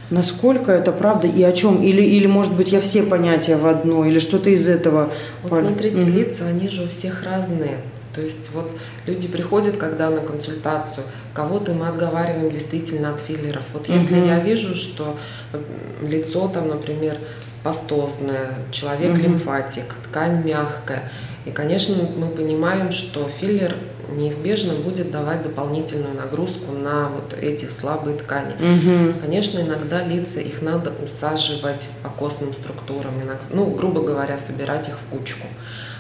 Насколько 0.09 0.73
это 0.73 0.91
правда 0.91 1.27
и 1.27 1.41
о 1.41 1.53
чем? 1.53 1.81
Или, 1.81 2.01
или 2.01 2.27
может 2.27 2.53
быть, 2.55 2.73
я 2.73 2.81
все 2.81 3.03
понятия 3.03 3.55
в 3.55 3.65
одно, 3.65 4.05
или 4.05 4.19
что-то 4.19 4.49
из 4.49 4.67
этого? 4.67 5.09
Вот 5.41 5.61
смотрите, 5.61 5.95
mm 5.95 6.11
лица, 6.11 6.45
они 6.47 6.67
же 6.67 6.83
у 6.83 6.87
всех 6.87 7.23
разные. 7.23 7.77
То 8.13 8.21
есть 8.21 8.51
вот 8.53 8.71
люди 9.05 9.27
приходят, 9.27 9.77
когда 9.77 10.09
на 10.09 10.21
консультацию, 10.21 11.05
кого-то 11.33 11.73
мы 11.73 11.87
отговариваем 11.87 12.51
действительно 12.51 13.13
от 13.13 13.19
филлеров. 13.19 13.63
Вот 13.73 13.89
если 13.89 14.17
mm 14.17 14.27
я 14.27 14.39
вижу, 14.39 14.75
что 14.75 15.17
лицо 16.01 16.47
там, 16.47 16.67
например, 16.67 17.17
пастозное, 17.63 18.49
человек 18.71 19.11
mm 19.11 19.21
лимфатик, 19.21 19.85
ткань 20.09 20.43
мягкая, 20.43 21.11
и, 21.45 21.51
конечно, 21.51 21.95
мы 22.17 22.29
понимаем, 22.29 22.91
что 22.91 23.29
филлер 23.39 23.75
неизбежно 24.09 24.73
будет 24.73 25.11
давать 25.11 25.43
дополнительную 25.43 26.15
нагрузку 26.15 26.71
на 26.71 27.09
вот 27.09 27.33
эти 27.33 27.65
слабые 27.65 28.17
ткани. 28.17 28.53
Угу. 28.53 29.19
Конечно, 29.21 29.59
иногда 29.59 30.03
лица 30.03 30.39
их 30.39 30.61
надо 30.61 30.91
усаживать 31.03 31.87
по 32.01 32.09
костным 32.09 32.53
структурам, 32.53 33.15
иногда, 33.17 33.43
ну, 33.51 33.65
грубо 33.71 34.01
говоря, 34.01 34.37
собирать 34.37 34.89
их 34.89 34.95
в 34.95 35.17
кучку. 35.17 35.47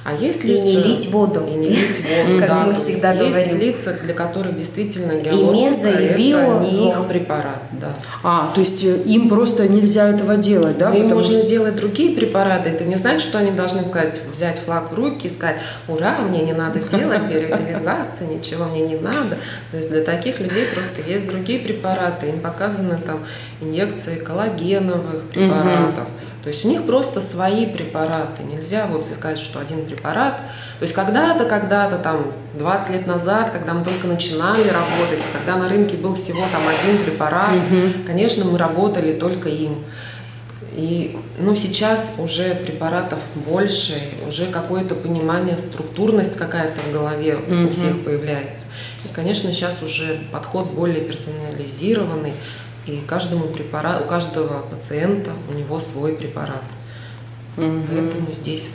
А 0.03 0.13
есть 0.13 0.43
лица... 0.43 0.69
И 0.69 0.75
не 0.75 0.83
лить 0.83 1.09
воду. 1.11 1.45
И 1.47 1.53
не 1.53 1.69
лить 1.69 2.03
воду, 2.27 2.39
как 2.39 2.49
да. 2.49 2.63
мы 2.65 2.73
всегда 2.73 3.13
есть 3.13 3.31
говорим. 3.31 3.59
лица, 3.59 3.97
для 4.03 4.13
которых 4.13 4.57
действительно 4.57 5.13
гиалуронка 5.13 5.57
и 5.57 5.61
мезо, 5.61 5.89
и 5.89 6.17
био, 6.17 6.61
это 6.61 6.71
не 6.71 6.89
их 6.89 7.07
препарат, 7.07 7.61
да. 7.71 7.93
А, 8.21 8.51
то 8.53 8.59
есть 8.59 8.83
э, 8.83 8.97
им 9.03 9.29
просто 9.29 9.67
нельзя 9.67 10.09
этого 10.09 10.35
делать, 10.35 10.77
да? 10.77 10.93
Им 10.93 11.09
можно 11.09 11.39
что... 11.39 11.47
делать 11.47 11.77
другие 11.77 12.15
препараты. 12.15 12.69
Это 12.69 12.83
не 12.83 12.95
значит, 12.95 13.21
что 13.21 13.39
они 13.39 13.51
должны 13.51 13.81
сказать, 13.83 14.19
взять 14.33 14.59
флаг 14.59 14.91
в 14.91 14.95
руки 14.95 15.27
и 15.27 15.29
сказать, 15.29 15.57
ура, 15.87 16.17
мне 16.19 16.41
не 16.41 16.53
надо 16.53 16.79
делать 16.79 17.23
биоревитализации, 17.29 18.25
ничего 18.25 18.65
мне 18.65 18.81
не 18.81 18.95
надо. 18.95 19.37
То 19.71 19.77
есть 19.77 19.89
для 19.89 20.01
таких 20.01 20.41
людей 20.41 20.65
просто 20.73 21.01
есть 21.09 21.27
другие 21.27 21.59
препараты. 21.59 22.27
Им 22.27 22.41
показаны 22.41 22.97
там 23.05 23.19
инъекции 23.61 24.15
коллагеновых 24.15 25.29
препаратов. 25.29 26.07
Угу 26.07 26.22
то 26.43 26.49
есть 26.49 26.65
у 26.65 26.67
них 26.67 26.85
просто 26.85 27.21
свои 27.21 27.65
препараты. 27.65 28.43
Нельзя 28.43 28.85
вот 28.87 29.05
сказать, 29.17 29.39
что 29.39 29.59
один 29.59 29.85
препарат. 29.85 30.41
То 30.79 30.83
есть 30.83 30.93
когда-то, 30.93 31.45
когда-то 31.45 31.97
там 31.99 32.33
20 32.55 32.93
лет 32.93 33.07
назад, 33.07 33.51
когда 33.53 33.73
мы 33.73 33.85
только 33.85 34.07
начинали 34.07 34.67
работать, 34.67 35.23
когда 35.31 35.55
на 35.55 35.69
рынке 35.69 35.95
был 35.95 36.15
всего 36.15 36.41
там 36.51 36.61
один 36.67 37.01
препарат, 37.05 37.53
угу. 37.55 38.05
конечно, 38.05 38.43
мы 38.43 38.57
работали 38.57 39.13
только 39.13 39.47
им. 39.47 39.85
И 40.75 41.17
ну, 41.39 41.55
сейчас 41.55 42.15
уже 42.17 42.55
препаратов 42.55 43.19
больше, 43.35 43.93
уже 44.27 44.47
какое-то 44.47 44.95
понимание, 44.95 45.57
структурность 45.57 46.35
какая-то 46.35 46.81
в 46.89 46.91
голове 46.91 47.35
угу. 47.35 47.67
у 47.67 47.69
всех 47.69 48.03
появляется. 48.03 48.65
И, 49.05 49.13
конечно, 49.13 49.49
сейчас 49.49 49.81
уже 49.81 50.19
подход 50.31 50.71
более 50.71 51.01
персонализированный. 51.01 52.33
И 52.85 52.97
каждому 53.07 53.45
препарат, 53.45 54.01
у 54.01 54.05
каждого 54.05 54.61
пациента 54.63 55.31
у 55.49 55.53
него 55.53 55.79
свой 55.79 56.15
препарат. 56.15 56.63
Угу. 57.57 57.81
Поэтому 57.89 58.27
здесь 58.33 58.69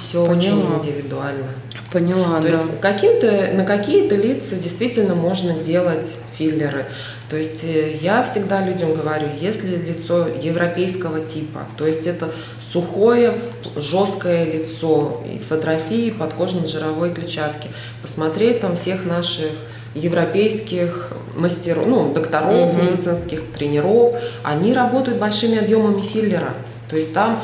все 0.00 0.26
Поняла. 0.26 0.36
очень 0.36 0.76
индивидуально. 0.76 1.46
Поняла, 1.92 2.40
То 2.40 2.42
да. 2.42 2.48
есть 2.48 2.80
каким-то, 2.80 3.52
на 3.54 3.64
какие-то 3.64 4.16
лица 4.16 4.56
действительно 4.56 5.14
можно 5.14 5.54
делать 5.54 6.16
филлеры. 6.36 6.86
То 7.28 7.36
есть 7.36 7.64
э, 7.64 7.96
я 8.00 8.22
всегда 8.24 8.64
людям 8.64 8.94
говорю, 8.94 9.28
если 9.40 9.76
лицо 9.76 10.28
европейского 10.28 11.20
типа, 11.20 11.66
то 11.76 11.86
есть 11.86 12.06
это 12.06 12.30
сухое, 12.60 13.34
жесткое 13.76 14.44
лицо 14.44 15.24
с 15.40 15.50
атрофией 15.50 16.12
подкожно-жировой 16.12 17.14
клетчатки, 17.14 17.68
посмотреть 18.02 18.60
там 18.60 18.76
всех 18.76 19.04
наших 19.04 19.50
европейских 19.96 21.12
мастеров, 21.34 21.86
ну, 21.86 22.12
докторов, 22.12 22.72
угу. 22.72 22.82
медицинских 22.82 23.42
тренеров, 23.52 24.14
они 24.42 24.72
работают 24.72 25.18
большими 25.18 25.58
объемами 25.58 26.00
филлера. 26.00 26.54
То 26.88 26.96
есть 26.96 27.12
там 27.14 27.40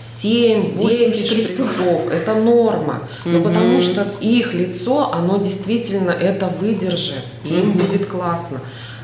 7-10 0.00 1.26
шприцов. 1.26 2.10
Это 2.10 2.34
норма. 2.34 3.08
Но 3.24 3.38
угу. 3.38 3.48
потому 3.48 3.82
что 3.82 4.06
их 4.20 4.54
лицо, 4.54 5.12
оно 5.12 5.38
действительно 5.38 6.10
это 6.10 6.46
выдержит. 6.46 7.24
Им 7.44 7.72
будет 7.72 8.06
классно. 8.06 8.60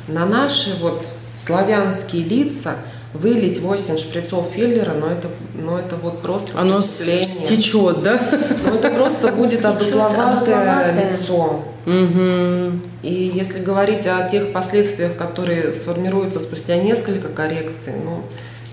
На 0.08 0.26
наши 0.26 0.74
вот 0.80 1.04
славянские 1.38 2.24
лица 2.24 2.76
вылить 3.12 3.60
8 3.60 3.98
шприцов 3.98 4.52
филлера, 4.54 4.92
но 4.92 5.08
это, 5.08 5.28
но 5.54 5.78
это 5.78 5.96
вот 5.96 6.22
просто 6.22 6.58
Оно 6.58 6.80
стечет, 6.80 8.02
да? 8.02 8.20
Ну, 8.64 8.74
это 8.74 8.90
просто 8.90 9.32
будет 9.32 9.64
одутловатое 9.64 10.94
лицо. 10.94 11.64
Угу. 11.86 12.80
И 13.02 13.32
если 13.34 13.60
говорить 13.60 14.06
о 14.06 14.28
тех 14.28 14.52
последствиях, 14.52 15.16
которые 15.16 15.72
сформируются 15.72 16.38
спустя 16.38 16.76
несколько 16.76 17.28
коррекций, 17.28 17.94
ну, 18.04 18.22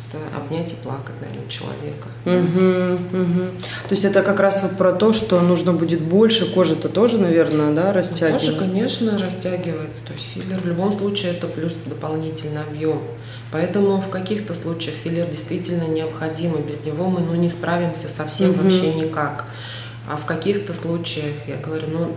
это 0.09 0.21
обнять 0.37 0.71
и 0.71 0.75
плакать, 0.75 1.15
наверное, 1.19 1.49
человека. 1.49 2.07
Угу, 2.25 3.21
угу. 3.21 3.51
То 3.89 3.91
есть 3.91 4.05
это 4.05 4.21
как 4.21 4.39
раз 4.39 4.61
вот 4.61 4.77
про 4.77 4.91
то, 4.91 5.13
что 5.13 5.39
нужно 5.41 5.73
будет 5.73 6.01
больше, 6.01 6.53
кожа-то 6.53 6.89
тоже, 6.89 7.17
наверное, 7.17 7.73
да, 7.73 7.91
растягивается? 7.91 8.53
Кожа, 8.53 8.59
конечно, 8.59 9.17
растягивается. 9.17 10.01
То 10.05 10.13
есть 10.13 10.25
филлер 10.33 10.59
в 10.59 10.67
любом 10.67 10.91
случае 10.91 11.31
это 11.31 11.47
плюс 11.47 11.73
дополнительный 11.85 12.61
объем. 12.61 13.01
Поэтому 13.51 14.01
в 14.01 14.09
каких-то 14.09 14.53
случаях 14.53 14.95
филлер 14.95 15.27
действительно 15.27 15.83
необходим, 15.83 16.55
и 16.55 16.61
без 16.61 16.85
него 16.85 17.09
мы 17.09 17.21
ну, 17.21 17.35
не 17.35 17.49
справимся 17.49 18.07
совсем 18.07 18.51
угу. 18.51 18.63
вообще 18.63 18.93
никак. 18.93 19.45
А 20.09 20.17
в 20.17 20.25
каких-то 20.25 20.73
случаях, 20.73 21.33
я 21.47 21.57
говорю, 21.57 21.87
ну, 21.87 22.15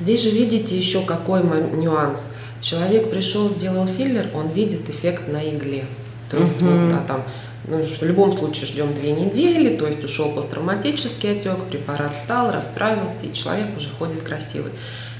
Здесь 0.00 0.22
же 0.22 0.30
видите 0.30 0.76
еще 0.76 1.02
какой 1.02 1.42
нюанс. 1.44 2.28
Человек 2.60 3.10
пришел, 3.10 3.48
сделал 3.48 3.86
филлер, 3.86 4.28
он 4.34 4.48
видит 4.48 4.88
эффект 4.88 5.28
на 5.28 5.48
игле. 5.48 5.84
То 6.30 6.38
есть 6.38 6.60
угу. 6.60 6.70
вот, 6.70 6.90
да, 6.90 7.02
там, 7.06 7.22
ну, 7.68 7.82
в 7.82 8.02
любом 8.02 8.32
случае 8.32 8.66
ждем 8.66 8.94
две 8.94 9.12
недели, 9.12 9.76
то 9.76 9.86
есть 9.86 10.02
ушел 10.02 10.34
посттравматический 10.34 11.38
отек, 11.38 11.58
препарат 11.70 12.14
встал, 12.14 12.50
расправился, 12.50 13.26
и 13.26 13.32
человек 13.32 13.68
уже 13.76 13.90
ходит 13.90 14.22
красивый. 14.22 14.72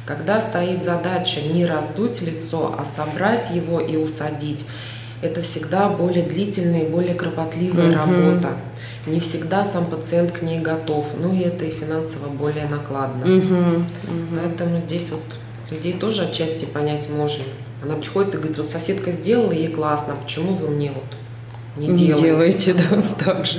Когда 0.06 0.40
стоит 0.40 0.82
задача 0.82 1.40
не 1.42 1.64
раздуть 1.64 2.22
лицо, 2.22 2.74
а 2.76 2.84
собрать 2.84 3.50
его 3.50 3.80
и 3.80 3.96
усадить, 3.96 4.66
это 5.22 5.40
всегда 5.42 5.88
более 5.88 6.24
длительная 6.24 6.82
и 6.82 6.88
более 6.88 7.14
кропотливая 7.14 7.90
угу. 7.90 7.98
работа 7.98 8.50
не 9.06 9.20
всегда 9.20 9.64
сам 9.64 9.86
пациент 9.86 10.32
к 10.32 10.42
ней 10.42 10.60
готов. 10.60 11.06
Ну 11.18 11.34
и 11.34 11.40
это 11.40 11.64
и 11.64 11.70
финансово 11.70 12.28
более 12.28 12.68
накладно. 12.68 13.24
Угу, 13.24 13.54
угу. 13.54 14.36
Поэтому 14.36 14.80
здесь 14.86 15.10
вот 15.10 15.22
людей 15.70 15.94
тоже 15.94 16.24
отчасти 16.24 16.64
понять 16.64 17.08
можно. 17.10 17.44
Она 17.82 17.96
приходит 17.96 18.34
и 18.34 18.38
говорит, 18.38 18.58
вот 18.58 18.70
соседка 18.70 19.10
сделала, 19.10 19.52
ей 19.52 19.68
классно, 19.68 20.14
почему 20.22 20.54
вы 20.54 20.68
мне 20.68 20.92
вот 20.92 21.04
не, 21.76 21.88
не 21.88 22.06
делаете? 22.06 22.72
делаете, 22.72 22.74
да, 22.74 23.02
так 23.24 23.46
же. 23.46 23.58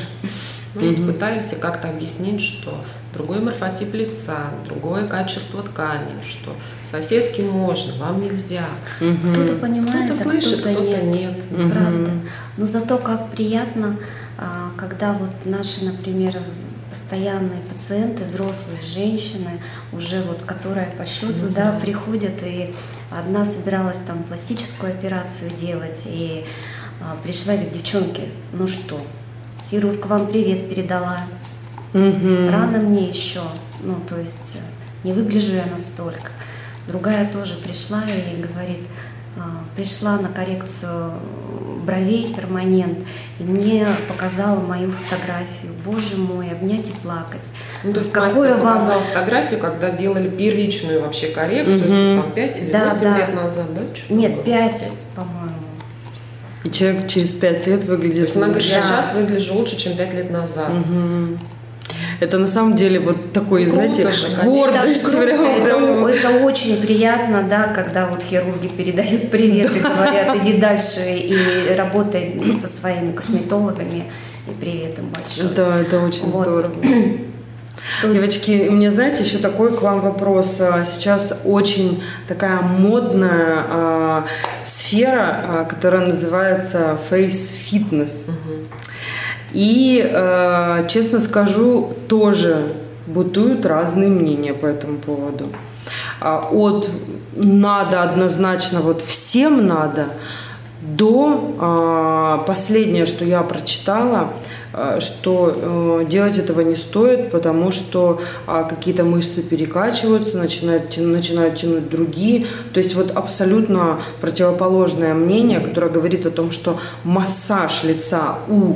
Ну, 0.76 0.92
угу. 0.92 1.12
Пытаемся 1.12 1.58
как-то 1.58 1.90
объяснить, 1.90 2.42
что 2.42 2.74
другой 3.14 3.40
морфотип 3.40 3.94
лица, 3.94 4.38
другое 4.66 5.08
качество 5.08 5.62
ткани, 5.62 6.24
что 6.26 6.56
соседке 7.02 7.44
можно, 7.44 7.94
вам 7.98 8.22
нельзя. 8.22 8.66
Угу. 9.02 9.34
Кто-то 9.34 9.56
понимает, 9.56 10.12
кто-то 10.12 10.30
а 10.30 10.32
слышит, 10.32 10.60
кто-то, 10.62 10.76
кто 10.76 10.84
нет. 10.84 11.04
нет. 11.04 11.38
Угу. 11.52 11.70
Правда. 11.70 12.12
Но 12.58 12.68
зато 12.68 12.98
как 12.98 13.30
приятно 13.32 13.98
а, 14.38 14.72
когда 14.78 15.14
вот 15.14 15.30
наши, 15.46 15.86
например, 15.86 16.36
постоянные 16.90 17.62
пациенты, 17.62 18.24
взрослые 18.24 18.82
женщины, 18.82 19.60
уже 19.92 20.22
вот, 20.24 20.42
которая 20.44 20.92
по 20.92 21.06
счету, 21.06 21.34
mm-hmm. 21.34 21.54
да, 21.54 21.80
приходят, 21.80 22.44
и 22.44 22.74
одна 23.10 23.46
собиралась 23.46 24.00
там 24.00 24.24
пластическую 24.24 24.92
операцию 24.92 25.52
делать, 25.60 26.04
и 26.06 26.46
а, 27.02 27.18
пришла 27.24 27.54
и 27.54 27.58
говорит, 27.58 27.74
девчонки, 27.74 28.24
ну 28.52 28.68
что, 28.68 29.00
хирург 29.70 30.06
вам 30.06 30.28
привет 30.28 30.70
передала, 30.70 31.22
mm-hmm. 31.94 32.52
рано 32.52 32.80
мне 32.80 33.08
еще, 33.08 33.42
ну, 33.82 33.96
то 34.08 34.20
есть 34.20 34.60
не 35.04 35.14
выгляжу 35.14 35.54
я 35.54 35.66
настолько. 35.66 36.32
Другая 36.88 37.32
тоже 37.32 37.56
пришла 37.56 38.02
и 38.08 38.42
говорит, 38.42 38.88
а, 39.38 39.64
пришла 39.76 40.18
на 40.20 40.30
коррекцию 40.30 41.14
бровей 41.86 42.34
перманент, 42.34 43.00
и 43.40 43.44
мне 43.44 43.88
показала 44.08 44.60
мою 44.60 44.92
фотографию. 44.92 45.74
Боже 45.86 46.18
мой, 46.18 46.52
обнять 46.52 46.90
и 46.90 46.94
плакать. 47.02 47.52
Ну, 47.84 47.94
то 47.94 48.00
есть 48.00 48.12
Какое 48.12 48.56
вам... 48.56 48.78
показал 48.78 49.00
фотографию, 49.00 49.60
когда 49.60 49.92
делали 49.92 50.30
первичную 50.30 51.02
вообще 51.02 51.28
коррекцию, 51.28 52.16
угу. 52.16 52.22
там 52.22 52.32
5 52.32 52.60
или 52.60 52.72
да, 52.72 52.90
8 52.90 53.02
да. 53.02 53.18
лет 53.18 53.34
назад, 53.34 53.66
да? 53.74 53.82
Что 53.96 54.14
Нет, 54.14 54.44
5, 54.44 54.92
по-моему. 55.16 55.54
И 56.64 56.70
человек 56.70 57.08
через 57.08 57.32
5 57.32 57.68
лет 57.68 57.84
выглядит 57.84 58.16
То 58.18 58.24
есть 58.24 58.36
она 58.38 58.48
говорит, 58.48 58.70
я 58.70 58.82
сейчас 58.82 59.14
выгляжу 59.14 59.56
лучше, 59.56 59.78
чем 59.78 59.98
5 59.98 60.14
лет 60.14 60.32
назад. 60.32 60.70
Угу. 60.70 61.38
Это 62.20 62.38
на 62.38 62.48
самом 62.48 62.76
деле 62.76 63.00
вот 63.00 63.34
такой, 63.34 63.66
Круто 63.66 63.94
знаете, 63.94 64.12
же, 64.12 64.28
гордость. 64.44 65.04
Это, 65.04 65.12
круто, 65.12 65.26
прям, 65.28 65.46
это, 65.46 65.94
прям. 65.94 66.06
это 66.06 66.30
очень 66.46 66.82
приятно, 66.82 67.44
да, 67.44 67.68
когда 67.68 68.08
вот 68.08 68.24
хирурги 68.24 68.68
передают 68.68 69.30
привет 69.30 69.76
и 69.76 69.80
говорят, 69.80 70.36
иди 70.38 70.54
дальше 70.54 71.02
и 71.06 71.74
работай 71.76 72.42
со 72.60 72.68
своими 72.68 73.12
косметологами. 73.12 74.06
И 74.48 74.52
привет 74.60 75.00
им 75.00 75.06
большой. 75.10 75.56
Да, 75.56 75.80
это 75.80 76.02
очень 76.02 76.30
Вот. 76.30 76.46
здорово. 76.46 76.74
Девочки, 78.04 78.68
у 78.70 78.74
меня, 78.74 78.92
знаете, 78.92 79.24
еще 79.24 79.38
такой 79.38 79.76
к 79.76 79.82
вам 79.82 80.02
вопрос. 80.02 80.60
А, 80.62 80.86
Сейчас 80.86 81.42
очень 81.46 82.04
такая 82.28 82.60
модная 82.62 83.66
а, 83.68 84.26
сфера, 84.66 85.44
а, 85.48 85.66
которая 85.66 86.06
называется 86.08 87.00
face 87.10 87.54
fitness. 87.72 88.26
И, 89.54 90.04
э, 90.04 90.88
честно 90.90 91.20
скажу, 91.20 91.94
тоже 92.08 92.74
бытуют 93.08 93.66
разные 93.66 94.10
мнения 94.10 94.54
по 94.54 94.66
этому 94.66 94.98
поводу. 94.98 95.46
А, 96.20 96.48
От 96.52 96.90
надо 97.36 98.02
однозначно, 98.04 98.82
вот 98.82 99.02
всем 99.02 99.68
надо, 99.68 100.08
до 100.82 101.56
а, 101.60 102.38
последнее, 102.40 103.06
что 103.06 103.24
я 103.26 103.42
прочитала, 103.42 104.30
а, 104.74 105.00
что 105.00 105.54
э, 106.02 106.06
делать 106.10 106.40
этого 106.40 106.62
не 106.62 106.76
стоит, 106.76 107.32
потому 107.32 107.72
что 107.72 108.22
а, 108.48 108.64
какие-то 108.64 109.04
мышцы 109.04 109.44
перекачиваются, 109.44 110.38
начинают, 110.38 110.90
тя- 110.90 111.02
начинают 111.02 111.56
тянуть 111.56 111.90
другие. 111.90 112.48
То 112.74 112.80
есть 112.80 112.96
вот 112.96 113.12
абсолютно 113.12 114.00
противоположное 114.20 115.14
мнение, 115.14 115.60
которое 115.60 115.92
говорит 115.92 116.26
о 116.26 116.32
том, 116.32 116.52
что 116.52 116.80
массаж 117.04 117.84
лица 117.84 118.40
у 118.50 118.76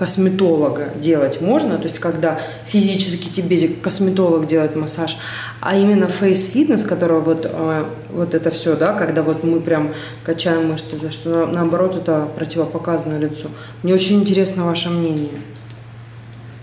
косметолога 0.00 0.88
делать 0.96 1.42
можно, 1.42 1.76
то 1.76 1.84
есть 1.84 1.98
когда 1.98 2.40
физически 2.64 3.28
тебе 3.28 3.68
косметолог 3.68 4.46
делает 4.46 4.74
массаж, 4.74 5.18
а 5.60 5.76
именно 5.76 6.06
fitness, 6.06 6.88
которого 6.88 7.20
вот, 7.20 7.44
э, 7.44 7.84
вот 8.08 8.34
это 8.34 8.48
все, 8.50 8.76
да, 8.76 8.94
когда 8.94 9.22
вот 9.22 9.44
мы 9.44 9.60
прям 9.60 9.92
качаем 10.24 10.68
мышцы, 10.70 10.98
за 10.98 11.10
что 11.10 11.28
на- 11.28 11.46
наоборот 11.52 11.96
это 11.96 12.26
противопоказано 12.34 13.18
лицу. 13.18 13.48
Мне 13.82 13.92
очень 13.92 14.20
интересно 14.20 14.64
ваше 14.64 14.88
мнение. 14.88 15.42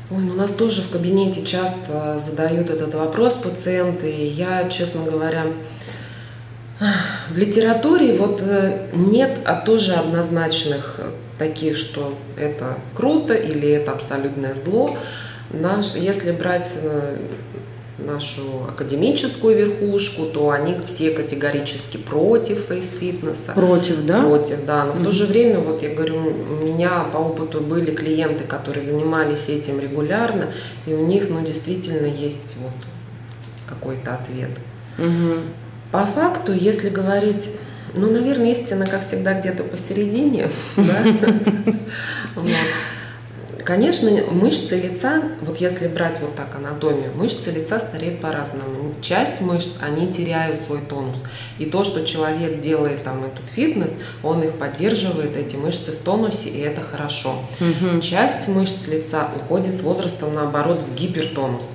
Ой, 0.10 0.24
ну, 0.24 0.34
у 0.34 0.36
нас 0.36 0.52
тоже 0.54 0.82
в 0.82 0.90
кабинете 0.90 1.44
часто 1.46 2.18
задают 2.20 2.72
этот 2.72 2.96
вопрос 2.96 3.34
пациенты. 3.34 4.10
Я, 4.36 4.68
честно 4.68 5.04
говоря, 5.04 5.44
в 6.80 7.38
литературе 7.38 8.14
вот 8.18 8.42
э, 8.42 8.88
нет 8.94 9.32
а 9.46 9.56
тоже 9.56 9.94
однозначных 9.94 10.96
э, 11.00 11.12
таких, 11.40 11.76
что 11.78 12.14
это 12.38 12.78
круто 12.96 13.34
или 13.34 13.70
это 13.70 13.92
абсолютное 13.92 14.54
зло. 14.54 14.96
Наш, 15.50 15.96
если 15.96 16.32
брать 16.32 16.72
э, 16.84 17.18
нашу 17.98 18.66
академическую 18.70 19.58
верхушку, 19.58 20.26
то 20.26 20.52
они 20.52 20.76
все 20.86 21.12
категорически 21.12 21.98
против 21.98 22.66
фейс-фитнеса. 22.68 23.54
Против, 23.54 24.06
да? 24.06 24.22
Против, 24.22 24.66
да. 24.66 24.86
Но 24.86 24.94
в 24.94 25.04
то 25.04 25.12
же 25.12 25.26
время, 25.26 25.60
вот 25.60 25.82
я 25.82 25.90
говорю, 25.90 26.18
у 26.18 26.66
меня 26.66 27.06
по 27.12 27.18
опыту 27.18 27.62
были 27.62 27.92
клиенты, 27.92 28.44
которые 28.44 28.84
занимались 28.84 29.50
этим 29.50 29.80
регулярно, 29.80 30.54
и 30.86 30.94
у 30.94 31.06
них, 31.08 31.30
ну, 31.30 31.44
действительно 31.44 32.06
есть 32.06 32.58
вот 32.60 32.74
какой-то 33.68 34.14
ответ. 34.14 34.52
Мгм. 34.98 35.42
По 35.92 36.06
факту, 36.06 36.54
если 36.54 36.90
говорить, 36.90 37.50
ну, 37.94 38.12
наверное, 38.12 38.52
истина, 38.52 38.86
как 38.86 39.06
всегда, 39.06 39.40
где-то 39.40 39.64
посередине. 39.64 40.50
Конечно, 43.68 44.10
мышцы 44.32 44.80
лица, 44.80 45.22
вот 45.42 45.58
если 45.58 45.90
брать 45.90 46.22
вот 46.22 46.34
так 46.38 46.56
анатомию, 46.56 47.12
мышцы 47.16 47.52
лица 47.52 47.82
стареют 47.82 48.22
по-разному. 48.22 48.96
Часть 49.02 49.42
мышц, 49.42 49.80
они 49.82 50.08
теряют 50.10 50.62
свой 50.62 50.80
тонус. 50.80 51.18
И 51.60 51.66
то, 51.66 51.84
что 51.84 52.06
человек 52.06 52.62
делает 52.62 53.04
там 53.04 53.26
этот 53.26 53.50
фитнес, 53.50 53.96
он 54.24 54.42
их 54.42 54.54
поддерживает, 54.54 55.36
эти 55.36 55.58
мышцы 55.58 55.92
в 55.92 55.98
тонусе, 55.98 56.48
и 56.48 56.60
это 56.60 56.80
хорошо. 56.80 57.42
Часть 58.02 58.48
мышц 58.48 58.88
лица 58.88 59.28
уходит 59.36 59.78
с 59.78 59.82
возрастом, 59.82 60.34
наоборот, 60.34 60.82
в 60.82 60.96
гипертонус. 60.96 61.66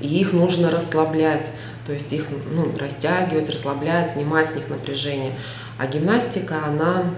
И 0.00 0.06
их 0.20 0.32
нужно 0.32 0.70
расслаблять, 0.70 1.50
то 1.86 1.92
есть 1.92 2.12
их 2.12 2.26
ну, 2.52 2.76
растягивать, 2.78 3.50
расслаблять, 3.50 4.12
снимать 4.12 4.48
с 4.48 4.54
них 4.54 4.68
напряжение. 4.68 5.32
А 5.78 5.86
гимнастика, 5.86 6.64
она 6.66 7.14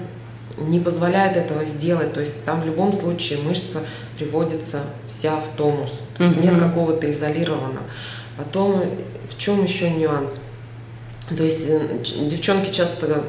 не 0.59 0.81
позволяет 0.81 1.37
этого 1.37 1.64
сделать. 1.64 2.12
То 2.14 2.20
есть 2.20 2.44
там 2.44 2.61
в 2.61 2.66
любом 2.66 2.92
случае 2.92 3.40
мышца 3.40 3.81
приводится 4.18 4.81
вся 5.09 5.37
в 5.37 5.48
тонус. 5.57 6.00
То 6.16 6.24
есть 6.24 6.37
нет 6.38 6.59
какого-то 6.59 7.11
изолированного. 7.11 7.85
Потом 8.37 8.83
в 9.31 9.38
чем 9.38 9.62
еще 9.62 9.90
нюанс? 9.90 10.40
То 11.37 11.42
есть 11.42 11.64
э, 11.68 11.98
девчонки 12.31 12.72
часто 12.72 13.24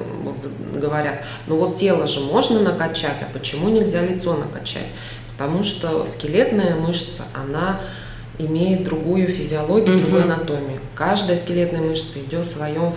говорят, 0.73 1.25
ну 1.47 1.57
вот 1.57 1.77
тело 1.77 2.05
же 2.05 2.19
можно 2.21 2.61
накачать, 2.61 3.17
а 3.21 3.27
почему 3.33 3.69
нельзя 3.69 4.03
лицо 4.03 4.35
накачать? 4.35 4.85
Потому 5.31 5.63
что 5.63 6.05
скелетная 6.05 6.75
мышца, 6.75 7.23
она 7.33 7.81
имеет 8.39 8.83
другую 8.83 9.27
физиологию, 9.29 9.99
другую 9.99 10.23
анатомию. 10.23 10.79
Каждая 10.95 11.37
скелетная 11.37 11.81
мышца 11.81 12.19
идет 12.19 12.45
в 12.45 12.49
своем 12.49 12.89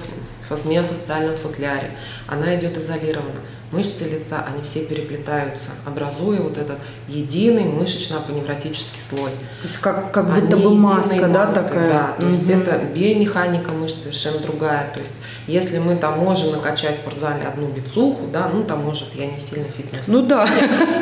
ф- 0.51 0.65
миофасциальном 0.65 1.37
футляре. 1.37 1.91
Она 2.27 2.55
идет 2.59 2.77
изолированно. 2.77 3.41
Мышцы 3.71 4.03
лица, 4.05 4.45
они 4.53 4.63
все 4.65 4.85
переплетаются, 4.85 5.71
образуя 5.87 6.41
вот 6.41 6.59
этот 6.59 6.79
единый 7.07 7.63
мышечно-апоневротический 7.65 9.01
слой. 9.01 9.31
То 9.63 9.69
есть 9.69 9.77
как, 9.79 10.13
как 10.13 10.29
Они 10.29 10.41
будто 10.41 10.57
бы 10.57 10.63
единой 10.65 10.77
маска, 10.77 11.29
да, 11.29 11.47
маской, 11.47 11.63
такая? 11.63 11.91
Да, 11.91 12.17
то 12.19 12.27
есть 12.29 12.43
Мгм. 12.49 12.61
это 12.61 12.81
биомеханика 12.95 13.71
мышц 13.73 14.03
совершенно 14.03 14.39
другая. 14.41 14.91
То 14.93 15.01
есть 15.01 15.13
если 15.47 15.79
мы 15.79 15.97
там 15.97 16.19
можем 16.19 16.53
накачать 16.53 16.97
в 16.97 17.01
спортзале 17.01 17.45
одну 17.45 17.69
бицуху, 17.69 18.27
да, 18.33 18.49
ну 18.53 18.65
там 18.65 18.85
может 18.85 19.15
я 19.15 19.27
не 19.27 19.39
сильно 19.41 19.65
фитнес. 19.65 20.09
Ну 20.09 20.23
да. 20.23 20.49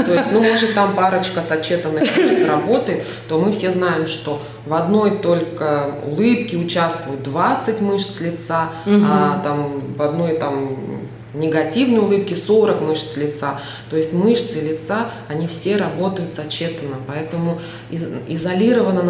То 0.07 0.15
есть, 0.15 0.33
ну, 0.33 0.41
может, 0.41 0.75
там 0.75 0.95
парочка 0.95 1.43
сочетанных 1.43 2.05
мышц 2.17 2.45
работает, 2.47 3.05
то 3.29 3.39
мы 3.39 3.53
все 3.53 3.71
знаем, 3.71 4.07
что 4.07 4.41
в 4.67 4.75
одной 4.75 5.19
только 5.19 5.95
улыбке 6.07 6.57
участвуют 6.57 7.23
20 7.23 7.81
мышц 7.81 8.21
лица, 8.21 8.71
а 8.87 9.41
там 9.43 9.95
в 9.97 10.03
одной 10.03 10.37
там 10.39 10.98
негативной 11.35 12.01
улыбке 12.01 12.37
40 12.37 12.81
мышц 12.81 13.17
лица. 13.17 13.61
То 13.91 13.97
есть 13.97 14.13
мышцы 14.13 14.61
лица, 14.61 15.11
они 15.29 15.47
все 15.47 15.77
работают 15.77 16.35
сочетанно. 16.35 16.97
Поэтому 17.07 17.61
из- 17.91 18.07
изолированно 18.29 19.03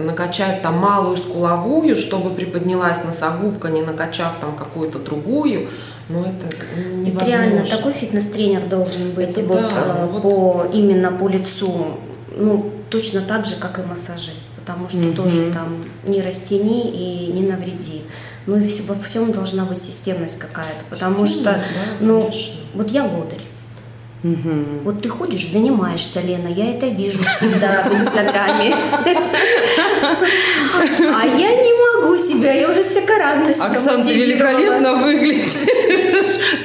накачать 0.00 0.62
там 0.62 0.78
малую 0.78 1.16
скуловую, 1.16 1.96
чтобы 1.96 2.30
приподнялась 2.30 3.04
носогубка, 3.04 3.68
не 3.68 3.82
накачав 3.82 4.34
там 4.40 4.56
какую-то 4.56 4.98
другую, 4.98 5.68
ну 6.08 6.22
это 6.22 6.56
невозможно. 6.86 7.26
реально 7.26 7.66
такой 7.66 7.92
фитнес-тренер 7.92 8.66
должен 8.68 9.10
быть 9.10 9.30
Это 9.36 9.42
вот, 9.42 9.60
да, 9.60 9.96
э, 9.98 10.06
вот. 10.06 10.22
по 10.22 10.66
именно 10.72 11.10
по 11.10 11.28
лицу, 11.28 11.98
ну 12.36 12.70
точно 12.90 13.20
так 13.22 13.44
же, 13.44 13.56
как 13.56 13.78
и 13.78 13.82
массажист, 13.82 14.44
потому 14.56 14.88
что 14.88 15.12
тоже 15.12 15.50
там 15.52 15.84
не 16.04 16.20
растяни 16.22 16.90
и 16.90 17.32
не 17.32 17.42
навреди. 17.42 18.02
Ну 18.46 18.56
и 18.56 18.80
во 18.86 18.94
всем 18.94 19.32
должна 19.32 19.64
быть 19.64 19.78
системность 19.78 20.38
какая-то, 20.38 20.84
потому 20.88 21.26
что, 21.26 21.44
да, 21.44 21.60
ну, 22.00 22.22
конечно. 22.22 22.60
вот 22.74 22.90
я 22.90 23.04
лодырь. 23.04 23.42
Вот 24.82 25.02
ты 25.02 25.08
ходишь, 25.08 25.50
занимаешься, 25.50 26.20
Лена, 26.20 26.48
я 26.48 26.72
это 26.72 26.86
вижу 26.86 27.22
всегда 27.36 27.82
в 27.88 27.94
Инстаграме. 27.94 28.74
А 31.14 31.26
я 31.26 31.62
не 31.62 32.02
могу 32.02 32.18
себя, 32.18 32.52
я 32.52 32.68
уже 32.70 32.84
всяко 32.84 33.18
разно 33.18 33.54
себя 33.54 33.66
Оксан, 33.66 34.02
ты 34.02 34.14
великолепно 34.14 34.94
выглядишь. 34.94 35.52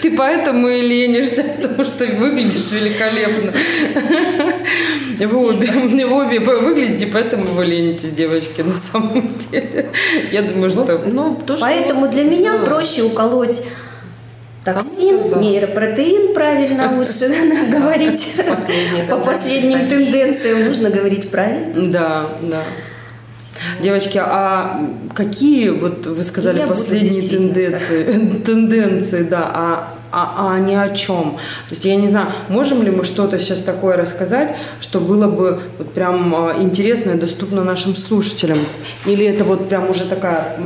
Ты 0.01 0.11
поэтому 0.11 0.67
и 0.69 0.81
ленишься, 0.81 1.43
потому 1.43 1.83
что 1.83 2.05
выглядишь 2.05 2.71
великолепно. 2.71 3.53
Вы 5.27 5.49
обе, 5.49 5.67
вы 6.05 6.25
обе 6.25 6.39
выглядите, 6.39 7.07
поэтому 7.07 7.45
вы 7.45 7.65
ленитесь, 7.65 8.11
девочки, 8.11 8.61
на 8.61 8.73
самом 8.91 9.33
деле. 9.51 9.89
Я 10.31 10.41
думаю, 10.41 10.71
Вот, 10.71 10.85
что... 10.85 11.01
ну, 11.11 11.37
то, 11.45 11.57
что 11.57 11.65
Поэтому 11.65 12.01
вот, 12.01 12.11
для 12.11 12.23
меня 12.23 12.57
да. 12.57 12.65
проще 12.65 13.03
уколоть 13.03 13.61
токсин, 14.63 15.17
Кому-то 15.17 15.35
да. 15.35 15.41
нейропротеин, 15.41 16.33
правильно 16.33 16.91
лучше 16.97 17.29
говорить. 17.71 18.35
По 19.09 19.17
последним 19.17 19.87
тенденциям 19.87 20.65
нужно 20.65 20.89
говорить 20.89 21.29
правильно. 21.29 21.91
Да, 21.91 22.29
да. 22.41 22.63
Девочки, 23.79 24.19
а 24.23 24.89
какие, 25.13 25.69
вот 25.69 26.07
вы 26.07 26.23
сказали, 26.23 26.65
последние 26.65 27.29
тенденции, 27.29 28.41
тенденции, 28.43 29.23
да, 29.23 29.51
а, 29.53 29.93
а, 30.11 30.33
а 30.37 30.55
они 30.55 30.75
о 30.75 30.89
чем? 30.89 31.33
То 31.69 31.71
есть 31.71 31.85
я 31.85 31.95
не 31.95 32.07
знаю, 32.07 32.33
можем 32.49 32.83
ли 32.83 32.91
мы 32.91 33.03
что-то 33.03 33.39
сейчас 33.39 33.59
такое 33.59 33.97
рассказать, 33.97 34.55
что 34.79 34.99
было 34.99 35.27
бы 35.27 35.61
вот 35.77 35.93
прям 35.93 36.35
а, 36.35 36.61
интересно 36.61 37.11
и 37.11 37.17
доступно 37.17 37.63
нашим 37.63 37.95
слушателям? 37.95 38.57
Или 39.05 39.25
это 39.25 39.43
вот 39.43 39.69
прям 39.69 39.89
уже 39.89 40.05
такая 40.05 40.57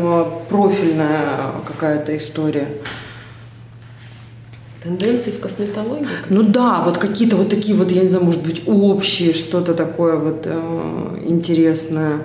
профильная 0.50 1.38
какая-то 1.68 2.18
история? 2.18 2.68
Тенденции 4.84 5.32
в 5.32 5.40
косметологии? 5.40 6.08
Ну 6.30 6.44
да, 6.44 6.84
вот 6.84 7.00
какие-то 7.00 7.36
вот 7.36 7.50
такие 7.50 7.76
вот, 7.76 7.92
я 7.92 8.04
не 8.04 8.08
знаю, 8.08 8.24
может 8.24 8.44
быть, 8.44 8.64
общие, 8.68 9.34
что-то 9.34 9.74
такое 9.74 10.16
вот 10.16 10.44
э, 10.46 11.20
интересное. 11.26 12.20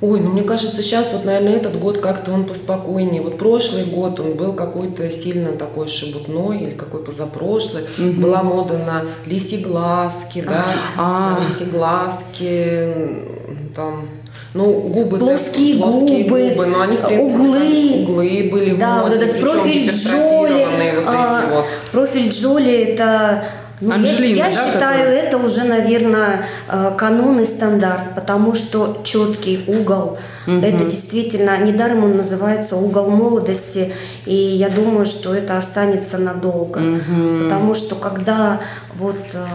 Ой, 0.00 0.20
ну 0.20 0.30
мне 0.30 0.42
кажется, 0.42 0.80
сейчас 0.80 1.12
вот, 1.12 1.24
наверное, 1.24 1.56
этот 1.56 1.78
год 1.80 1.98
как-то 1.98 2.32
он 2.32 2.44
поспокойнее. 2.44 3.20
Вот 3.20 3.36
прошлый 3.36 3.84
год 3.84 4.20
он 4.20 4.34
был 4.34 4.52
какой-то 4.52 5.10
сильно 5.10 5.52
такой 5.52 5.88
шебутной 5.88 6.60
или 6.60 6.70
какой 6.70 7.02
позапрошлый. 7.02 7.82
Угу. 7.98 8.20
Была 8.20 8.44
мода 8.44 8.78
на 8.78 9.02
лисиглазки, 9.26 10.42
да, 10.42 10.64
а. 10.96 11.40
на 11.40 11.44
лисиглазки, 11.44 12.94
там 13.74 14.06
ну, 14.54 14.72
губы 14.72 15.18
плоские, 15.18 15.76
да, 15.76 15.82
плоские 15.82 16.24
губы, 16.24 16.48
губы, 16.50 16.66
но 16.66 16.80
они, 16.80 16.96
в 16.96 17.06
принципе, 17.06 17.42
углы, 17.42 18.02
углы 18.02 18.48
были 18.50 18.74
да, 18.76 19.02
вот 19.02 19.12
этот 19.12 19.40
профиль 19.40 19.90
Джоли, 19.90 20.66
вот 20.96 21.04
а, 21.06 21.42
эти 21.42 21.54
вот. 21.54 21.64
профиль 21.92 22.30
Джоли 22.30 22.72
это 22.72 23.44
ну, 23.80 23.94
Анжелина, 23.94 24.36
я, 24.36 24.46
я 24.46 24.52
да, 24.52 24.52
считаю, 24.52 24.98
который? 24.98 25.18
это 25.18 25.38
уже, 25.38 25.64
наверное, 25.64 26.46
э, 26.68 26.92
канон 26.96 27.40
и 27.40 27.44
стандарт, 27.44 28.14
потому 28.14 28.54
что 28.54 29.00
четкий 29.04 29.64
угол, 29.66 30.18
угу. 30.46 30.56
это 30.56 30.84
действительно, 30.84 31.58
недаром 31.58 32.04
он 32.04 32.16
называется 32.16 32.76
угол 32.76 33.10
молодости, 33.10 33.92
и 34.26 34.34
я 34.34 34.68
думаю, 34.68 35.06
что 35.06 35.34
это 35.34 35.58
останется 35.58 36.18
надолго, 36.18 36.78
угу. 36.78 37.44
потому 37.44 37.74
что 37.74 37.94
когда 37.94 38.60
вот 38.96 39.18
э, 39.32 39.46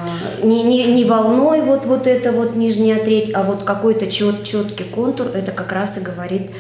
не, 0.46 0.64
не, 0.64 0.86
не 0.86 1.06
волной 1.06 1.62
вот, 1.62 1.86
вот 1.86 2.08
это 2.08 2.32
вот 2.32 2.56
нижняя 2.56 3.00
треть, 3.00 3.32
а 3.34 3.44
вот 3.44 3.64
какой-то 3.64 4.08
чет, 4.08 4.44
четкий 4.44 4.86
контур, 4.86 5.28
это 5.34 5.52
как 5.52 5.72
раз 5.72 5.98
и 5.98 6.00
говорит 6.00 6.52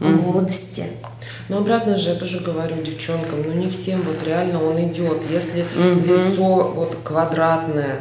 о 0.00 0.04
молодости. 0.04 0.84
Но 1.48 1.58
обратно 1.58 1.96
же 1.96 2.10
я 2.10 2.14
тоже 2.16 2.40
говорю 2.40 2.82
девчонкам, 2.82 3.42
ну 3.46 3.52
не 3.52 3.68
всем 3.68 4.00
вот 4.02 4.16
реально 4.26 4.62
он 4.62 4.82
идет. 4.82 5.18
Если 5.30 5.62
угу. 5.62 6.06
лицо 6.06 6.72
вот 6.74 6.96
квадратное, 7.04 8.00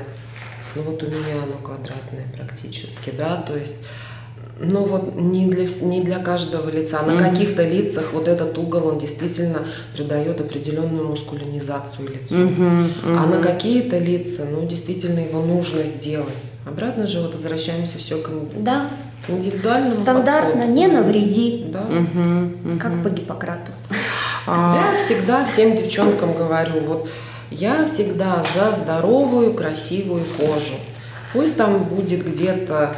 ну 0.75 0.83
вот 0.83 1.03
у 1.03 1.07
меня 1.07 1.43
оно 1.43 1.57
квадратное 1.61 2.25
практически, 2.37 3.11
да, 3.17 3.43
то 3.45 3.55
есть 3.57 3.75
ну 4.59 4.83
вот 4.85 5.15
не 5.15 5.47
для, 5.47 5.67
не 5.81 6.01
для 6.01 6.19
каждого 6.19 6.69
лица. 6.69 7.01
На 7.01 7.13
mm 7.13 7.29
каких-то 7.31 7.67
лицах 7.67 8.13
вот 8.13 8.27
этот 8.27 8.57
угол, 8.57 8.87
он 8.87 8.99
действительно 8.99 9.59
придает 9.95 10.39
определенную 10.39 11.07
мускулинизацию 11.07 12.09
лицу. 12.09 12.35
Mm-hmm. 12.35 12.57
Mm-hmm. 12.57 13.17
А 13.17 13.25
на 13.25 13.41
какие-то 13.41 13.97
лица, 13.97 14.45
ну 14.49 14.65
действительно 14.65 15.19
его 15.19 15.41
нужно 15.41 15.83
сделать. 15.83 16.29
Обратно 16.65 17.07
же 17.07 17.19
вот 17.19 17.33
возвращаемся 17.33 17.97
все 17.97 18.17
к, 18.21 18.29
да 18.57 18.89
индивидуальному 19.28 19.93
Стандартно 19.93 20.51
подходу. 20.51 20.71
не 20.71 20.88
навреди, 20.88 21.65
да. 21.67 21.82
угу, 21.82 22.71
угу. 22.71 22.80
как 22.80 23.03
по 23.03 23.09
Гиппократу. 23.09 23.71
А... 24.45 24.91
Я 24.91 24.97
всегда 24.97 25.45
всем 25.45 25.78
девчонкам 25.78 26.34
говорю, 26.34 26.82
вот 26.82 27.09
я 27.49 27.86
всегда 27.86 28.43
за 28.55 28.76
здоровую, 28.76 29.53
красивую 29.53 30.24
кожу. 30.38 30.76
Пусть 31.34 31.57
там 31.57 31.84
будет 31.84 32.26
где-то 32.26 32.95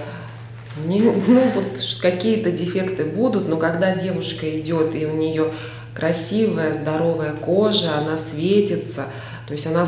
не, 0.85 0.99
ну 0.99 1.41
вот 1.53 1.79
какие-то 2.01 2.51
дефекты 2.51 3.05
будут, 3.05 3.47
но 3.47 3.57
когда 3.57 3.95
девушка 3.95 4.59
идет 4.59 4.93
и 4.93 5.05
у 5.05 5.15
нее 5.15 5.51
красивая, 5.93 6.73
здоровая 6.73 7.33
кожа, 7.33 7.97
она 7.97 8.17
светится, 8.17 9.05
то 9.47 9.53
есть 9.53 9.67
она, 9.67 9.87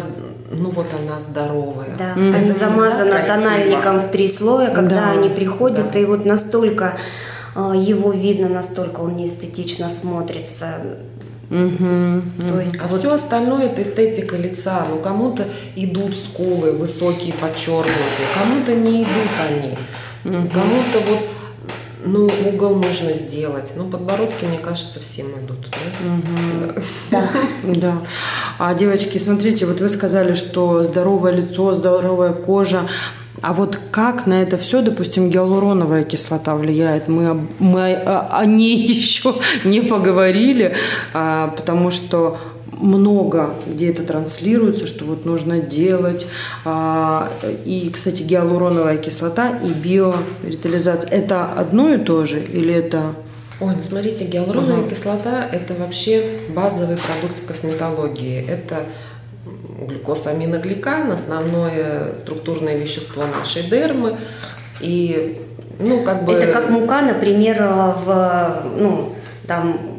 ну 0.49 0.69
вот 0.69 0.87
она 0.93 1.19
здоровая. 1.19 1.95
Да, 1.97 2.13
mm-hmm. 2.15 2.43
она 2.43 2.53
замазана 2.53 3.23
тональником 3.25 3.99
в 3.99 4.07
три 4.09 4.27
слоя, 4.27 4.73
когда 4.73 5.01
да. 5.01 5.11
они 5.11 5.29
приходят, 5.29 5.91
да. 5.91 5.99
и 5.99 6.05
вот 6.05 6.25
настолько 6.25 6.97
э, 7.55 7.73
его 7.75 8.11
видно, 8.11 8.47
настолько 8.49 9.01
он 9.01 9.17
неэстетично 9.17 9.89
смотрится. 9.89 10.75
Угу, 11.49 12.49
То 12.49 12.59
есть 12.59 12.75
а 12.81 12.87
вот... 12.87 12.99
все 12.99 13.13
остальное 13.13 13.67
это 13.67 13.81
эстетика 13.81 14.35
лица. 14.35 14.85
Ну 14.89 14.97
кому-то 14.97 15.45
идут 15.77 16.17
скулы 16.17 16.73
высокие, 16.73 17.33
подчеркнутые, 17.33 18.27
кому-то 18.37 18.75
не 18.75 19.03
идут 19.03 19.31
они. 19.49 19.71
Угу. 20.25 20.49
Кому-то 20.49 20.99
вот 21.07 21.19
ну, 22.07 22.29
угол 22.47 22.75
нужно 22.75 23.13
сделать. 23.13 23.73
Ну, 23.75 23.85
подбородки, 23.85 24.45
мне 24.45 24.57
кажется, 24.57 24.99
всем 24.99 25.27
идут. 25.27 25.69
Да? 25.69 26.07
Угу. 26.07 26.81
Да. 27.11 27.29
да. 27.63 27.97
А, 28.59 28.73
девочки, 28.73 29.17
смотрите, 29.17 29.65
вот 29.65 29.81
вы 29.81 29.89
сказали, 29.89 30.35
что 30.35 30.83
здоровое 30.83 31.33
лицо, 31.33 31.73
здоровая 31.73 32.33
кожа. 32.33 32.81
А 33.41 33.53
вот 33.53 33.79
как 33.91 34.25
на 34.25 34.41
это 34.41 34.57
все, 34.57 34.81
допустим, 34.81 35.29
гиалуроновая 35.29 36.03
кислота 36.03 36.55
влияет? 36.55 37.07
Мы, 37.07 37.47
мы 37.59 37.93
о, 37.93 38.45
ней 38.45 38.75
еще 38.87 39.35
не 39.63 39.81
поговорили, 39.81 40.75
а, 41.13 41.49
потому 41.49 41.91
что 41.91 42.39
много 42.71 43.55
где 43.65 43.89
это 43.89 44.03
транслируется, 44.03 44.87
что 44.87 45.05
вот 45.05 45.25
нужно 45.25 45.59
делать. 45.59 46.25
А, 46.65 47.31
и, 47.65 47.89
кстати, 47.93 48.23
гиалуроновая 48.23 48.97
кислота 48.97 49.57
и 49.63 49.69
биоритализация– 49.69 51.09
это 51.11 51.45
одно 51.45 51.93
и 51.93 51.97
то 51.97 52.25
же 52.25 52.39
или 52.39 52.73
это… 52.73 53.15
Ой, 53.59 53.75
ну 53.75 53.83
смотрите, 53.83 54.25
гиалуроновая 54.25 54.81
ага. 54.81 54.89
кислота– 54.89 55.47
это 55.51 55.73
вообще 55.73 56.23
базовый 56.49 56.97
продукт 56.97 57.39
в 57.41 57.45
косметологии. 57.45 58.45
Это 58.47 58.83
глюкосаминогликан, 59.79 61.11
основное 61.11 62.15
структурное 62.15 62.77
вещество 62.77 63.23
нашей 63.25 63.63
дермы. 63.63 64.17
И, 64.79 65.39
ну, 65.79 66.03
как 66.03 66.25
бы… 66.25 66.33
Это 66.33 66.51
как 66.51 66.69
мука, 66.69 67.01
например, 67.01 67.63
в, 68.05 68.63
ну, 68.77 69.13
там, 69.47 69.96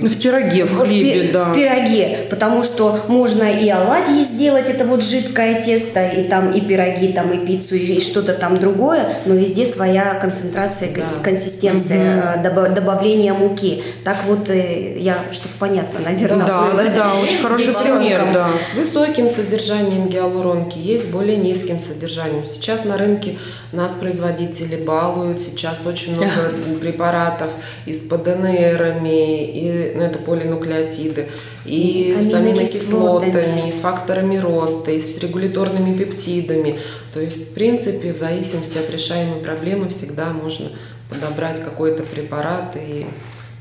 ну, 0.00 0.08
в 0.08 0.18
пироге, 0.18 0.64
в 0.64 0.78
хлебе, 0.78 1.28
в, 1.28 1.32
да. 1.32 1.44
В 1.46 1.54
пироге, 1.54 2.26
потому 2.30 2.62
что 2.62 3.00
можно 3.08 3.44
и 3.44 3.68
оладьи 3.68 4.22
сделать, 4.22 4.68
это 4.68 4.84
вот 4.84 5.04
жидкое 5.04 5.60
тесто, 5.60 6.06
и 6.06 6.24
там 6.24 6.52
и 6.52 6.60
пироги, 6.60 7.08
там 7.08 7.30
и 7.32 7.44
пиццу, 7.44 7.74
и 7.76 8.00
что-то 8.00 8.34
там 8.34 8.58
другое, 8.58 9.16
но 9.26 9.34
везде 9.34 9.66
своя 9.66 10.14
концентрация, 10.14 10.90
да. 10.94 11.02
консистенция, 11.22 12.36
угу. 12.36 12.74
добавление 12.74 13.32
муки. 13.32 13.82
Так 14.04 14.24
вот, 14.26 14.48
э, 14.50 14.98
я, 14.98 15.18
чтобы 15.30 15.54
понятно, 15.58 16.00
наверное, 16.00 16.46
да, 16.46 16.62
было. 16.62 16.84
Да, 16.84 16.90
да, 16.90 17.14
очень 17.14 17.38
хороший 17.38 17.74
пример, 17.74 18.22
да. 18.32 18.50
С 18.70 18.74
высоким 18.74 19.28
содержанием 19.28 20.08
гиалуронки, 20.08 20.78
есть 20.78 21.04
с 21.04 21.08
более 21.08 21.36
низким 21.36 21.80
содержанием. 21.80 22.44
Сейчас 22.46 22.84
на 22.84 22.96
рынке 22.96 23.36
нас 23.72 23.92
производители 23.92 24.76
балуют, 24.76 25.40
сейчас 25.40 25.86
очень 25.86 26.16
много 26.16 26.52
препаратов 26.80 27.48
и 27.86 27.92
с 27.92 28.00
ПДНРами, 28.00 29.44
и 29.44 29.81
ну, 29.94 30.02
это 30.02 30.18
полинуклеотиды, 30.18 31.28
и 31.64 32.16
с 32.20 32.32
аминокислотами, 32.34 33.68
и 33.68 33.72
с 33.72 33.76
факторами 33.76 34.36
роста, 34.36 34.90
и 34.90 34.98
с 34.98 35.18
регуляторными 35.18 35.96
пептидами. 35.96 36.80
То 37.14 37.20
есть, 37.20 37.50
в 37.50 37.54
принципе, 37.54 38.12
в 38.12 38.18
зависимости 38.18 38.78
от 38.78 38.90
решаемой 38.90 39.40
проблемы 39.40 39.88
всегда 39.88 40.32
можно 40.32 40.68
подобрать 41.10 41.62
какой-то 41.62 42.02
препарат 42.02 42.76
и 42.76 43.06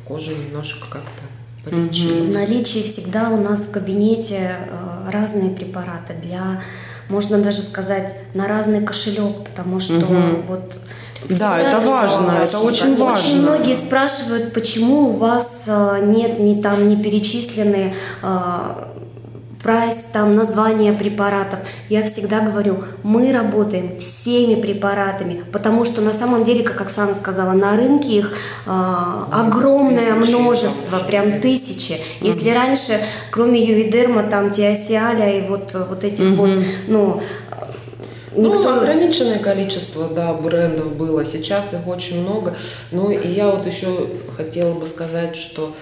кожу 0.08 0.32
немножко 0.32 0.88
как-то 0.90 1.70
полечить. 1.70 2.12
В 2.12 2.34
наличии 2.34 2.80
всегда 2.80 3.30
у 3.30 3.42
нас 3.42 3.62
в 3.62 3.72
кабинете 3.72 4.56
э, 4.70 5.10
разные 5.12 5.52
препараты 5.52 6.14
для 6.22 6.62
можно 7.12 7.38
даже 7.40 7.62
сказать, 7.62 8.16
на 8.34 8.48
разный 8.48 8.84
кошелек, 8.84 9.44
потому 9.50 9.80
что 9.80 9.98
угу. 9.98 10.44
вот 10.48 10.78
да, 11.30 11.60
это 11.60 11.80
важно, 11.80 12.40
это 12.44 12.60
очень 12.60 12.98
важно. 12.98 13.14
Очень 13.14 13.42
многие 13.42 13.76
спрашивают, 13.76 14.54
почему 14.54 15.10
у 15.10 15.12
вас 15.12 15.66
э, 15.68 16.00
нет 16.04 16.40
ни 16.40 16.62
там 16.62 16.88
не 16.88 16.96
перечислены 16.96 17.94
э, 18.22 18.60
прайс, 19.62 20.08
там 20.14 20.36
название 20.36 20.94
препаратов. 20.94 21.60
Я 21.90 22.04
всегда 22.04 22.42
говорю, 22.42 22.84
мы 23.04 23.32
работаем 23.32 23.98
всеми 24.00 24.60
препаратами, 24.60 25.44
потому 25.52 25.86
что 25.86 26.02
на 26.02 26.14
самом 26.14 26.44
деле, 26.44 26.64
как 26.64 26.82
Оксана 26.82 27.14
сказала, 27.14 27.54
на 27.54 27.76
рынке 27.76 28.18
их 28.18 28.34
э, 28.66 28.70
огромное 29.32 30.16
тысячи, 30.16 30.36
множество, 30.36 30.98
там, 31.00 31.08
прям 31.08 31.42
тысячи. 31.42 31.94
Угу. 31.94 32.28
Если 32.28 32.50
раньше, 32.50 32.94
кроме 33.30 33.64
ювидерма, 33.64 34.24
там 34.24 34.52
тиосиаля 34.52 35.40
и 35.40 35.48
вот, 35.48 35.74
вот 35.74 36.04
этих 36.04 36.34
угу. 36.34 36.46
вот, 36.46 36.64
ну, 36.88 37.22
Никто... 38.36 38.64
Ну, 38.64 38.78
ограниченное 38.78 39.40
количество, 39.40 40.08
да, 40.08 40.34
брендов 40.34 40.96
было. 40.96 41.26
Сейчас 41.26 41.74
их 41.74 41.88
очень 41.88 42.22
много. 42.22 42.56
Ну, 42.92 43.12
и 43.12 43.28
я 43.28 43.50
вот 43.50 43.66
еще 43.68 44.08
хотела 44.36 44.74
бы 44.74 44.88
сказать, 44.88 45.36
что 45.36 45.74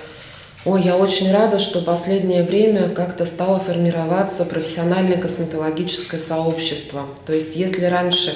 Ой, 0.66 0.82
я 0.82 0.98
очень 0.98 1.32
рада, 1.32 1.58
что 1.58 1.82
последнее 1.82 2.44
время 2.44 2.90
как-то 2.90 3.26
стало 3.26 3.60
формироваться 3.60 4.44
профессиональное 4.44 5.18
косметологическое 5.18 6.20
сообщество. 6.20 7.04
То 7.26 7.32
есть, 7.32 7.56
если 7.56 7.86
раньше 7.86 8.36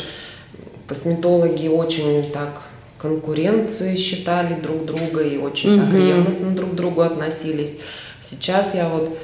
косметологи 0.88 1.68
очень 1.68 2.32
так 2.32 2.61
конкуренции 2.97 3.97
считали 3.97 4.53
друг 4.53 4.86
друга 4.86 5.22
и 5.22 5.38
очень 5.38 5.76
угу. 5.76 5.86
так 5.86 5.93
ревностно 5.93 6.51
друг 6.51 6.72
к 6.72 6.76
другу 6.76 7.01
относились, 7.01 7.74
сейчас 8.22 8.74
я 8.74 8.88
вот, 8.88 9.18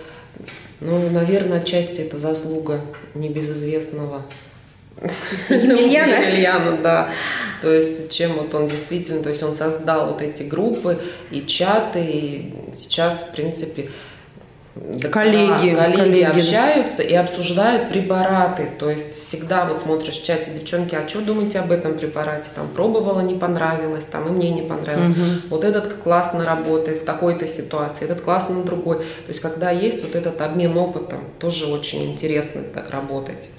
ну, 0.81 1.09
наверное, 1.09 1.61
отчасти 1.61 2.01
это 2.01 2.17
заслуга 2.17 2.81
небезызвестного 3.15 4.23
Емельяна? 5.49 6.15
Емельяна, 6.15 6.77
да. 6.77 7.09
То 7.61 7.73
есть, 7.73 8.11
чем 8.11 8.33
вот 8.33 8.53
он 8.55 8.67
действительно, 8.67 9.21
то 9.21 9.29
есть 9.29 9.43
он 9.43 9.55
создал 9.55 10.07
вот 10.07 10.21
эти 10.21 10.43
группы 10.43 10.99
и 11.31 11.45
чаты, 11.45 12.01
и 12.01 12.53
сейчас, 12.73 13.27
в 13.29 13.31
принципе, 13.35 13.89
коллеги, 15.11 15.75
коллеги, 15.75 15.95
коллеги 15.95 16.23
общаются 16.23 17.03
и 17.03 17.13
обсуждают 17.13 17.89
препараты. 17.89 18.69
То 18.79 18.89
есть 18.89 19.13
всегда 19.13 19.65
вот 19.65 19.81
смотришь 19.81 20.15
в 20.15 20.25
чате, 20.25 20.51
девчонки, 20.53 20.95
а 20.95 21.07
что 21.07 21.21
думаете 21.21 21.59
об 21.59 21.71
этом 21.71 21.97
препарате? 21.97 22.49
Там 22.55 22.69
пробовала, 22.69 23.21
не 23.21 23.35
понравилось, 23.35 24.05
там 24.05 24.27
и 24.27 24.31
мне 24.31 24.51
не 24.51 24.61
понравилось. 24.61 25.09
Угу. 25.09 25.49
Вот 25.49 25.63
этот 25.63 25.93
классно 26.03 26.45
работает 26.45 27.01
в 27.01 27.05
такой-то 27.05 27.47
ситуации, 27.47 28.05
этот 28.05 28.21
классно 28.21 28.55
на 28.55 28.63
другой. 28.63 28.97
То 28.97 29.29
есть 29.29 29.41
когда 29.41 29.71
есть 29.71 30.01
вот 30.03 30.15
этот 30.15 30.39
обмен 30.41 30.77
опытом, 30.77 31.19
тоже 31.39 31.67
очень 31.67 32.11
интересно 32.11 32.61
так 32.61 32.89
работать. 32.91 33.49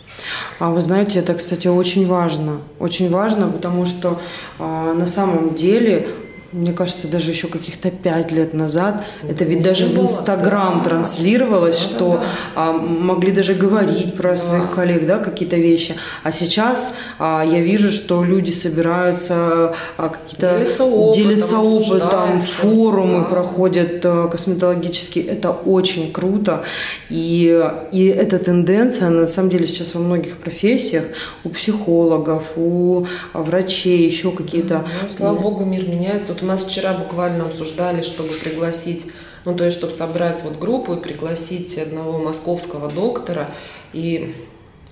А 0.58 0.70
вы 0.70 0.80
знаете, 0.80 1.20
это, 1.20 1.34
кстати, 1.34 1.68
очень 1.68 2.06
важно. 2.06 2.58
Очень 2.78 3.10
важно, 3.10 3.50
потому 3.50 3.86
что 3.86 4.20
э, 4.58 4.94
на 4.96 5.06
самом 5.06 5.54
деле 5.54 6.14
мне 6.52 6.72
кажется, 6.72 7.06
даже 7.06 7.30
еще 7.30 7.46
каких-то 7.46 7.90
пять 7.90 8.32
лет 8.32 8.54
назад, 8.54 9.04
это 9.28 9.44
ведь 9.44 9.62
даже 9.62 9.86
в 9.86 10.00
Инстаграм 10.00 10.82
транслировалось, 10.82 11.78
что. 11.78 12.22
А, 12.56 12.72
могли 12.72 13.30
даже 13.30 13.54
говорить 13.54 14.16
про 14.16 14.36
своих 14.36 14.70
коллег, 14.70 15.06
да, 15.06 15.18
какие-то 15.18 15.56
вещи. 15.56 15.94
А 16.24 16.32
сейчас 16.32 16.96
а, 17.18 17.44
я 17.44 17.60
вижу, 17.60 17.92
что 17.92 18.24
люди 18.24 18.50
собираются 18.50 19.74
а, 19.96 20.08
какие-то 20.08 20.58
делиться 20.58 20.84
опытом, 20.84 21.14
делиться 21.14 21.58
опытом 21.58 22.40
форумы 22.40 23.20
да. 23.20 23.24
проходят 23.24 24.00
а, 24.04 24.26
косметологические. 24.28 25.26
Это 25.26 25.50
очень 25.52 26.12
круто. 26.12 26.64
И, 27.08 27.70
и 27.92 28.06
эта 28.06 28.38
тенденция, 28.38 29.10
на 29.10 29.26
самом 29.26 29.50
деле, 29.50 29.68
сейчас 29.68 29.94
во 29.94 30.00
многих 30.00 30.38
профессиях, 30.38 31.04
у 31.44 31.50
психологов, 31.50 32.44
у 32.56 33.06
врачей, 33.34 34.04
еще 34.04 34.32
какие-то... 34.32 34.84
Ну, 35.02 35.16
слава 35.16 35.38
богу, 35.38 35.64
мир 35.64 35.88
меняется 35.88 36.34
у 36.42 36.46
нас 36.46 36.64
вчера 36.64 36.94
буквально 36.94 37.44
обсуждали, 37.46 38.02
чтобы 38.02 38.34
пригласить, 38.34 39.06
ну 39.44 39.54
то 39.54 39.64
есть, 39.64 39.76
чтобы 39.78 39.92
собрать 39.92 40.42
вот 40.42 40.58
группу 40.58 40.94
и 40.94 41.00
пригласить 41.00 41.78
одного 41.78 42.18
московского 42.18 42.90
доктора 42.90 43.50
и 43.92 44.34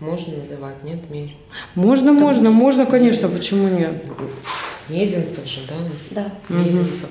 можно 0.01 0.37
называть, 0.39 0.85
нет, 0.85 1.11
Мирь? 1.11 1.37
Можно, 1.75 2.13
Потому 2.13 2.27
можно, 2.27 2.51
что... 2.51 2.53
можно, 2.53 2.87
конечно, 2.87 3.29
почему 3.29 3.69
нет? 3.69 3.93
Мезенцев 4.89 5.47
же, 5.47 5.61
да? 5.69 6.33
Да. 6.49 6.55
Мезенцев. 6.55 7.09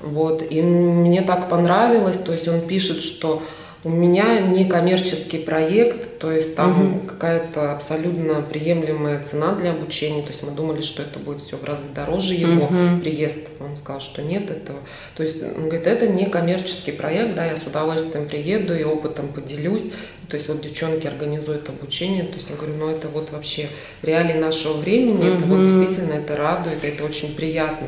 Угу. 0.00 0.10
Вот, 0.10 0.42
и 0.50 0.62
мне 0.62 1.22
так 1.22 1.48
понравилось, 1.48 2.18
то 2.18 2.32
есть 2.32 2.48
он 2.48 2.62
пишет, 2.62 3.02
что 3.02 3.42
у 3.84 3.90
меня 3.90 4.40
не 4.40 4.64
коммерческий 4.64 5.38
проект, 5.38 6.18
то 6.18 6.32
есть 6.32 6.56
там 6.56 6.96
угу. 6.96 7.06
какая-то 7.06 7.72
абсолютно 7.72 8.40
приемлемая 8.40 9.22
цена 9.22 9.54
для 9.54 9.72
обучения. 9.72 10.22
То 10.22 10.28
есть 10.28 10.42
мы 10.42 10.52
думали, 10.52 10.80
что 10.80 11.02
это 11.02 11.18
будет 11.18 11.42
все 11.42 11.56
в 11.56 11.64
разы 11.64 11.84
дороже 11.94 12.34
его 12.34 12.64
угу. 12.64 13.00
приезд. 13.02 13.36
Он 13.60 13.76
сказал, 13.76 14.00
что 14.00 14.22
нет 14.22 14.50
этого. 14.50 14.78
То 15.16 15.22
есть 15.22 15.42
он 15.42 15.64
говорит, 15.64 15.86
это 15.86 16.06
не 16.08 16.26
коммерческий 16.26 16.92
проект, 16.92 17.34
да, 17.34 17.44
я 17.44 17.56
с 17.56 17.66
удовольствием 17.66 18.26
приеду 18.26 18.74
и 18.74 18.84
опытом 18.84 19.28
поделюсь. 19.28 19.90
То 20.28 20.36
есть 20.36 20.48
вот 20.48 20.62
девчонки 20.62 21.06
организуют 21.06 21.68
обучение. 21.68 22.24
То 22.24 22.34
есть 22.36 22.48
я 22.48 22.56
говорю, 22.56 22.74
ну 22.78 22.88
это 22.88 23.08
вот 23.08 23.32
вообще 23.32 23.68
реалии 24.02 24.38
нашего 24.38 24.78
времени, 24.78 25.28
угу. 25.28 25.38
это 25.38 25.46
вот 25.46 25.64
действительно 25.64 26.14
это 26.14 26.36
радует, 26.36 26.82
это 26.82 27.04
очень 27.04 27.34
приятно. 27.34 27.86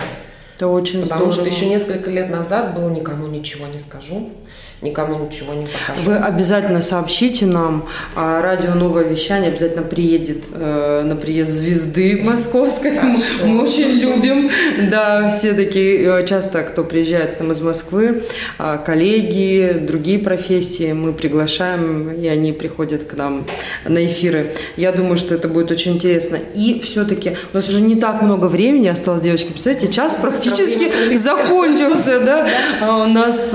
Это 0.57 0.69
очень 0.69 1.03
Потому 1.03 1.31
здорово. 1.31 1.51
что 1.51 1.57
еще 1.57 1.71
несколько 1.71 2.11
лет 2.11 2.29
назад 2.31 2.75
было 2.75 2.91
никому 2.91 3.27
ничего 3.27 3.67
не 3.67 3.79
скажу 3.79 4.31
никому 4.83 5.27
ничего 5.27 5.55
не 5.55 5.67
покажу. 5.67 6.11
Вы 6.11 6.17
обязательно 6.17 6.81
сообщите 6.81 7.47
нам. 7.47 7.89
А 8.15 8.43
радио 8.43 8.75
«Новое 8.75 9.05
вещание» 9.05 9.51
обязательно 9.51 9.83
приедет 9.83 10.45
э, 10.53 11.03
на 11.03 11.17
приезд 11.17 11.51
звезды 11.51 12.21
московской. 12.23 12.97
Хорошо. 12.97 13.23
Мы 13.45 13.63
очень 13.63 13.93
любим. 13.93 14.51
Да, 14.91 15.29
все 15.29 15.55
такие, 15.55 16.21
э, 16.21 16.27
часто 16.27 16.63
кто 16.63 16.85
приезжает 16.85 17.37
к 17.37 17.41
нам 17.41 17.53
из 17.53 17.63
Москвы, 17.63 18.23
э, 18.59 18.79
коллеги, 18.85 19.79
другие 19.81 20.19
профессии, 20.19 20.93
мы 20.93 21.13
приглашаем, 21.15 22.11
и 22.11 22.27
они 22.27 22.53
приходят 22.53 23.05
к 23.05 23.17
нам 23.17 23.45
на 23.87 24.05
эфиры. 24.05 24.53
Я 24.77 24.93
думаю, 24.93 25.17
что 25.17 25.35
это 25.35 25.49
будет 25.49 25.71
очень 25.71 25.95
интересно. 25.95 26.39
И 26.55 26.81
все-таки 26.81 27.37
у 27.53 27.57
нас 27.57 27.69
уже 27.69 27.81
не 27.81 27.97
так 27.97 28.21
много 28.21 28.47
времени 28.47 28.89
осталось, 28.89 29.23
девочки. 29.23 29.53
Представляете, 29.53 29.91
час 29.91 30.17
практически 30.17 31.17
закончился, 31.17 32.21
да? 32.21 32.49
А 32.83 33.05
у 33.05 33.07
нас 33.07 33.55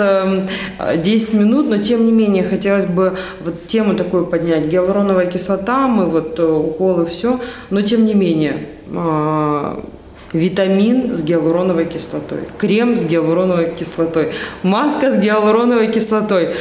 10 1.12 1.34
минут, 1.34 1.68
но 1.68 1.78
тем 1.78 2.06
не 2.06 2.12
менее 2.12 2.44
хотелось 2.44 2.86
бы 2.86 3.18
вот 3.42 3.68
тему 3.68 3.96
такую 3.96 4.26
поднять. 4.26 4.68
Гиалуроновая 4.68 5.26
кислота, 5.26 5.88
мы 5.88 6.06
вот 6.06 6.40
э, 6.40 6.44
уколы, 6.44 7.06
все, 7.06 7.40
но 7.70 7.82
тем 7.82 8.06
не 8.06 8.14
менее 8.14 8.58
а, 8.96 9.84
витамин 10.32 11.14
с 11.14 11.22
гиалуроновой 11.22 11.86
кислотой, 11.86 12.40
крем 12.58 12.98
с 12.98 13.06
гиалуроновой 13.06 13.76
кислотой, 13.76 14.32
маска 14.64 15.12
с 15.12 15.18
гиалуроновой 15.18 15.88
кислотой. 15.88 16.56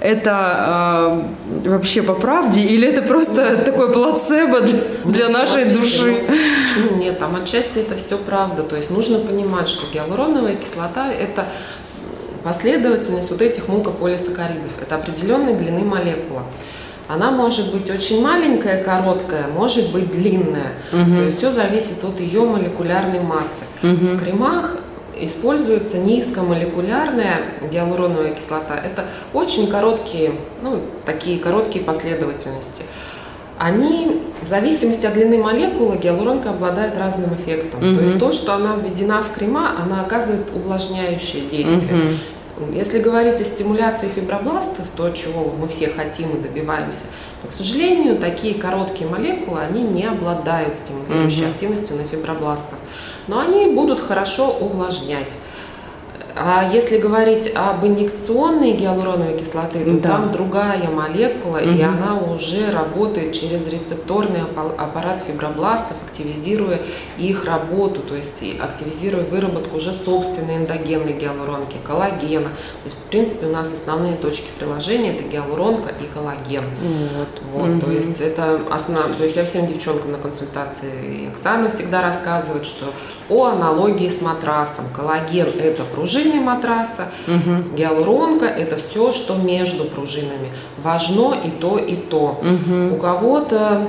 Это 0.00 1.24
э, 1.64 1.68
вообще 1.70 2.02
по 2.02 2.14
правде 2.14 2.60
или 2.60 2.86
это 2.86 3.02
просто 3.02 3.56
такой 3.56 3.90
плацебо 3.90 4.60
для, 4.60 4.78
для 5.06 5.28
нашей 5.28 5.64
души? 5.64 6.14
Почему 6.68 7.02
нет? 7.02 7.18
Там 7.18 7.34
отчасти 7.34 7.78
это 7.78 7.96
все 7.96 8.16
правда. 8.16 8.62
То 8.62 8.76
есть 8.76 8.90
нужно 8.90 9.18
понимать, 9.18 9.68
что 9.68 9.92
гиалуроновая 9.92 10.54
кислота– 10.54 11.10
это 11.20 11.46
Последовательность 12.42 13.30
вот 13.30 13.42
этих 13.42 13.68
мукополисакаридов– 13.68 14.70
это 14.80 14.96
определенной 14.96 15.54
длины 15.54 15.80
молекула. 15.80 16.44
Она 17.08 17.30
может 17.30 17.72
быть 17.72 17.90
очень 17.90 18.22
маленькая, 18.22 18.84
короткая, 18.84 19.48
может 19.48 19.92
быть 19.92 20.12
длинная. 20.12 20.72
Угу. 20.92 21.16
То 21.16 21.22
есть 21.22 21.38
все 21.38 21.50
зависит 21.50 22.04
от 22.04 22.20
ее 22.20 22.42
молекулярной 22.42 23.20
массы. 23.20 23.64
Угу. 23.82 24.16
В 24.16 24.22
кремах 24.22 24.76
используется 25.16 25.98
низкомолекулярная 25.98 27.40
гиалуроновая 27.72 28.34
кислота. 28.34 28.76
Это 28.76 29.06
очень 29.32 29.68
короткие, 29.68 30.32
ну, 30.62 30.82
такие 31.04 31.38
короткие 31.38 31.84
последовательности. 31.84 32.84
Они, 33.58 34.22
в 34.40 34.46
зависимости 34.46 35.04
от 35.04 35.14
длины 35.14 35.38
молекулы, 35.38 35.96
гиалуронка 35.96 36.50
обладает 36.50 36.96
разным 36.96 37.34
эффектом. 37.34 37.80
Угу. 37.80 37.96
То 37.96 38.02
есть 38.02 38.18
то, 38.18 38.32
что 38.32 38.54
она 38.54 38.76
введена 38.76 39.22
в 39.22 39.36
крема, 39.36 39.72
она 39.82 40.00
оказывает 40.00 40.46
увлажняющее 40.54 41.42
действие. 41.42 42.12
Угу. 42.56 42.72
Если 42.72 43.00
говорить 43.00 43.40
о 43.40 43.44
стимуляции 43.44 44.08
фибробластов, 44.08 44.86
то, 44.96 45.10
чего 45.10 45.52
мы 45.58 45.68
все 45.68 45.88
хотим 45.88 46.30
и 46.30 46.40
добиваемся, 46.40 47.04
то, 47.42 47.48
к 47.48 47.52
сожалению, 47.52 48.18
такие 48.18 48.54
короткие 48.54 49.08
молекулы, 49.08 49.60
они 49.60 49.82
не 49.82 50.04
обладают 50.04 50.76
стимулирующей 50.76 51.44
угу. 51.44 51.50
активностью 51.50 51.96
на 51.96 52.04
фибробластов. 52.04 52.78
Но 53.26 53.40
они 53.40 53.72
будут 53.74 54.00
хорошо 54.00 54.56
увлажнять. 54.60 55.32
А 56.40 56.70
если 56.72 56.98
говорить 56.98 57.52
об 57.54 57.84
инъекционной 57.84 58.72
гиалуроновой 58.72 59.38
кислоты, 59.38 59.84
то 59.84 59.90
да. 60.00 60.08
там 60.08 60.32
другая 60.32 60.88
молекула, 60.88 61.58
угу. 61.58 61.70
и 61.70 61.82
она 61.82 62.16
уже 62.16 62.70
работает 62.70 63.32
через 63.32 63.68
рецепторный 63.72 64.42
аппарат 64.42 65.22
фибробластов, 65.26 65.96
активизируя 66.06 66.78
их 67.18 67.44
работу, 67.44 68.00
то 68.00 68.14
есть 68.14 68.44
активизируя 68.60 69.24
выработку 69.24 69.78
уже 69.78 69.92
собственной 69.92 70.58
эндогенной 70.58 71.14
гиалуронки, 71.14 71.76
коллагена. 71.84 72.48
То 72.48 72.86
есть, 72.86 73.00
в 73.00 73.04
принципе, 73.04 73.46
у 73.46 73.52
нас 73.52 73.72
основные 73.72 74.16
точки 74.16 74.46
приложения 74.58 75.16
это 75.16 75.24
гиалуронка 75.24 75.92
и 76.00 76.06
коллаген. 76.14 76.62
Вот. 77.18 77.42
Вот, 77.52 77.68
угу. 77.68 77.80
То 77.80 77.90
есть 77.90 78.20
это 78.20 78.60
основ... 78.70 79.16
То 79.16 79.24
есть 79.24 79.36
я 79.36 79.44
всем 79.44 79.66
девчонкам 79.66 80.12
на 80.12 80.18
консультации, 80.18 81.24
и 81.24 81.28
Оксана 81.28 81.68
всегда 81.70 82.02
рассказывает, 82.02 82.64
что 82.64 82.86
о 83.28 83.46
аналогии 83.46 84.08
с 84.08 84.22
матрасом. 84.22 84.86
Коллаген– 84.94 85.48
это 85.58 85.82
пружины 86.28 86.44
матраса, 86.44 87.08
угу. 87.26 87.76
гиалуронка– 87.76 88.46
это 88.46 88.76
все, 88.76 89.12
что 89.12 89.34
между 89.34 89.84
пружинами. 89.84 90.50
Важно 90.82 91.34
и 91.44 91.50
то, 91.50 91.78
и 91.78 91.96
то. 91.96 92.40
Угу. 92.42 92.96
У 92.96 92.98
кого-то, 92.98 93.88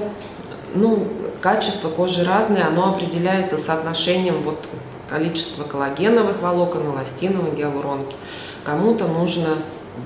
ну, 0.76 1.08
качество 1.42 1.90
кожи 1.90 2.24
разное, 2.24 2.68
оно 2.68 2.90
определяется 2.90 3.58
соотношением 3.58 4.42
вот 4.44 4.66
количества 5.10 5.64
коллагеновых 5.64 6.42
волокон, 6.42 6.94
эластиновой 6.94 7.56
гиалуронки. 7.56 8.16
Кому-то 8.64 9.08
нужно 9.08 9.50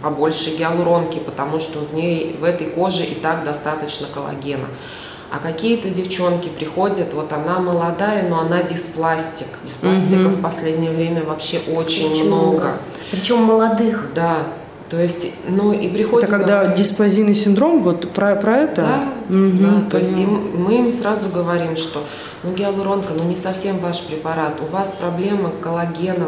побольше 0.02 0.56
гиалуронки, 0.58 1.20
потому 1.20 1.60
что 1.60 1.80
в 1.80 1.94
ней, 1.94 2.38
в 2.40 2.44
этой 2.44 2.68
коже 2.68 3.04
и 3.04 3.16
так 3.16 3.44
достаточно 3.44 4.08
коллагена. 4.14 4.68
А 5.34 5.40
какие-то 5.40 5.90
девчонки 5.90 6.48
приходят, 6.48 7.12
вот 7.12 7.34
она 7.34 7.58
молодая, 7.58 8.30
но 8.30 8.42
она 8.42 8.62
диспластик. 8.62 9.48
Диспластика 9.64 10.28
угу. 10.28 10.36
в 10.36 10.42
последнее 10.44 10.92
время 10.92 11.24
вообще 11.24 11.58
очень, 11.58 12.12
очень 12.12 12.28
много. 12.28 12.52
много. 12.52 12.78
Причем 13.10 13.42
молодых. 13.42 14.10
Да. 14.14 14.46
То 14.90 15.02
есть, 15.02 15.34
ну 15.48 15.74
и 15.74 15.90
приходит... 15.90 16.30
Это 16.30 16.38
когда 16.38 16.60
говорит, 16.60 16.78
дисплазийный 16.78 17.36
синдром, 17.36 17.82
вот 17.82 18.12
про, 18.12 18.36
про 18.36 18.58
это? 18.60 18.82
Да, 18.82 19.36
угу, 19.36 19.58
да 19.60 19.90
то 19.90 19.98
есть 19.98 20.18
им, 20.18 20.52
мы 20.56 20.80
им 20.80 20.92
сразу 20.92 21.30
говорим, 21.30 21.76
что 21.76 22.04
ну 22.44 22.54
гиалуронка, 22.54 23.14
ну 23.14 23.24
не 23.24 23.36
совсем 23.36 23.80
ваш 23.80 24.02
препарат, 24.04 24.54
у 24.62 24.72
вас 24.72 24.96
проблема 25.00 25.52
коллагена, 25.62 26.28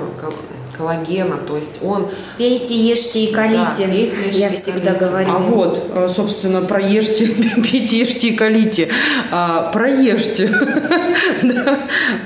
коллагена, 0.76 1.38
то 1.38 1.58
есть 1.58 1.80
он... 1.84 2.08
Пейте, 2.38 2.76
ешьте 2.76 3.26
и 3.26 3.34
колите, 3.34 3.86
да, 3.86 3.91
пейте, 3.91 4.28
ешьте 4.30 4.39
я 4.39 4.49
всегда 4.49 4.93
колите. 4.93 5.06
говорю. 5.06 5.32
А 5.32 5.39
вот, 5.39 5.91
э, 5.95 6.08
собственно, 6.08 6.62
проешьте, 6.62 7.28
пейте, 7.72 7.99
ешьте 7.99 8.30
и 8.30 8.36
колите. 8.36 8.89
А, 9.32 9.72
проешьте. 9.72 10.49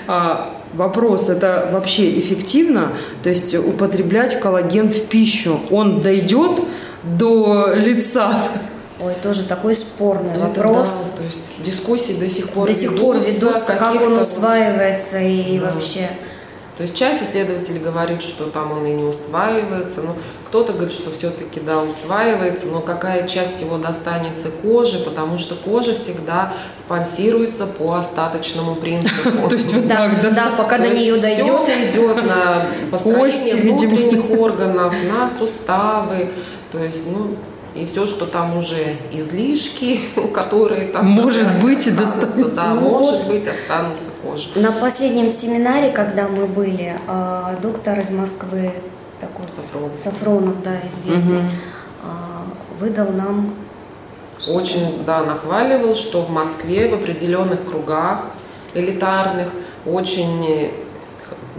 вопрос, 0.73 1.29
это 1.29 1.69
вообще 1.71 2.19
эффективно? 2.19 2.91
То 3.23 3.29
есть 3.29 3.53
употреблять 3.55 4.39
коллаген 4.39 4.87
в 4.89 5.05
пищу, 5.05 5.59
он 5.71 6.01
дойдет 6.01 6.61
до 7.03 7.73
лица? 7.73 8.49
Ой, 9.01 9.13
тоже 9.23 9.43
такой 9.43 9.75
спорный 9.75 10.31
Это 10.35 10.39
вопрос. 10.63 10.89
да, 10.89 11.17
то 11.19 11.23
есть 11.23 11.63
дискуссии 11.63 12.13
до 12.19 12.29
сих 12.29 12.49
пор 12.49 12.67
До 12.67 12.73
сих 12.73 12.99
пор 12.99 13.17
ведутся, 13.17 13.73
как 13.79 13.95
он 14.01 14.17
усваивается 14.19 15.19
и 15.19 15.57
Да. 15.57 15.71
вообще. 15.71 16.09
То 16.79 16.83
есть 16.83 16.97
часть 16.97 17.21
исследователей 17.21 17.81
говорит, 17.81 18.23
что 18.23 18.45
там 18.45 18.71
он 18.71 18.85
и 18.85 18.93
не 18.93 19.03
усваивается, 19.03 20.01
но 20.01 20.15
кто-то 20.47 20.71
говорит, 20.71 20.93
что 20.93 21.11
все-таки 21.11 21.59
да, 21.59 21.81
усваивается, 21.81 22.67
но 22.67 22.79
какая 22.79 23.27
часть 23.27 23.59
его 23.59 23.77
достанется 23.77 24.47
коже, 24.49 24.99
потому 24.99 25.39
что 25.39 25.55
кожа 25.55 25.93
всегда 25.93 26.53
спонсируется 26.75 27.67
по 27.67 27.95
остаточному 27.95 28.75
принципу. 28.75 29.29
То 29.49 29.55
есть 29.57 29.73
вот 29.73 29.89
так, 29.89 30.21
да? 30.21 30.29
да, 30.29 30.51
пока 30.57 30.77
до 30.77 30.87
нее 30.87 31.19
дойдет. 31.19 31.67
идет 31.67 32.23
на 32.23 32.67
построение 32.89 33.55
внутренних 33.55 34.31
органов, 34.39 34.93
на 35.03 35.29
суставы, 35.29 36.31
то 36.71 36.81
есть, 36.81 37.05
ну, 37.07 37.35
и 37.79 37.85
все, 37.85 38.07
что 38.07 38.25
там 38.25 38.57
уже 38.57 38.95
излишки, 39.11 39.99
которые 40.33 40.87
там 40.87 41.05
Может 41.05 41.61
быть, 41.61 41.87
и 41.87 41.91
останутся, 41.91 42.27
достанется. 42.27 42.55
Да, 42.55 42.73
может 42.75 43.27
быть, 43.27 43.47
останутся 43.47 44.09
кожи. 44.21 44.49
На 44.55 44.71
последнем 44.73 45.29
семинаре, 45.29 45.91
когда 45.91 46.27
мы 46.27 46.45
были, 46.45 46.95
а, 47.07 47.55
доктор 47.61 47.99
из 47.99 48.11
Москвы, 48.11 48.71
такой 49.19 49.45
Сафронов. 49.45 49.97
Сафронов, 49.97 50.63
да, 50.63 50.75
известный, 50.89 51.43
а, 52.03 52.45
выдал 52.79 53.11
нам 53.11 53.53
Очень, 54.47 55.03
да, 55.05 55.23
нахваливал, 55.23 55.95
что 55.95 56.21
в 56.21 56.29
Москве 56.29 56.89
в 56.89 56.93
определенных 56.93 57.65
кругах 57.69 58.25
элитарных 58.73 59.49
очень 59.85 60.71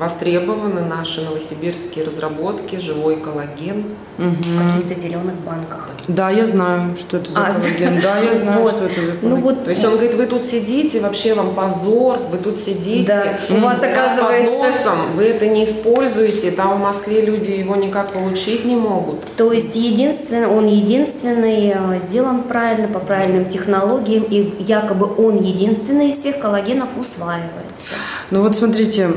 востребованы 0.01 0.81
наши 0.81 1.21
новосибирские 1.23 2.07
разработки, 2.07 2.77
живой 2.81 3.17
коллаген. 3.17 3.85
в 4.17 4.75
каких-то 4.75 4.95
зеленых 5.01 5.35
банках. 5.47 5.89
Да, 6.09 6.31
я 6.31 6.45
знаю, 6.45 6.95
что 6.99 7.17
это 7.19 7.33
за 7.33 7.39
А, 7.39 7.53
коллаген. 7.53 8.01
Да, 8.03 8.19
я 8.19 8.35
знаю, 8.43 8.61
вот. 8.63 8.73
что 8.73 8.85
это 8.87 9.01
за 9.01 9.13
Ну 9.23 9.37
вот, 9.37 9.65
То 9.65 9.71
есть 9.71 9.83
он 9.85 9.93
говорит, 9.93 10.15
вы 10.15 10.27
тут 10.27 10.43
сидите, 10.43 11.01
вообще 11.01 11.33
вам 11.35 11.55
позор, 11.55 12.19
вы 12.31 12.37
тут 12.39 12.59
сидите. 12.59 13.07
Да, 13.07 13.25
у 13.57 13.61
вас, 13.61 13.79
под 13.79 13.91
оказывается- 13.93 14.57
носом, 14.69 15.13
вы 15.15 15.25
это 15.25 15.47
не 15.47 15.65
используете, 15.65 16.51
там 16.51 16.79
в 16.79 16.83
Москве 16.83 17.21
люди 17.23 17.51
его 17.51 17.77
никак 17.77 18.13
получить 18.13 18.65
не 18.67 18.77
могут. 18.77 19.25
То 19.37 19.53
есть 19.53 19.75
единственный, 19.77 20.49
он 20.49 20.67
единственный 20.67 21.73
э, 21.75 22.01
сделан 22.01 22.43
правильно, 22.43 22.89
по 22.89 22.99
правильным 23.01 23.45
технологиям, 23.47 24.25
и 24.25 24.55
якобы 24.63 25.07
он 25.17 25.39
единственный 25.43 26.11
из 26.11 26.17
всех 26.17 26.41
коллагенов 26.41 26.89
усваивается. 26.99 27.95
Ну 28.31 28.43
вот 28.43 28.55
смотрите, 28.57 29.09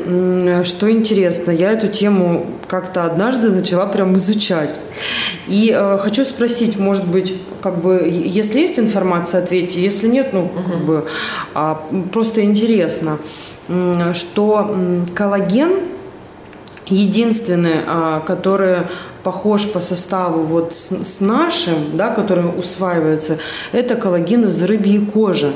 что 0.73 0.91
интересно, 0.91 1.51
я 1.51 1.71
эту 1.71 1.87
тему 1.87 2.47
как-то 2.67 3.05
однажды 3.05 3.49
начала 3.49 3.85
прям 3.85 4.17
изучать. 4.17 4.71
И 5.47 5.71
э, 5.73 5.97
хочу 5.99 6.25
спросить, 6.25 6.79
может 6.79 7.07
быть, 7.07 7.35
как 7.61 7.79
бы, 7.79 8.09
если 8.11 8.61
есть 8.61 8.79
информация, 8.79 9.43
ответьте, 9.43 9.81
если 9.81 10.07
нет, 10.07 10.33
ну, 10.33 10.49
как 10.49 10.83
бы, 10.83 11.05
а, 11.53 11.87
просто 12.11 12.43
интересно, 12.43 13.19
что 14.13 14.75
коллаген 15.15 15.79
единственный, 16.87 17.81
а, 17.85 18.19
который 18.21 18.87
похож 19.23 19.71
по 19.71 19.79
составу 19.79 20.41
вот 20.43 20.73
с, 20.73 20.91
с 20.91 21.19
нашим, 21.21 21.95
да, 21.95 22.09
который 22.09 22.45
усваивается, 22.45 23.37
это 23.71 23.95
коллаген 23.95 24.49
из 24.49 24.61
рыбьей 24.63 25.05
кожи 25.05 25.53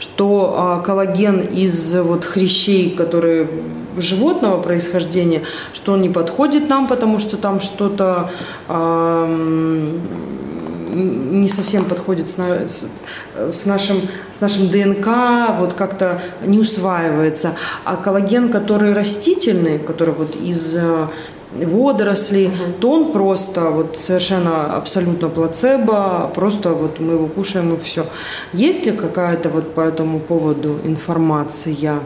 что 0.00 0.54
а, 0.56 0.80
коллаген 0.80 1.40
из 1.40 1.94
вот 1.94 2.24
хрящей, 2.24 2.90
которые 2.90 3.48
животного 3.96 4.60
происхождения, 4.62 5.42
что 5.72 5.92
он 5.92 6.00
не 6.00 6.08
подходит 6.08 6.68
нам, 6.68 6.86
потому 6.88 7.18
что 7.18 7.36
там 7.36 7.60
что-то 7.60 8.30
м, 8.68 10.00
не 11.42 11.48
совсем 11.48 11.84
подходит 11.84 12.28
с, 12.28 12.36
на- 12.36 12.68
с- 12.68 12.86
с 13.52 13.66
нашим, 13.66 13.96
с 14.32 14.40
нашим 14.40 14.68
ДНК, 14.68 15.06
вот 15.58 15.74
как-то 15.74 16.20
не 16.44 16.58
усваивается. 16.58 17.54
А 17.84 17.96
коллаген, 17.96 18.48
который 18.50 18.92
растительный, 18.92 19.78
который 19.78 20.14
вот 20.14 20.34
из 20.34 20.76
э, 20.76 21.06
водорослей, 21.52 22.50
то 22.80 22.90
он 22.90 23.12
просто 23.12 23.60
вот 23.70 23.98
совершенно 23.98 24.76
абсолютно 24.76 25.28
плацебо, 25.28 26.30
просто 26.34 26.70
вот 26.70 26.98
мы 27.00 27.12
его 27.14 27.26
кушаем 27.26 27.74
и 27.74 27.76
все. 27.78 28.06
Есть 28.52 28.86
ли 28.86 28.92
какая-то 28.92 29.48
вот 29.48 29.74
по 29.74 29.80
этому 29.82 30.18
поводу 30.20 30.78
информация? 30.84 32.00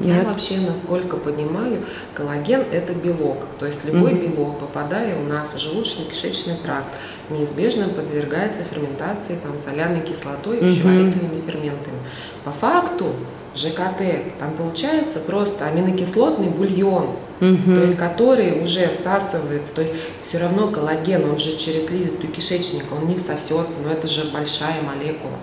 Я 0.00 0.16
Нет? 0.16 0.26
вообще, 0.26 0.56
насколько 0.60 1.18
понимаю, 1.18 1.84
коллаген– 2.14 2.64
это 2.72 2.94
белок. 2.94 3.44
То 3.58 3.66
есть 3.66 3.84
любой 3.84 4.14
белок, 4.14 4.58
попадая 4.58 5.20
у 5.20 5.24
нас 5.24 5.52
в 5.52 5.58
желудочно-кишечный 5.58 6.56
тракт, 6.62 6.88
неизбежно 7.28 7.88
подвергается 7.88 8.62
ферментации 8.64 9.38
там, 9.42 9.58
соляной 9.58 10.00
кислотой 10.00 10.58
и 10.58 10.60
пищеварительными 10.62 11.40
ферментами. 11.46 11.98
По 12.44 12.50
факту 12.50 13.12
ЖКТ, 13.54 14.38
там 14.38 14.54
получается 14.56 15.18
просто 15.18 15.66
аминокислотный 15.66 16.48
бульон, 16.48 17.16
то 17.40 17.82
есть 17.82 17.96
который 17.96 18.62
уже 18.62 18.88
всасывается, 18.88 19.74
то 19.74 19.82
есть 19.82 19.94
все 20.22 20.38
равно 20.38 20.68
коллаген, 20.68 21.28
он 21.28 21.38
же 21.38 21.56
через 21.56 21.86
слизистую 21.88 22.32
кишечника, 22.32 22.94
он 22.94 23.08
не 23.08 23.16
всосется, 23.16 23.80
но 23.84 23.92
это 23.92 24.06
же 24.06 24.30
большая 24.32 24.80
молекула. 24.82 25.36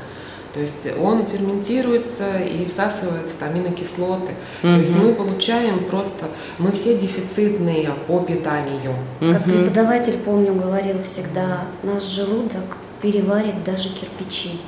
То 0.58 0.62
есть 0.64 1.00
он 1.00 1.28
ферментируется 1.28 2.40
и 2.40 2.66
всасывается 2.66 3.46
аминокислоты. 3.46 4.34
То 4.64 4.70
есть 4.70 4.98
мы 4.98 5.14
получаем 5.14 5.86
просто, 5.86 6.26
мы 6.58 6.72
все 6.72 6.98
дефицитные 6.98 7.92
по 8.08 8.22
питанию. 8.22 8.96
Как 9.20 9.44
преподаватель, 9.44 10.18
помню, 10.18 10.56
говорил 10.56 11.04
всегда, 11.04 11.66
наш 11.84 12.04
желудок 12.06 12.78
переварит 13.04 13.64
даже 13.64 13.90
кирпичи. 13.90 14.60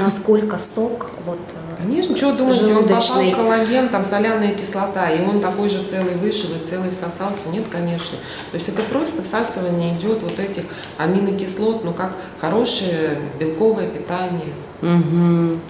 Насколько 0.00 0.58
сок 0.58 1.10
вот 1.26 1.38
э, 1.54 1.82
Конечно, 1.82 2.16
что 2.16 2.32
думаете, 2.32 2.74
он 2.74 2.84
попал 2.84 3.00
желудочный. 3.00 3.32
коллаген, 3.32 3.88
там 3.90 4.04
соляная 4.04 4.54
кислота, 4.54 5.10
и 5.10 5.22
он 5.22 5.40
такой 5.40 5.68
же 5.68 5.84
целый 5.84 6.14
вышел 6.14 6.50
и 6.50 6.66
целый 6.66 6.90
всосался? 6.90 7.50
Нет, 7.52 7.64
конечно. 7.70 8.16
То 8.50 8.56
есть 8.56 8.68
это 8.68 8.82
просто 8.82 9.22
всасывание 9.22 9.96
идет 9.96 10.22
вот 10.22 10.40
этих 10.40 10.64
аминокислот, 10.98 11.84
ну 11.84 11.92
как 11.92 12.16
хорошее 12.40 13.18
белковое 13.38 13.88
питание. 13.88 14.54
Мгм, 14.82 15.52
мгм. 15.52 15.60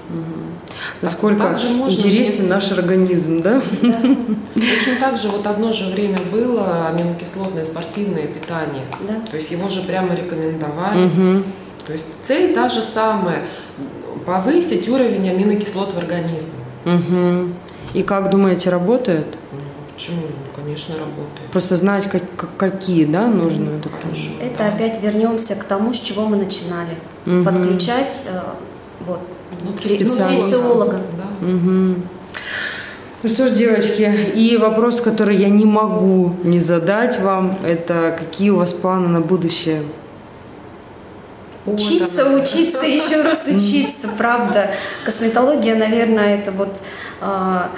Насколько 1.03 1.43
Так 1.43 1.61
можно 1.77 1.97
интересен 1.97 2.45
без- 2.45 2.51
наш 2.51 2.73
организм, 2.73 3.41
да? 3.41 3.61
Точно 3.81 4.93
так 5.01 5.19
же 5.19 5.29
вот 5.29 5.47
одно 5.47 5.73
же 5.73 5.93
время 5.93 6.19
было 6.33 6.89
аминокислотное 6.89 7.65
спортивное 7.65 8.27
питание. 8.27 8.85
Да. 9.09 9.15
То 9.31 9.37
есть 9.37 9.51
его 9.51 9.69
же 9.69 9.83
прямо 9.83 10.15
рекомендовали. 10.15 11.07
Мгм. 11.07 11.45
То 11.87 11.93
есть 11.93 12.07
цель 12.23 12.55
та 12.55 12.69
же 12.69 12.81
самая– 12.81 13.43
повысить 14.27 14.89
уровень 14.89 15.29
аминокислот 15.31 15.95
в 15.95 15.99
организме. 15.99 16.59
Мгм. 16.85 17.55
И 17.95 18.03
как 18.03 18.31
думаете, 18.31 18.71
работает? 18.71 19.27
Ну, 19.53 19.59
Почему? 19.95 20.23
Ну, 20.23 20.63
Конечно, 20.63 20.95
работает. 20.97 21.51
Просто 21.53 21.77
знать, 21.77 22.11
как- 22.11 22.23
как- 22.37 22.57
какие, 22.57 23.05
да, 23.05 23.29
нужно. 23.29 23.81
Хорошо. 24.03 24.31
Это 24.43 24.67
опять 24.67 25.01
вернемся 25.01 25.55
к 25.55 25.63
тому, 25.65 25.93
с 25.95 26.01
чего 26.01 26.27
мы 26.27 26.37
начинали. 26.37 26.97
Подключать 27.45 28.27
э, 28.29 28.41
вот, 29.01 29.21
Специалиста. 29.79 30.29
нутрициолога. 30.31 31.01
Да. 31.17 31.47
Мгм. 31.47 32.03
Ну 33.23 33.29
что 33.29 33.49
ж, 33.49 33.53
девочки, 33.53 34.03
и 34.35 34.57
вопрос, 34.57 35.01
который 35.01 35.37
я 35.37 35.49
не 35.49 35.65
могу 35.65 36.35
не 36.45 36.61
задать 36.61 37.19
вам, 37.19 37.59
это 37.65 38.15
какие 38.17 38.51
у 38.51 38.57
вас 38.57 38.73
планы 38.73 39.09
на 39.09 39.21
будущее? 39.21 39.83
Учиться, 41.65 42.31
учиться, 42.31 42.87
еще 42.87 43.23
раз 43.23 43.47
учиться, 43.49 44.09
правда. 44.17 44.71
Косметология, 45.05 45.75
наверное, 45.75 46.37
это 46.37 46.53
вот, 46.53 46.77
а, 47.21 47.71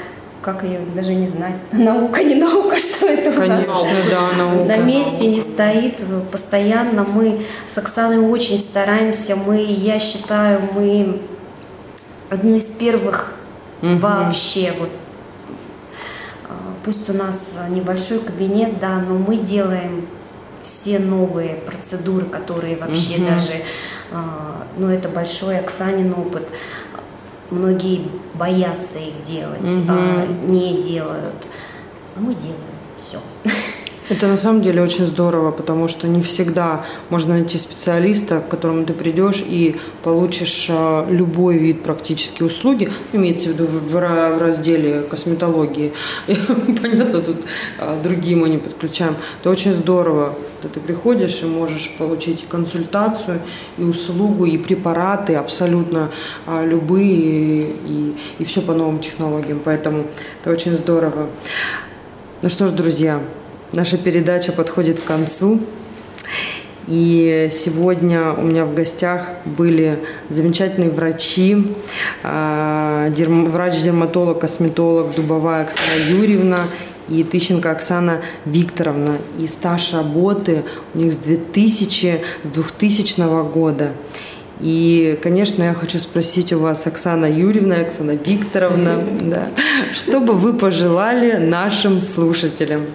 как 0.53 0.65
ее 0.65 0.81
даже 0.95 1.15
не 1.15 1.29
знать, 1.29 1.57
наука, 1.73 2.25
не 2.25 2.35
наука, 2.35 2.79
что 2.79 3.07
это 3.07 3.29
у 3.29 3.47
нас. 3.47 3.67
Конечно, 3.67 4.11
да, 4.11 4.33
наука. 4.33 4.65
На 4.65 4.77
месте 4.79 5.27
не 5.27 5.41
стоит, 5.41 5.97
постоянно 6.33 7.05
мы 7.05 7.43
с 7.69 7.77
Оксаной 7.77 8.19
очень 8.19 8.59
стараемся, 8.59 9.37
мы, 9.37 9.63
я 9.63 9.99
считаю, 9.99 10.63
мы 10.75 11.21
одни 12.31 12.57
из 12.57 12.65
первых 12.65 13.35
вообще 13.83 14.73
вот 14.79 14.89
а, 16.49 16.55
Пусть 16.83 17.11
у 17.11 17.13
нас 17.13 17.53
небольшой 17.69 18.21
кабинет, 18.21 18.81
да, 18.81 19.01
но 19.01 19.19
мы 19.19 19.37
делаем 19.37 20.09
все 20.63 20.99
новые 20.99 21.57
процедуры, 21.57 22.25
которые 22.25 22.77
вообще 22.77 23.19
даже, 23.19 23.53
а, 24.11 24.67
ну 24.79 24.89
это 24.89 25.11
большой 25.11 25.59
Оксанин 25.59 26.15
опыт. 26.15 26.49
Многие 27.51 28.03
боятся 28.35 28.99
их 28.99 29.23
делать, 29.25 29.61
а, 29.89 30.27
не 30.47 30.81
делают. 30.83 31.35
А 32.17 32.21
мы 32.21 32.35
делаем 32.35 32.59
все. 32.97 33.19
Это 34.09 34.27
на 34.27 34.39
самом 34.39 34.63
деле 34.63 34.83
очень 34.83 35.05
здорово, 35.05 35.51
потому 35.51 35.87
что 35.87 36.09
не 36.09 36.23
всегда 36.23 36.87
можно 37.11 37.35
найти 37.35 37.59
специалиста, 37.59 38.41
к 38.41 38.49
которому 38.49 38.87
ты 38.87 38.95
придешь 38.95 39.45
и 39.47 39.77
получишь 40.03 40.69
а, 40.71 41.07
любой 41.11 41.59
вид 41.59 41.83
практически 41.83 42.43
услуги, 42.43 42.91
имеется 43.13 43.51
в 43.51 43.53
виду 43.53 43.67
в, 43.67 43.93
в 43.93 44.39
разделе 44.41 45.03
косметологии. 45.03 45.93
Понятно, 46.27 47.21
тут 47.21 47.37
а, 47.79 48.01
другие 48.03 48.35
мы 48.37 48.49
не 48.49 48.57
подключаем. 48.57 49.15
Это 49.41 49.51
очень 49.51 49.75
здорово. 49.75 50.35
Ты 50.63 50.81
приходишь 50.81 51.43
и 51.43 51.47
можешь 51.47 51.95
получить 51.99 52.47
консультацию, 52.49 53.41
и 53.77 53.83
услугу, 53.83 54.47
и 54.47 54.57
препараты 54.57 55.35
абсолютно 55.35 56.11
а, 56.47 56.65
любые, 56.65 57.71
и, 57.87 58.17
и 58.39 58.45
все 58.45 58.63
по 58.63 58.73
новым 58.73 59.01
технологиям. 59.01 59.61
Поэтому 59.63 60.07
это 60.41 60.51
очень 60.51 60.73
здорово. 60.73 61.29
Ну 62.41 62.49
что 62.49 62.67
ж, 62.67 62.71
друзья, 62.71 63.21
наша 63.73 63.99
передача 63.99 64.53
подходит 64.53 65.01
к 65.01 65.05
концу. 65.05 65.61
И 66.87 67.49
сегодня 67.51 68.33
у 68.33 68.43
меня 68.43 68.65
в 68.65 68.75
гостях 68.75 69.29
были 69.45 69.99
замечательные 70.31 70.91
врачи, 70.91 71.67
а, 72.23 73.11
врач-дерматолог, 73.11 74.39
косметолог 74.39 75.15
Дубовая 75.15 75.65
Оксана 75.65 76.19
Юрьевна 76.19 76.61
и 77.11 77.25
Тыщенко 77.25 77.71
Оксана 77.71 78.23
Викторовна. 78.47 79.19
И 79.39 79.47
стаж 79.47 79.93
работы 79.93 80.65
у 80.95 80.99
них 80.99 81.13
с 81.13 81.19
2000, 81.19 82.21
с 82.45 82.49
2000 82.49 83.45
года. 83.45 83.93
И, 84.61 85.19
конечно, 85.23 85.63
я 85.63 85.75
хочу 85.75 85.99
спросить 85.99 86.55
у 86.55 86.59
вас, 86.59 86.87
Оксана 86.87 87.27
Юрьевна, 87.27 87.77
Оксана 87.77 88.13
Викторовна, 88.13 88.99
да, 89.21 89.49
что 89.93 90.21
бы 90.21 90.33
вы 90.33 90.55
пожелали 90.55 91.37
нашим 91.37 92.01
слушателям? 92.01 92.87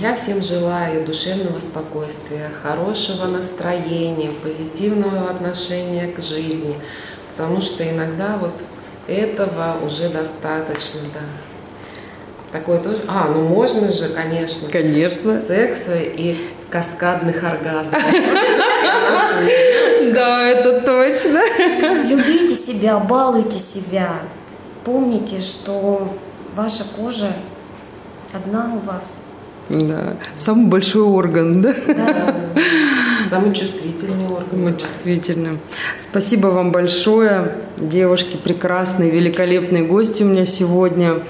Я 0.00 0.14
всем 0.14 0.42
желаю 0.42 1.06
душевного 1.06 1.58
спокойствия, 1.58 2.50
хорошего 2.62 3.26
настроения, 3.26 4.30
позитивного 4.42 5.30
отношения 5.30 6.08
к 6.08 6.20
жизни, 6.20 6.76
потому 7.30 7.62
что 7.62 7.82
иногда 7.88 8.36
вот 8.36 8.52
этого 9.06 9.78
уже 9.82 10.10
достаточно, 10.10 11.00
да. 11.14 11.20
Такое 12.52 12.78
тоже. 12.78 12.98
А, 13.08 13.28
ну 13.28 13.48
можно 13.48 13.90
же, 13.90 14.08
конечно. 14.10 14.68
Конечно. 14.70 15.40
Секса 15.40 15.96
и 15.96 16.36
каскадных 16.70 17.42
оргазмов. 17.42 18.02
Да, 20.12 20.46
это 20.46 20.80
точно. 20.82 21.40
Любите 22.04 22.54
себя, 22.54 22.98
балуйте 22.98 23.58
себя. 23.58 24.20
Помните, 24.84 25.40
что 25.40 26.16
ваша 26.54 26.84
кожа 26.96 27.32
одна 28.32 28.72
у 28.74 28.78
вас. 28.78 29.25
Да. 29.68 30.16
Самый 30.36 30.66
большой 30.66 31.02
орган, 31.02 31.60
да? 31.60 31.74
Да. 31.86 32.36
Самый 33.28 33.52
чувствительный 33.54 34.26
орган. 34.26 34.46
Самый 34.50 34.76
чувствительный. 34.78 35.58
Спасибо 35.98 36.48
вам 36.48 36.70
большое, 36.70 37.56
девушки, 37.76 38.36
прекрасные, 38.36 39.10
великолепные 39.10 39.84
гости 39.84 40.22
у 40.22 40.26
меня 40.26 40.46
сегодня. 40.46 41.24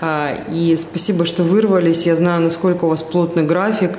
А, 0.00 0.34
и 0.48 0.76
спасибо, 0.76 1.24
что 1.24 1.42
вырвались. 1.42 2.06
Я 2.06 2.14
знаю, 2.14 2.42
насколько 2.42 2.84
у 2.84 2.88
вас 2.88 3.02
плотный 3.02 3.42
график, 3.42 3.98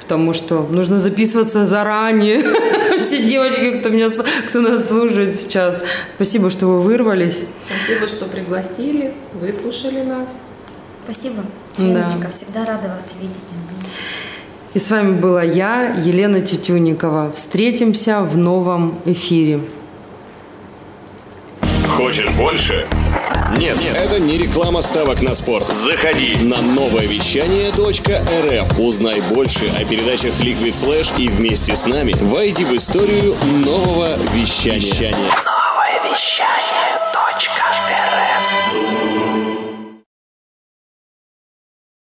потому 0.00 0.32
что 0.32 0.66
нужно 0.70 0.98
записываться 0.98 1.66
заранее. 1.66 2.42
Все 2.98 3.22
девочки, 3.22 3.78
кто, 3.78 3.90
меня, 3.90 4.08
кто 4.48 4.60
нас 4.60 4.88
слушает 4.88 5.36
сейчас. 5.36 5.76
Спасибо, 6.16 6.50
что 6.50 6.66
вы 6.66 6.80
вырвались. 6.80 7.44
Спасибо, 7.66 8.08
что 8.08 8.24
пригласили, 8.24 9.12
выслушали 9.34 10.02
нас. 10.02 10.30
Спасибо, 11.04 11.42
Леночка, 11.78 12.24
да. 12.24 12.30
всегда 12.30 12.64
рада 12.64 12.88
вас 12.88 13.16
видеть. 13.20 13.36
И 14.74 14.78
с 14.78 14.90
вами 14.90 15.12
была 15.12 15.42
я, 15.42 15.94
Елена 15.94 16.40
Тютюникова. 16.40 17.32
Встретимся 17.32 18.20
в 18.20 18.36
новом 18.36 18.98
эфире. 19.06 19.60
Хочешь 21.88 22.28
больше? 22.30 22.86
Нет, 23.56 23.80
нет, 23.80 23.96
это 23.96 24.20
не 24.20 24.38
реклама 24.38 24.82
ставок 24.82 25.20
на 25.22 25.34
спорт. 25.34 25.66
Заходи 25.66 26.36
на 26.42 26.60
новое 26.60 27.06
вещание 27.06 27.70
.рф. 27.70 28.78
Узнай 28.78 29.20
больше 29.32 29.68
о 29.76 29.84
передачах 29.84 30.32
Liquid 30.40 30.74
Flash 30.74 31.10
и 31.18 31.28
вместе 31.28 31.74
с 31.74 31.86
нами 31.86 32.14
войди 32.20 32.64
в 32.64 32.72
историю 32.74 33.34
нового 33.64 34.16
вещания. 34.34 34.78
вещания. 34.78 35.28